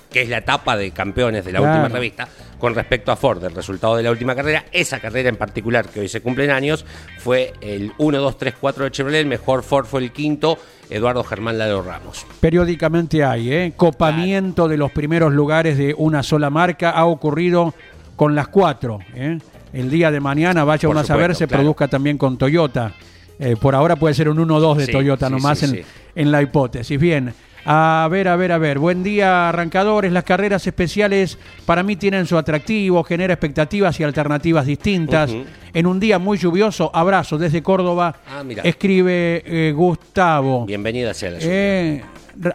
que 0.10 0.22
es 0.24 0.30
la 0.30 0.38
etapa 0.39 0.76
de 0.76 0.91
campeones 0.91 1.45
de 1.45 1.51
la 1.51 1.60
Claro. 1.60 1.82
última 1.84 1.95
revista, 1.97 2.28
con 2.57 2.74
respecto 2.76 3.12
a 3.12 3.16
Ford, 3.16 3.43
el 3.43 3.53
resultado 3.53 3.95
de 3.95 4.03
la 4.03 4.12
última 4.12 4.36
carrera. 4.36 4.66
Esa 4.72 4.99
carrera 4.99 5.30
en 5.30 5.36
particular, 5.38 5.88
que 5.88 5.99
hoy 6.01 6.07
se 6.10 6.22
cumplen 6.22 6.49
años, 6.51 6.86
fue 7.20 7.53
el 7.62 7.91
1, 7.99 8.18
2, 8.18 8.38
3, 8.38 8.55
4 8.60 8.84
de 8.86 8.91
Chevrolet. 8.91 9.20
El 9.22 9.28
mejor 9.28 9.64
Ford 9.64 9.86
fue 9.86 10.01
el 10.01 10.12
quinto, 10.12 10.57
Eduardo 10.89 11.24
Germán 11.24 11.57
Lalo 11.57 11.82
Ramos. 11.84 12.26
Periódicamente 12.39 13.24
hay, 13.24 13.53
¿eh? 13.53 13.74
Copamiento 13.76 14.68
de 14.68 14.78
los 14.78 14.91
primeros 14.91 15.32
lugares 15.32 15.78
de 15.78 15.93
una 15.97 16.24
sola 16.24 16.49
marca 16.49 16.89
ha 16.89 17.05
ocurrido 17.05 17.74
con 18.16 18.34
las 18.36 18.47
cuatro. 18.47 18.99
¿eh? 19.14 19.38
El 19.72 19.89
día 19.91 20.10
de 20.10 20.20
mañana, 20.20 20.64
vaya 20.64 20.82
Por 20.88 20.95
uno 20.95 21.01
a 21.01 21.03
saber, 21.05 21.36
se 21.36 21.45
claro. 21.47 21.62
produzca 21.62 21.88
también 21.88 22.18
con 22.18 22.38
Toyota. 22.38 22.93
Eh, 23.38 23.55
por 23.62 23.76
ahora 23.76 23.95
puede 23.95 24.16
ser 24.16 24.28
un 24.28 24.38
1-2 24.39 24.76
de 24.78 24.86
Sí, 24.88 24.91
Toyota 24.91 25.28
sí, 25.28 25.32
nomás 25.34 25.60
sí, 25.60 25.66
en, 25.66 25.86
en 26.16 26.32
la 26.32 26.41
hipótesis. 26.41 26.99
Bien, 26.99 27.34
a 27.72 28.07
ver, 28.09 28.28
a 28.28 28.36
ver, 28.36 28.51
a 28.51 28.57
ver. 28.57 28.80
Buen 28.80 29.03
día, 29.03 29.47
arrancadores. 29.49 30.11
Las 30.11 30.24
carreras 30.24 30.65
especiales 30.65 31.38
para 31.67 31.84
mí 31.84 31.97
tienen 31.97 32.26
su 32.26 32.36
atractivo, 32.36 33.03
genera 33.03 33.36
expectativas 33.36 33.99
y 33.99 34.03
alternativas 34.03 34.65
distintas. 34.65 35.32
En 35.72 35.86
un 35.86 35.99
día 35.99 36.17
muy 36.17 36.39
lluvioso, 36.39 36.89
abrazo 36.91 37.38
desde 37.38 37.61
Córdoba. 37.61 38.15
Ah, 38.28 38.43
mira. 38.43 38.63
Escribe 38.63 39.43
eh, 39.45 39.72
Gustavo. 39.72 40.65
Bienvenida 40.65 41.13
sea 41.13 41.30
la. 41.30 41.38
Eh, 41.41 42.03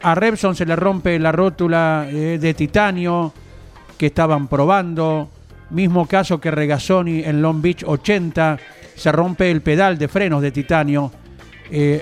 a 0.03 0.15
Repson 0.17 0.57
se 0.57 0.67
le 0.67 0.75
rompe 0.75 1.17
la 1.21 1.31
rótula 1.31 2.09
eh, 2.11 2.39
de 2.41 2.55
titanio 2.55 3.33
que 3.97 4.07
estaban 4.07 4.49
probando. 4.49 5.31
Mismo 5.71 6.09
caso 6.09 6.41
que 6.41 6.51
Regazzoni 6.51 7.23
en 7.23 7.41
Long 7.41 7.63
Beach 7.63 7.85
80. 7.87 8.59
Se 8.97 9.13
rompe 9.13 9.49
el 9.49 9.63
pedal 9.63 9.97
de 9.97 10.09
frenos 10.09 10.43
de 10.43 10.51
titanio. 10.51 11.13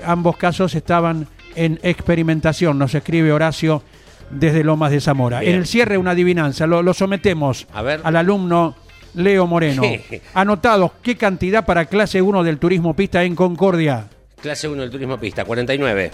Ambos 0.03 0.37
casos 0.37 0.73
estaban 0.75 1.27
en 1.55 1.79
experimentación, 1.83 2.77
nos 2.79 2.93
escribe 2.95 3.31
Horacio 3.31 3.83
desde 4.29 4.63
Lomas 4.63 4.91
de 4.91 5.01
Zamora. 5.01 5.39
Bien. 5.41 5.53
En 5.53 5.59
el 5.59 5.65
cierre 5.67 5.97
una 5.97 6.11
adivinanza, 6.11 6.65
lo, 6.67 6.81
lo 6.81 6.93
sometemos 6.93 7.67
A 7.73 7.81
ver. 7.81 8.01
al 8.03 8.15
alumno 8.15 8.75
Leo 9.15 9.45
Moreno. 9.47 9.83
Anotados, 10.33 10.91
¿qué 11.01 11.15
cantidad 11.15 11.65
para 11.65 11.85
clase 11.85 12.21
1 12.21 12.43
del 12.43 12.57
turismo 12.57 12.95
pista 12.95 13.23
en 13.23 13.35
Concordia? 13.35 14.07
Clase 14.41 14.67
1 14.67 14.81
del 14.81 14.91
turismo 14.91 15.17
pista, 15.19 15.45
49. 15.45 16.11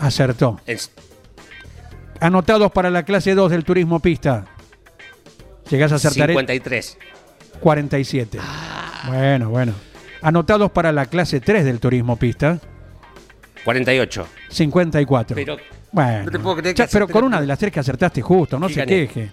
Acertó. 0.00 0.60
Es- 0.66 0.90
Anotados 2.20 2.72
para 2.72 2.90
la 2.90 3.02
clase 3.02 3.34
2 3.34 3.50
del 3.50 3.64
turismo 3.64 4.00
pista. 4.00 4.46
Llegás 5.70 5.92
a 5.92 5.96
acertar 5.96 6.28
53. 6.30 6.98
47. 7.60 8.38
Bueno, 9.08 9.50
bueno. 9.50 9.72
Anotados 10.22 10.70
para 10.70 10.90
la 10.92 11.06
clase 11.06 11.40
3 11.40 11.64
del 11.64 11.80
turismo 11.80 12.16
pista, 12.16 12.58
48. 13.64 14.26
54. 14.50 15.34
Pero 15.34 15.56
bueno, 15.92 16.24
no 16.24 16.30
te 16.30 16.38
puedo 16.38 16.56
creer 16.56 16.74
que 16.74 16.82
ya, 16.82 16.88
pero 16.90 17.08
con 17.08 17.24
una 17.24 17.40
de 17.40 17.46
las 17.46 17.58
tres 17.58 17.72
que 17.72 17.80
acertaste 17.80 18.20
justo, 18.22 18.58
no 18.58 18.66
¿Qué 18.68 18.74
se 18.74 18.80
gané? 18.80 18.92
queje. 19.08 19.30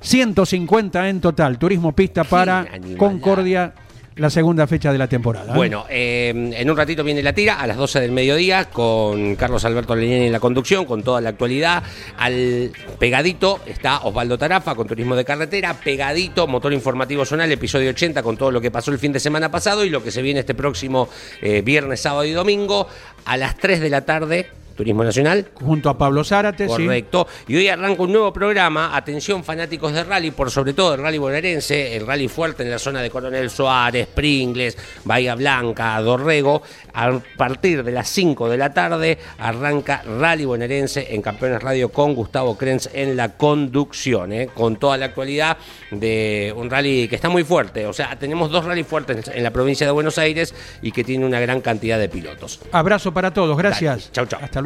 150 0.00 1.08
en 1.08 1.20
total, 1.20 1.58
turismo 1.58 1.92
pista 1.92 2.24
para. 2.24 2.66
Concordia, 2.96 3.72
la 4.16 4.30
segunda 4.30 4.66
fecha 4.66 4.92
de 4.92 4.98
la 4.98 5.08
temporada. 5.08 5.52
¿eh? 5.52 5.56
Bueno, 5.56 5.84
eh, 5.90 6.30
en 6.30 6.70
un 6.70 6.76
ratito 6.76 7.04
viene 7.04 7.22
la 7.22 7.34
tira 7.34 7.60
a 7.60 7.66
las 7.66 7.76
12 7.76 8.00
del 8.00 8.12
mediodía 8.12 8.70
con 8.70 9.36
Carlos 9.36 9.64
Alberto 9.64 9.94
Leñani 9.94 10.26
en 10.26 10.32
la 10.32 10.40
conducción, 10.40 10.86
con 10.86 11.02
toda 11.02 11.20
la 11.20 11.30
actualidad. 11.30 11.82
Al 12.16 12.72
pegadito 12.98 13.60
está 13.66 14.00
Osvaldo 14.00 14.38
Tarafa 14.38 14.74
con 14.74 14.86
Turismo 14.86 15.14
de 15.16 15.24
Carretera, 15.24 15.74
pegadito 15.74 16.46
Motor 16.46 16.72
Informativo 16.72 17.24
Zonal, 17.26 17.52
episodio 17.52 17.90
80 17.90 18.22
con 18.22 18.36
todo 18.36 18.50
lo 18.50 18.60
que 18.60 18.70
pasó 18.70 18.90
el 18.90 18.98
fin 18.98 19.12
de 19.12 19.20
semana 19.20 19.50
pasado 19.50 19.84
y 19.84 19.90
lo 19.90 20.02
que 20.02 20.10
se 20.10 20.22
viene 20.22 20.40
este 20.40 20.54
próximo 20.54 21.08
eh, 21.42 21.60
viernes, 21.60 22.00
sábado 22.00 22.24
y 22.24 22.32
domingo 22.32 22.88
a 23.26 23.36
las 23.36 23.56
3 23.58 23.80
de 23.80 23.90
la 23.90 24.06
tarde. 24.06 24.46
Turismo 24.76 25.02
Nacional, 25.02 25.48
Junto 25.54 25.88
a 25.88 25.98
Pablo 25.98 26.22
Zárate, 26.22 26.68
sí. 26.68 26.84
Correcto. 26.84 27.26
Y 27.48 27.56
hoy 27.56 27.68
arranca 27.68 28.02
un 28.02 28.12
nuevo 28.12 28.32
programa. 28.32 28.94
Atención, 28.96 29.42
fanáticos 29.42 29.92
de 29.92 30.04
rally, 30.04 30.30
por 30.30 30.50
sobre 30.50 30.74
todo 30.74 30.94
el 30.94 31.00
rally 31.00 31.18
bonaerense, 31.18 31.96
el 31.96 32.06
rally 32.06 32.28
fuerte 32.28 32.62
en 32.62 32.70
la 32.70 32.78
zona 32.78 33.00
de 33.00 33.10
Coronel 33.10 33.50
Suárez, 33.50 34.06
Pringles, 34.06 34.76
Bahía 35.04 35.34
Blanca, 35.34 36.00
Dorrego. 36.00 36.62
A 36.92 37.18
partir 37.36 37.82
de 37.82 37.92
las 37.92 38.08
5 38.08 38.48
de 38.48 38.56
la 38.56 38.72
tarde 38.72 39.18
arranca 39.38 40.02
Rally 40.02 40.44
bonaerense 40.44 41.14
en 41.14 41.22
Campeones 41.22 41.62
Radio 41.62 41.90
con 41.90 42.14
Gustavo 42.14 42.56
Krenz 42.56 42.88
en 42.92 43.16
la 43.16 43.36
conducción, 43.36 44.32
¿eh? 44.32 44.48
con 44.52 44.76
toda 44.76 44.96
la 44.96 45.06
actualidad 45.06 45.56
de 45.90 46.52
un 46.56 46.70
rally 46.70 47.08
que 47.08 47.16
está 47.16 47.28
muy 47.28 47.44
fuerte. 47.44 47.86
O 47.86 47.92
sea, 47.92 48.18
tenemos 48.18 48.50
dos 48.50 48.64
rally 48.64 48.84
fuertes 48.84 49.28
en 49.28 49.42
la 49.42 49.50
provincia 49.50 49.86
de 49.86 49.92
Buenos 49.92 50.18
Aires 50.18 50.54
y 50.82 50.92
que 50.92 51.04
tiene 51.04 51.24
una 51.24 51.40
gran 51.40 51.60
cantidad 51.60 51.98
de 51.98 52.08
pilotos. 52.08 52.60
Abrazo 52.72 53.12
para 53.12 53.32
todos, 53.32 53.56
gracias. 53.56 54.10
Chau, 54.12 54.26
chau. 54.26 54.40
Hasta 54.42 54.65